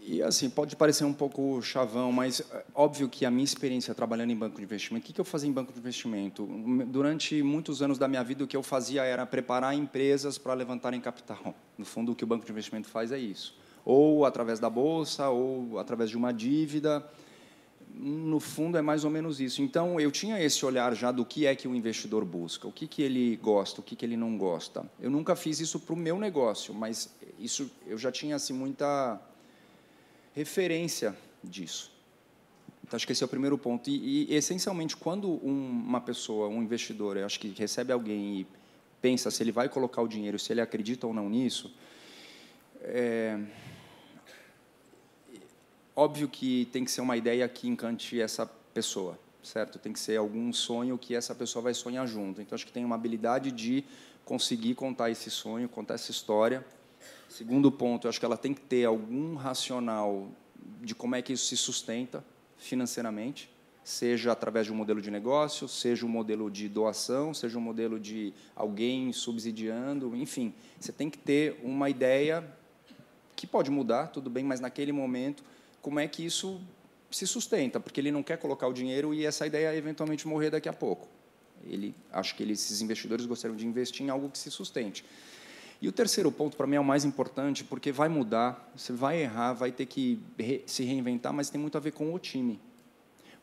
E 0.00 0.22
assim 0.22 0.48
pode 0.48 0.74
parecer 0.74 1.04
um 1.04 1.12
pouco 1.12 1.60
chavão, 1.60 2.10
mas 2.10 2.40
é, 2.40 2.64
óbvio 2.74 3.10
que 3.10 3.26
a 3.26 3.30
minha 3.30 3.44
experiência 3.44 3.94
trabalhando 3.94 4.30
em 4.30 4.36
banco 4.36 4.56
de 4.56 4.62
investimento, 4.62 5.04
o 5.04 5.06
que, 5.06 5.12
que 5.12 5.20
eu 5.20 5.24
fazia 5.24 5.50
em 5.50 5.52
banco 5.52 5.70
de 5.70 5.78
investimento? 5.78 6.46
Durante 6.86 7.42
muitos 7.42 7.82
anos 7.82 7.98
da 7.98 8.08
minha 8.08 8.24
vida, 8.24 8.42
o 8.42 8.46
que 8.46 8.56
eu 8.56 8.62
fazia 8.62 9.04
era 9.04 9.26
preparar 9.26 9.74
empresas 9.74 10.38
para 10.38 10.54
levantarem 10.54 10.98
capital. 10.98 11.54
No 11.76 11.84
fundo, 11.84 12.12
o 12.12 12.14
que 12.14 12.24
o 12.24 12.26
banco 12.26 12.46
de 12.46 12.50
investimento 12.50 12.88
faz 12.88 13.12
é 13.12 13.18
isso, 13.18 13.54
ou 13.84 14.24
através 14.24 14.58
da 14.58 14.70
bolsa, 14.70 15.28
ou 15.28 15.78
através 15.78 16.08
de 16.08 16.16
uma 16.16 16.32
dívida 16.32 17.06
no 17.98 18.38
fundo 18.38 18.78
é 18.78 18.82
mais 18.82 19.04
ou 19.04 19.10
menos 19.10 19.40
isso. 19.40 19.60
Então 19.60 19.98
eu 19.98 20.10
tinha 20.10 20.40
esse 20.40 20.64
olhar 20.64 20.94
já 20.94 21.10
do 21.10 21.24
que 21.24 21.46
é 21.46 21.54
que 21.54 21.66
o 21.66 21.74
investidor 21.74 22.24
busca, 22.24 22.68
o 22.68 22.72
que 22.72 22.86
que 22.86 23.02
ele 23.02 23.36
gosta, 23.36 23.80
o 23.80 23.84
que 23.84 23.96
que 23.96 24.06
ele 24.06 24.16
não 24.16 24.38
gosta. 24.38 24.88
Eu 25.00 25.10
nunca 25.10 25.34
fiz 25.34 25.58
isso 25.58 25.80
para 25.80 25.94
o 25.94 25.96
meu 25.96 26.18
negócio, 26.18 26.72
mas 26.72 27.12
isso 27.38 27.70
eu 27.86 27.98
já 27.98 28.12
tinha 28.12 28.36
assim 28.36 28.52
muita 28.52 29.20
referência 30.32 31.16
disso. 31.42 31.90
Então, 32.84 32.96
acho 32.96 33.06
que 33.06 33.12
esse 33.12 33.22
é 33.22 33.26
o 33.26 33.28
primeiro 33.28 33.58
ponto. 33.58 33.90
E, 33.90 34.30
e 34.30 34.34
essencialmente, 34.34 34.96
quando 34.96 35.28
um, 35.44 35.68
uma 35.68 36.00
pessoa, 36.00 36.48
um 36.48 36.62
investidor, 36.62 37.16
eu 37.16 37.26
acho 37.26 37.38
que 37.38 37.48
recebe 37.48 37.92
alguém 37.92 38.40
e 38.40 38.46
pensa 39.02 39.30
se 39.30 39.42
ele 39.42 39.52
vai 39.52 39.68
colocar 39.68 40.00
o 40.00 40.08
dinheiro, 40.08 40.38
se 40.38 40.52
ele 40.52 40.60
acredita 40.60 41.06
ou 41.06 41.12
não 41.12 41.28
nisso, 41.28 41.74
é, 42.80 43.38
óbvio 45.98 46.28
que 46.28 46.66
tem 46.66 46.84
que 46.84 46.92
ser 46.92 47.00
uma 47.00 47.16
ideia 47.16 47.48
que 47.48 47.66
encante 47.66 48.20
essa 48.20 48.46
pessoa, 48.72 49.18
certo? 49.42 49.80
Tem 49.80 49.92
que 49.92 49.98
ser 49.98 50.16
algum 50.16 50.52
sonho 50.52 50.96
que 50.96 51.12
essa 51.12 51.34
pessoa 51.34 51.60
vai 51.60 51.74
sonhar 51.74 52.06
junto. 52.06 52.40
Então, 52.40 52.54
acho 52.54 52.64
que 52.64 52.70
tem 52.70 52.84
uma 52.84 52.94
habilidade 52.94 53.50
de 53.50 53.84
conseguir 54.24 54.76
contar 54.76 55.10
esse 55.10 55.28
sonho, 55.28 55.68
contar 55.68 55.94
essa 55.94 56.12
história. 56.12 56.64
Segundo 57.28 57.72
ponto, 57.72 58.06
eu 58.06 58.10
acho 58.10 58.20
que 58.20 58.24
ela 58.24 58.36
tem 58.36 58.54
que 58.54 58.60
ter 58.60 58.84
algum 58.84 59.34
racional 59.34 60.28
de 60.80 60.94
como 60.94 61.16
é 61.16 61.20
que 61.20 61.32
isso 61.32 61.46
se 61.46 61.56
sustenta 61.56 62.24
financeiramente, 62.56 63.50
seja 63.82 64.30
através 64.30 64.66
de 64.66 64.72
um 64.72 64.76
modelo 64.76 65.02
de 65.02 65.10
negócio, 65.10 65.66
seja 65.66 66.06
um 66.06 66.08
modelo 66.08 66.48
de 66.48 66.68
doação, 66.68 67.34
seja 67.34 67.58
um 67.58 67.60
modelo 67.60 67.98
de 67.98 68.32
alguém 68.54 69.12
subsidiando, 69.12 70.14
enfim, 70.14 70.54
você 70.78 70.92
tem 70.92 71.10
que 71.10 71.18
ter 71.18 71.58
uma 71.64 71.90
ideia 71.90 72.48
que 73.34 73.48
pode 73.48 73.68
mudar, 73.70 74.08
tudo 74.08 74.30
bem, 74.30 74.44
mas 74.44 74.60
naquele 74.60 74.92
momento, 74.92 75.42
como 75.80 76.00
é 76.00 76.08
que 76.08 76.24
isso 76.24 76.60
se 77.10 77.26
sustenta? 77.26 77.80
Porque 77.80 78.00
ele 78.00 78.10
não 78.10 78.22
quer 78.22 78.38
colocar 78.38 78.66
o 78.66 78.72
dinheiro 78.72 79.14
e 79.14 79.24
essa 79.24 79.46
ideia 79.46 79.74
eventualmente 79.74 80.26
morrer 80.26 80.50
daqui 80.50 80.68
a 80.68 80.72
pouco. 80.72 81.08
Ele, 81.64 81.94
acho 82.12 82.34
que 82.34 82.42
eles, 82.42 82.64
esses 82.64 82.80
investidores 82.80 83.26
gostariam 83.26 83.56
de 83.56 83.66
investir 83.66 84.06
em 84.06 84.10
algo 84.10 84.28
que 84.30 84.38
se 84.38 84.50
sustente. 84.50 85.04
E 85.80 85.86
o 85.86 85.92
terceiro 85.92 86.30
ponto, 86.32 86.56
para 86.56 86.66
mim, 86.66 86.76
é 86.76 86.80
o 86.80 86.84
mais 86.84 87.04
importante, 87.04 87.62
porque 87.62 87.92
vai 87.92 88.08
mudar, 88.08 88.70
você 88.74 88.92
vai 88.92 89.22
errar, 89.22 89.52
vai 89.52 89.70
ter 89.70 89.86
que 89.86 90.20
re 90.36 90.62
se 90.66 90.82
reinventar, 90.82 91.32
mas 91.32 91.50
tem 91.50 91.60
muito 91.60 91.76
a 91.76 91.80
ver 91.80 91.92
com 91.92 92.12
o 92.12 92.18
time. 92.18 92.60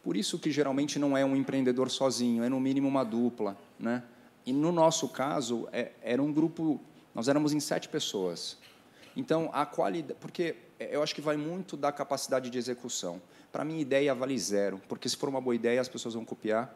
Por 0.03 0.17
isso 0.17 0.37
que 0.37 0.51
geralmente 0.51 0.99
não 0.99 1.17
é 1.17 1.23
um 1.25 1.35
empreendedor 1.35 1.89
sozinho, 1.89 2.43
é 2.43 2.49
no 2.49 2.59
mínimo 2.59 2.87
uma 2.87 3.03
dupla. 3.03 3.57
Né? 3.79 4.03
E 4.45 4.51
no 4.51 4.71
nosso 4.71 5.07
caso, 5.07 5.67
é, 5.71 5.93
era 6.01 6.21
um 6.21 6.31
grupo, 6.31 6.79
nós 7.13 7.29
éramos 7.29 7.53
em 7.53 7.59
sete 7.59 7.87
pessoas. 7.87 8.57
Então, 9.15 9.49
a 9.53 9.65
qualidade, 9.65 10.19
porque 10.19 10.55
eu 10.79 11.01
acho 11.01 11.15
que 11.15 11.21
vai 11.21 11.37
muito 11.37 11.77
da 11.77 11.91
capacidade 11.91 12.49
de 12.49 12.57
execução. 12.57 13.21
Para 13.51 13.63
mim, 13.63 13.79
ideia 13.79 14.13
vale 14.13 14.37
zero, 14.37 14.81
porque 14.89 15.07
se 15.07 15.15
for 15.15 15.29
uma 15.29 15.39
boa 15.39 15.55
ideia, 15.55 15.79
as 15.79 15.87
pessoas 15.87 16.13
vão 16.13 16.25
copiar, 16.25 16.75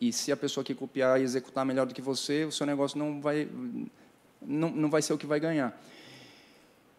e 0.00 0.12
se 0.12 0.30
a 0.32 0.36
pessoa 0.36 0.64
que 0.64 0.74
copiar 0.74 1.20
e 1.20 1.24
executar 1.24 1.66
melhor 1.66 1.86
do 1.86 1.92
que 1.92 2.00
você, 2.00 2.44
o 2.44 2.52
seu 2.52 2.66
negócio 2.66 2.98
não 2.98 3.20
vai, 3.20 3.48
não, 4.40 4.70
não 4.70 4.88
vai 4.88 5.02
ser 5.02 5.12
o 5.12 5.18
que 5.18 5.26
vai 5.26 5.40
ganhar. 5.40 5.78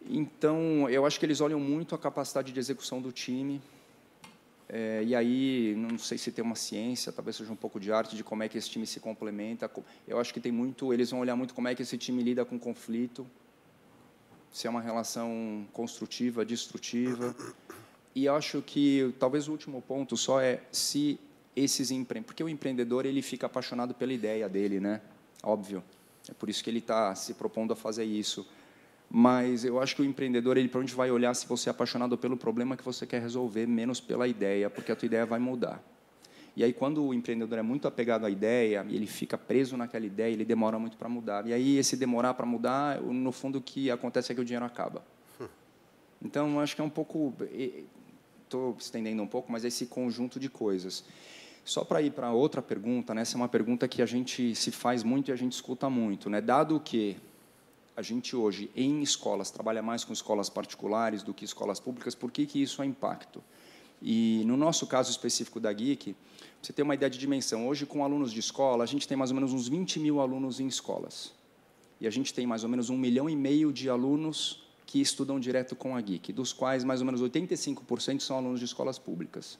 Então, 0.08 0.88
eu 0.88 1.04
acho 1.04 1.18
que 1.18 1.26
eles 1.26 1.40
olham 1.40 1.58
muito 1.58 1.94
a 1.94 1.98
capacidade 1.98 2.52
de 2.52 2.60
execução 2.60 3.00
do 3.00 3.10
time. 3.10 3.60
É, 4.68 5.02
e 5.04 5.16
aí, 5.16 5.74
não 5.76 5.98
sei 5.98 6.16
se 6.16 6.30
tem 6.30 6.44
uma 6.44 6.54
ciência, 6.54 7.10
talvez 7.10 7.36
seja 7.36 7.52
um 7.52 7.56
pouco 7.56 7.80
de 7.80 7.90
arte, 7.90 8.14
de 8.14 8.22
como 8.22 8.42
é 8.42 8.48
que 8.48 8.56
esse 8.56 8.70
time 8.70 8.86
se 8.86 9.00
complementa. 9.00 9.70
Eu 10.06 10.20
acho 10.20 10.32
que 10.32 10.40
tem 10.40 10.52
muito, 10.52 10.92
eles 10.92 11.10
vão 11.10 11.20
olhar 11.20 11.34
muito 11.34 11.54
como 11.54 11.68
é 11.68 11.74
que 11.74 11.82
esse 11.82 11.98
time 11.98 12.22
lida 12.22 12.44
com 12.44 12.58
conflito, 12.58 13.26
se 14.52 14.66
é 14.66 14.70
uma 14.70 14.80
relação 14.80 15.66
construtiva, 15.72 16.44
destrutiva. 16.44 17.34
E 18.14 18.28
acho 18.28 18.60
que 18.62 19.14
talvez 19.18 19.48
o 19.48 19.52
último 19.52 19.80
ponto 19.80 20.16
só 20.16 20.40
é 20.40 20.60
se 20.72 21.18
esses 21.54 21.90
empre... 21.90 22.20
porque 22.20 22.42
o 22.42 22.48
empreendedor 22.48 23.06
ele 23.06 23.22
fica 23.22 23.46
apaixonado 23.46 23.94
pela 23.94 24.12
ideia 24.12 24.48
dele, 24.48 24.80
né? 24.80 25.00
Óbvio. 25.42 25.82
É 26.28 26.32
por 26.32 26.48
isso 26.48 26.62
que 26.62 26.70
ele 26.70 26.78
está 26.78 27.14
se 27.14 27.34
propondo 27.34 27.72
a 27.72 27.76
fazer 27.76 28.04
isso. 28.04 28.46
Mas 29.08 29.64
eu 29.64 29.80
acho 29.80 29.96
que 29.96 30.02
o 30.02 30.04
empreendedor 30.04 30.56
ele 30.56 30.68
para 30.68 30.80
onde 30.80 30.94
vai 30.94 31.10
olhar 31.10 31.34
se 31.34 31.46
você 31.46 31.68
é 31.68 31.72
apaixonado 31.72 32.16
pelo 32.16 32.36
problema 32.36 32.76
que 32.76 32.84
você 32.84 33.06
quer 33.06 33.20
resolver, 33.20 33.66
menos 33.66 34.00
pela 34.00 34.28
ideia, 34.28 34.70
porque 34.70 34.92
a 34.92 34.96
tua 34.96 35.06
ideia 35.06 35.26
vai 35.26 35.40
mudar. 35.40 35.82
E 36.60 36.62
aí 36.62 36.74
quando 36.74 37.02
o 37.02 37.14
empreendedor 37.14 37.58
é 37.58 37.62
muito 37.62 37.88
apegado 37.88 38.26
à 38.26 38.30
ideia, 38.30 38.84
ele 38.90 39.06
fica 39.06 39.38
preso 39.38 39.78
naquela 39.78 40.04
ideia, 40.04 40.30
ele 40.30 40.44
demora 40.44 40.78
muito 40.78 40.94
para 40.94 41.08
mudar. 41.08 41.46
E 41.46 41.54
aí 41.54 41.78
esse 41.78 41.96
demorar 41.96 42.34
para 42.34 42.44
mudar, 42.44 43.00
no 43.00 43.32
fundo 43.32 43.56
o 43.56 43.62
que 43.62 43.90
acontece 43.90 44.30
é 44.30 44.34
que 44.34 44.42
o 44.42 44.44
dinheiro 44.44 44.66
acaba. 44.66 45.02
Então 46.22 46.60
acho 46.60 46.76
que 46.76 46.82
é 46.82 46.84
um 46.84 46.90
pouco 46.90 47.32
estou 48.44 48.76
estendendo 48.78 49.22
um 49.22 49.26
pouco, 49.26 49.50
mas 49.50 49.64
é 49.64 49.68
esse 49.68 49.86
conjunto 49.86 50.38
de 50.38 50.50
coisas. 50.50 51.02
Só 51.64 51.82
para 51.82 52.02
ir 52.02 52.10
para 52.10 52.30
outra 52.30 52.60
pergunta, 52.60 53.14
né? 53.14 53.22
essa 53.22 53.36
é 53.36 53.38
uma 53.38 53.48
pergunta 53.48 53.88
que 53.88 54.02
a 54.02 54.06
gente 54.06 54.54
se 54.54 54.70
faz 54.70 55.02
muito 55.02 55.30
e 55.30 55.32
a 55.32 55.36
gente 55.36 55.52
escuta 55.52 55.88
muito. 55.88 56.28
Né? 56.28 56.42
Dado 56.42 56.78
que 56.78 57.16
a 57.96 58.02
gente 58.02 58.36
hoje, 58.36 58.70
em 58.76 59.00
escolas, 59.00 59.50
trabalha 59.50 59.80
mais 59.80 60.04
com 60.04 60.12
escolas 60.12 60.50
particulares 60.50 61.22
do 61.22 61.32
que 61.32 61.42
escolas 61.42 61.80
públicas, 61.80 62.14
por 62.14 62.30
que, 62.30 62.44
que 62.44 62.60
isso 62.60 62.82
é 62.82 62.84
impacto? 62.84 63.42
E 64.02 64.42
no 64.46 64.56
nosso 64.56 64.86
caso 64.86 65.10
específico 65.10 65.60
da 65.60 65.72
Geek, 65.72 66.16
você 66.62 66.72
tem 66.72 66.82
uma 66.82 66.94
ideia 66.94 67.10
de 67.10 67.18
dimensão. 67.18 67.68
Hoje, 67.68 67.86
com 67.86 68.04
alunos 68.04 68.32
de 68.32 68.40
escola, 68.40 68.84
a 68.84 68.86
gente 68.86 69.06
tem 69.06 69.16
mais 69.16 69.30
ou 69.30 69.34
menos 69.34 69.52
uns 69.52 69.68
20 69.68 70.00
mil 70.00 70.20
alunos 70.20 70.60
em 70.60 70.66
escolas. 70.66 71.32
E 72.00 72.06
a 72.06 72.10
gente 72.10 72.32
tem 72.32 72.46
mais 72.46 72.64
ou 72.64 72.70
menos 72.70 72.88
um 72.88 72.96
milhão 72.96 73.28
e 73.28 73.36
meio 73.36 73.72
de 73.72 73.90
alunos 73.90 74.62
que 74.86 75.00
estudam 75.00 75.38
direto 75.38 75.76
com 75.76 75.94
a 75.94 76.00
Geek, 76.00 76.32
dos 76.32 76.52
quais 76.52 76.82
mais 76.82 77.00
ou 77.00 77.06
menos 77.06 77.22
85% 77.22 78.20
são 78.20 78.36
alunos 78.36 78.58
de 78.58 78.64
escolas 78.64 78.98
públicas. 78.98 79.58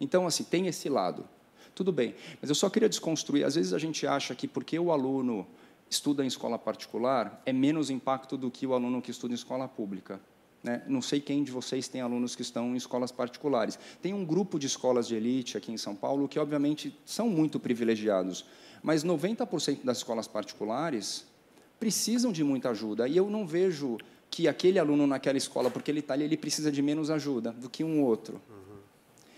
Então, 0.00 0.26
assim, 0.26 0.44
tem 0.44 0.66
esse 0.66 0.88
lado. 0.88 1.28
Tudo 1.74 1.90
bem, 1.90 2.14
mas 2.40 2.48
eu 2.48 2.54
só 2.54 2.70
queria 2.70 2.88
desconstruir. 2.88 3.44
Às 3.44 3.56
vezes 3.56 3.72
a 3.72 3.78
gente 3.78 4.06
acha 4.06 4.34
que 4.34 4.46
porque 4.46 4.78
o 4.78 4.92
aluno 4.92 5.46
estuda 5.90 6.24
em 6.24 6.26
escola 6.26 6.58
particular, 6.58 7.42
é 7.44 7.52
menos 7.52 7.90
impacto 7.90 8.36
do 8.36 8.50
que 8.50 8.66
o 8.66 8.74
aluno 8.74 9.02
que 9.02 9.10
estuda 9.10 9.32
em 9.32 9.34
escola 9.34 9.68
pública. 9.68 10.20
Né? 10.64 10.82
Não 10.88 11.02
sei 11.02 11.20
quem 11.20 11.44
de 11.44 11.52
vocês 11.52 11.86
tem 11.88 12.00
alunos 12.00 12.34
que 12.34 12.40
estão 12.40 12.72
em 12.72 12.76
escolas 12.76 13.12
particulares. 13.12 13.78
Tem 14.00 14.14
um 14.14 14.24
grupo 14.24 14.58
de 14.58 14.66
escolas 14.66 15.06
de 15.06 15.14
elite 15.14 15.58
aqui 15.58 15.70
em 15.70 15.76
São 15.76 15.94
Paulo 15.94 16.26
que, 16.26 16.38
obviamente, 16.38 16.98
são 17.04 17.28
muito 17.28 17.60
privilegiados, 17.60 18.46
mas 18.82 19.04
90% 19.04 19.84
das 19.84 19.98
escolas 19.98 20.26
particulares 20.26 21.26
precisam 21.78 22.32
de 22.32 22.42
muita 22.42 22.70
ajuda. 22.70 23.06
E 23.06 23.14
eu 23.14 23.28
não 23.28 23.46
vejo 23.46 23.98
que 24.30 24.48
aquele 24.48 24.78
aluno 24.78 25.06
naquela 25.06 25.36
escola, 25.36 25.70
porque 25.70 25.90
ele 25.90 26.00
está 26.00 26.14
ali, 26.14 26.24
ele 26.24 26.36
precisa 26.36 26.72
de 26.72 26.80
menos 26.80 27.10
ajuda 27.10 27.52
do 27.52 27.68
que 27.68 27.84
um 27.84 28.02
outro. 28.02 28.40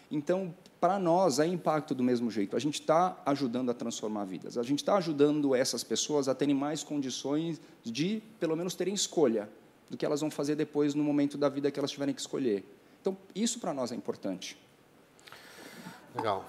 Então, 0.09 0.55
para 0.81 0.97
nós, 0.97 1.41
é 1.41 1.47
impacto 1.47 1.93
do 1.93 2.05
mesmo 2.05 2.31
jeito. 2.31 2.55
A 2.55 2.61
gente 2.61 2.81
está 2.81 3.21
ajudando 3.27 3.71
a 3.71 3.75
transformar 3.75 4.25
vidas. 4.27 4.57
A 4.57 4.63
gente 4.63 4.79
está 4.79 4.97
ajudando 4.97 5.57
essas 5.57 5.83
pessoas 5.83 6.29
a 6.29 6.35
terem 6.37 6.55
mais 6.55 6.85
condições 6.85 7.61
de, 7.83 8.23
pelo 8.39 8.55
menos, 8.55 8.77
terem 8.77 8.95
escolha 8.95 9.49
do 9.89 9.97
que 9.97 10.05
elas 10.05 10.21
vão 10.21 10.31
fazer 10.31 10.57
depois 10.57 10.95
no 10.95 11.03
momento 11.03 11.39
da 11.39 11.49
vida 11.49 11.71
que 11.71 11.79
elas 11.79 11.91
tiverem 11.91 12.15
que 12.15 12.21
escolher. 12.21 12.65
Então, 13.01 13.17
isso 13.35 13.61
para 13.61 13.73
nós 13.73 13.93
é 13.93 13.95
importante. 13.95 14.59
Legal. 16.15 16.45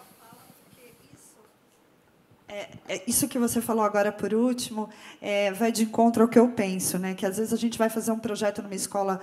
É, 2.48 2.70
é, 2.88 3.04
isso 3.06 3.28
que 3.28 3.38
você 3.38 3.62
falou 3.62 3.84
agora 3.84 4.12
por 4.12 4.34
último 4.34 4.90
é, 5.22 5.52
vai 5.52 5.72
de 5.72 5.84
encontro 5.84 6.24
ao 6.24 6.30
que 6.30 6.40
eu 6.40 6.50
penso, 6.50 6.98
né? 6.98 7.14
Que 7.14 7.26
às 7.26 7.38
vezes 7.38 7.52
a 7.52 7.58
gente 7.58 7.78
vai 7.78 7.90
fazer 7.90 8.12
um 8.12 8.20
projeto 8.20 8.62
numa 8.62 8.74
escola 8.74 9.22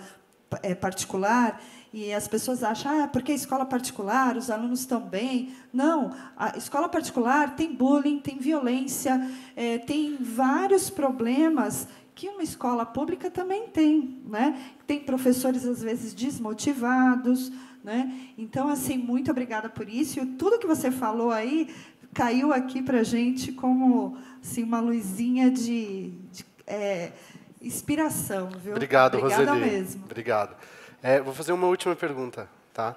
é, 0.63 0.75
particular 0.75 1.61
e 1.93 2.13
as 2.13 2.29
pessoas 2.29 2.63
acham, 2.63 3.03
ah, 3.03 3.09
porque 3.09 3.33
escola 3.33 3.65
particular, 3.65 4.37
os 4.37 4.51
alunos 4.51 4.81
estão 4.81 5.01
bem. 5.01 5.55
Não, 5.73 6.15
a 6.37 6.57
escola 6.59 6.89
particular 6.89 7.57
tem 7.57 7.73
bullying, 7.75 8.19
tem 8.19 8.37
violência, 8.37 9.31
é, 9.57 9.79
tem 9.79 10.17
vários 10.21 10.91
problemas 10.91 11.89
que 12.15 12.29
uma 12.29 12.43
escola 12.43 12.87
pública 12.87 13.31
também 13.31 13.69
tem. 13.69 14.23
Né? 14.27 14.73
Tem 14.87 15.01
professores, 15.01 15.65
às 15.65 15.83
vezes, 15.83 16.15
desmotivados. 16.15 17.51
Né? 17.83 18.31
Então, 18.39 18.69
assim, 18.69 18.97
muito 18.97 19.31
obrigada 19.31 19.69
por 19.69 19.89
isso. 19.89 20.21
E 20.21 20.27
tudo 20.27 20.59
que 20.59 20.67
você 20.67 20.91
falou 20.91 21.31
aí 21.31 21.75
caiu 22.15 22.53
aqui 22.53 22.81
para 22.81 23.01
a 23.01 23.03
gente 23.03 23.51
como 23.51 24.17
assim, 24.41 24.63
uma 24.63 24.81
luzinha 24.81 25.51
de, 25.51 26.11
de 26.31 26.47
é, 26.67 27.13
inspiração. 27.61 28.49
Viu? 28.51 28.73
Obrigado, 28.73 29.19
Obrigada 29.19 29.53
Roseli. 29.53 29.71
mesmo. 29.71 30.05
Obrigado. 30.05 30.57
É, 31.03 31.21
vou 31.21 31.35
fazer 31.35 31.53
uma 31.53 31.67
última 31.67 31.97
pergunta, 31.97 32.49
tá? 32.73 32.97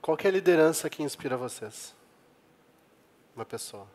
Qual 0.00 0.16
é 0.22 0.28
a 0.28 0.30
liderança 0.30 0.88
que 0.88 1.02
inspira 1.02 1.36
vocês? 1.36 1.94
Uma 3.34 3.44
pessoa. 3.44 3.86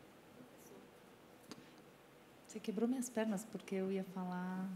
Você 2.58 2.62
quebrou 2.62 2.90
minhas 2.90 3.08
pernas 3.08 3.46
porque 3.52 3.76
eu 3.76 3.92
ia 3.92 4.04
falar. 4.16 4.68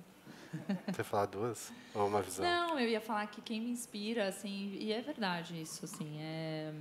Você 0.86 1.04
falar 1.04 1.26
duas? 1.26 1.74
Ou 1.96 2.08
uma 2.08 2.22
visão? 2.22 2.46
Não, 2.46 2.78
eu 2.80 2.88
ia 2.88 3.02
falar 3.02 3.26
que 3.26 3.42
quem 3.42 3.60
me 3.60 3.72
inspira, 3.72 4.28
assim, 4.28 4.78
e 4.80 4.94
é 4.94 5.02
verdade 5.02 5.60
isso, 5.60 5.84
assim, 5.86 6.20
é, 6.20 6.72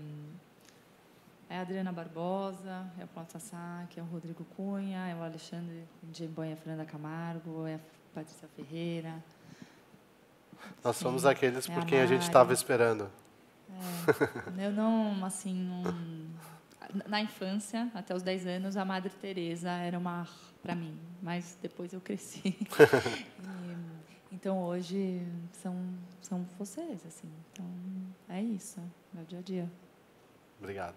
é 1.49 1.57
a 1.57 1.63
Adriana 1.63 1.91
Barbosa, 1.91 2.87
é 2.99 3.05
o 3.05 3.09
Paulo 3.09 3.31
Sasaki, 3.31 3.99
é 3.99 4.03
o 4.03 4.07
Rodrigo 4.07 4.45
Cunha, 4.55 5.07
é 5.09 5.15
o 5.15 5.23
Alexandre 5.23 5.85
Djembon, 6.03 6.43
é 6.45 6.53
a 6.53 6.57
Fernanda 6.57 6.85
Camargo, 6.85 7.67
é 7.67 7.77
a 7.77 7.81
Patrícia 8.15 8.47
Ferreira. 8.55 9.25
Nós 10.85 10.97
Sim, 10.97 11.05
somos 11.05 11.25
aqueles 11.25 11.67
é 11.67 11.73
por 11.73 11.83
a 11.85 11.87
quem 11.87 11.99
a 12.01 12.05
gente 12.05 12.19
Mari. 12.19 12.27
estava 12.29 12.53
esperando. 12.53 13.11
É, 14.59 14.67
eu 14.67 14.73
não, 14.73 15.25
assim, 15.25 15.55
não- 15.55 16.29
na 17.07 17.23
infância, 17.23 17.91
até 17.95 18.15
os 18.15 18.23
10 18.23 18.47
anos, 18.47 18.77
a 18.77 18.85
Madre 18.85 19.09
Teresa 19.11 19.71
era 19.71 19.99
uma 19.99 20.27
para 20.63 20.75
mim, 20.75 20.99
mas 21.23 21.57
depois 21.63 21.93
eu 21.93 22.01
cresci. 22.01 22.57
E, 24.33 24.37
então 24.37 24.63
hoje 24.63 25.21
são 25.53 25.77
são 26.23 26.47
vocês, 26.59 27.05
assim. 27.07 27.29
Então 27.53 27.67
é 28.29 28.41
isso, 28.41 28.81
é 29.19 29.21
o 29.21 29.25
dia 29.25 29.39
a 29.39 29.43
dia. 29.43 29.71
Obrigado. 30.61 30.95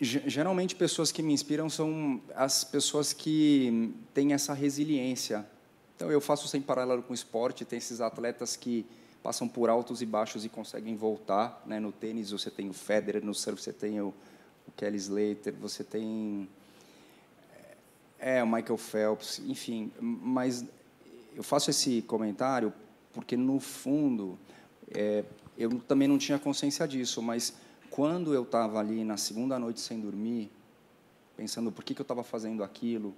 Geralmente, 0.00 0.76
pessoas 0.76 1.10
que 1.10 1.22
me 1.22 1.32
inspiram 1.32 1.70
são 1.70 2.20
as 2.34 2.62
pessoas 2.62 3.12
que 3.12 3.94
têm 4.12 4.32
essa 4.32 4.52
resiliência. 4.52 5.46
Então, 5.96 6.10
eu 6.10 6.20
faço 6.20 6.46
sem 6.48 6.60
paralelo 6.60 7.02
com 7.02 7.12
o 7.12 7.14
esporte, 7.14 7.64
tem 7.64 7.78
esses 7.78 8.00
atletas 8.00 8.56
que 8.56 8.84
passam 9.22 9.48
por 9.48 9.70
altos 9.70 10.02
e 10.02 10.06
baixos 10.06 10.44
e 10.44 10.48
conseguem 10.48 10.94
voltar. 10.96 11.62
Né? 11.64 11.80
No 11.80 11.90
tênis, 11.90 12.32
você 12.32 12.50
tem 12.50 12.68
o 12.68 12.74
Federer, 12.74 13.24
no 13.24 13.34
surf, 13.34 13.62
você 13.62 13.72
tem 13.72 14.00
o 14.00 14.12
Kelly 14.76 14.96
Slater, 14.96 15.54
você 15.60 15.84
tem 15.84 16.48
é, 18.18 18.42
o 18.42 18.46
Michael 18.46 18.78
Phelps, 18.78 19.40
enfim. 19.46 19.92
Mas 20.00 20.64
eu 21.34 21.42
faço 21.42 21.70
esse 21.70 22.02
comentário 22.02 22.72
porque, 23.12 23.36
no 23.36 23.60
fundo, 23.60 24.38
é, 24.90 25.24
eu 25.56 25.78
também 25.80 26.08
não 26.08 26.18
tinha 26.18 26.38
consciência 26.38 26.86
disso, 26.86 27.22
mas 27.22 27.54
quando 27.90 28.34
eu 28.34 28.42
estava 28.42 28.80
ali 28.80 29.04
na 29.04 29.16
segunda 29.16 29.58
noite 29.58 29.80
sem 29.80 30.00
dormir, 30.00 30.50
pensando 31.36 31.70
por 31.70 31.84
que, 31.84 31.94
que 31.94 32.00
eu 32.00 32.04
estava 32.04 32.24
fazendo 32.24 32.64
aquilo, 32.64 33.14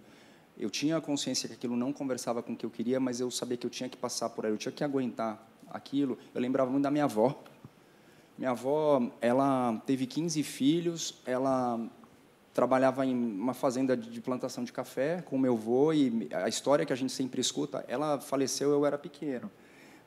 eu 0.59 0.71
tinha 0.71 1.01
consciência 1.01 1.49
que 1.49 1.55
aquilo 1.55 1.77
não 1.77 1.93
conversava 1.93 2.43
com 2.43 2.53
o 2.53 2.57
que 2.57 2.65
eu 2.65 2.71
queria, 2.71 2.99
mas 2.99 3.21
eu 3.21 3.31
sabia 3.31 3.57
que 3.57 3.67
eu 3.67 3.71
tinha 3.71 3.89
que 3.89 3.97
passar 3.97 4.31
por 4.31 4.45
aí, 4.45 4.53
eu 4.53 4.59
tinha 4.59 4.73
que 4.73 4.83
aguentar 4.83 5.47
aquilo. 5.71 6.19
Eu 6.35 6.41
lembrava 6.41 6.71
muito 6.71 6.83
da 6.83 6.91
minha 6.91 7.05
avó. 7.05 7.43
Minha 8.39 8.51
avó, 8.51 9.11
ela 9.21 9.83
teve 9.87 10.07
15 10.07 10.43
filhos, 10.43 11.23
ela 11.25 11.81
trabalhava 12.53 13.05
em 13.05 13.15
uma 13.15 13.55
fazenda 13.55 13.97
de 13.97 14.21
plantação 14.21 14.65
de 14.65 14.73
café 14.73 15.23
com 15.23 15.39
meu 15.39 15.55
avô 15.55 15.93
e 15.93 16.29
a 16.33 16.49
história 16.49 16.87
que 16.87 16.93
a 16.93 16.97
gente 16.97 17.13
sempre 17.13 17.41
escuta, 17.41 17.85
ela 17.89 18.19
faleceu 18.19 18.71
eu 18.71 18.85
era 18.85 18.97
pequeno. 18.97 19.51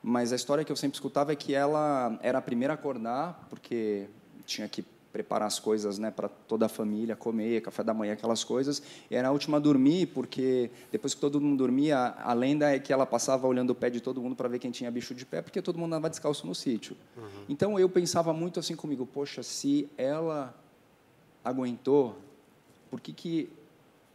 Mas 0.02 0.32
a 0.32 0.36
história 0.36 0.64
que 0.64 0.72
eu 0.72 0.76
sempre 0.76 0.96
escutava 0.96 1.32
é 1.32 1.36
que 1.36 1.54
ela 1.54 2.18
era 2.22 2.38
a 2.38 2.42
primeira 2.42 2.72
a 2.72 2.74
acordar, 2.74 3.46
porque 3.50 4.08
tinha 4.46 4.68
que 4.68 4.84
preparar 5.12 5.46
as 5.46 5.58
coisas 5.58 5.98
né, 5.98 6.10
para 6.10 6.28
toda 6.28 6.66
a 6.66 6.68
família 6.68 7.16
comer, 7.16 7.60
café 7.62 7.82
da 7.82 7.92
manhã, 7.92 8.12
aquelas 8.12 8.44
coisas. 8.44 8.82
E 9.10 9.14
era 9.14 9.28
a 9.28 9.32
última 9.32 9.56
a 9.56 9.60
dormir, 9.60 10.06
porque 10.06 10.70
depois 10.90 11.14
que 11.14 11.20
todo 11.20 11.40
mundo 11.40 11.58
dormia, 11.58 12.14
a 12.18 12.32
lenda 12.32 12.70
é 12.70 12.78
que 12.78 12.92
ela 12.92 13.04
passava 13.04 13.46
olhando 13.46 13.70
o 13.70 13.74
pé 13.74 13.90
de 13.90 14.00
todo 14.00 14.20
mundo 14.20 14.36
para 14.36 14.48
ver 14.48 14.58
quem 14.58 14.70
tinha 14.70 14.90
bicho 14.90 15.14
de 15.14 15.26
pé, 15.26 15.42
porque 15.42 15.60
todo 15.60 15.78
mundo 15.78 15.94
andava 15.94 16.08
descalço 16.08 16.46
no 16.46 16.54
sítio. 16.54 16.96
Uhum. 17.16 17.44
Então 17.48 17.78
eu 17.78 17.88
pensava 17.88 18.32
muito 18.32 18.60
assim 18.60 18.76
comigo: 18.76 19.04
poxa, 19.04 19.42
se 19.42 19.88
ela 19.98 20.54
aguentou, 21.44 22.16
por 22.90 23.00
que, 23.00 23.12
que 23.12 23.50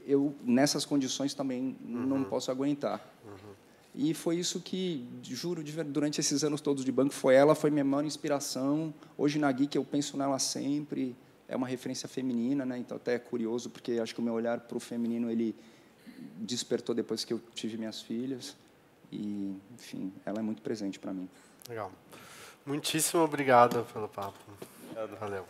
eu, 0.08 0.34
nessas 0.43 0.86
condições, 0.86 1.34
também 1.34 1.76
uhum. 1.84 2.06
não 2.06 2.24
posso 2.24 2.52
aguentar? 2.52 3.02
Uhum. 3.26 3.55
E 3.98 4.14
foi 4.14 4.36
isso 4.36 4.60
que, 4.60 5.08
juro, 5.24 5.64
durante 5.86 6.20
esses 6.20 6.43
anos 6.43 6.60
todos 6.60 6.84
de 6.84 6.91
banco, 6.91 7.14
foi 7.14 7.36
ela, 7.36 7.56
foi 7.56 7.72
minha 7.72 7.86
maior 7.86 8.04
inspiração. 8.04 8.93
Hoje 9.18 9.39
na 9.39 9.50
Geek 9.50 9.76
eu 9.78 9.86
penso 9.86 10.18
nela 10.18 10.38
sempre. 10.38 11.16
É 11.48 11.56
uma 11.56 11.68
referência 11.68 12.10
feminina, 12.10 12.66
né? 12.66 12.78
Então 12.78 12.98
até 12.98 13.14
é 13.16 13.20
curioso 13.20 13.70
porque 13.70 13.93
acho 13.93 14.14
que 14.14 14.20
o 14.20 14.24
meu 14.24 14.34
olhar 14.34 14.60
para 14.60 14.76
o 14.76 14.80
feminino 14.80 15.30
ele 15.30 15.56
despertou 16.38 16.93
depois 16.93 17.24
que 17.24 17.34
eu 17.34 17.41
tive 17.54 17.78
minhas 17.78 18.02
filhas. 18.02 18.58
E, 19.12 19.56
enfim, 19.74 20.12
ela 20.26 20.39
é 20.39 20.41
muito 20.41 20.62
presente 20.62 21.00
para 21.00 21.14
mim. 21.14 21.30
Legal. 21.70 21.91
Muitíssimo 22.66 23.24
obrigado 23.24 23.86
pelo 23.93 24.10
papo. 24.10 24.39
Valeu. 25.20 25.46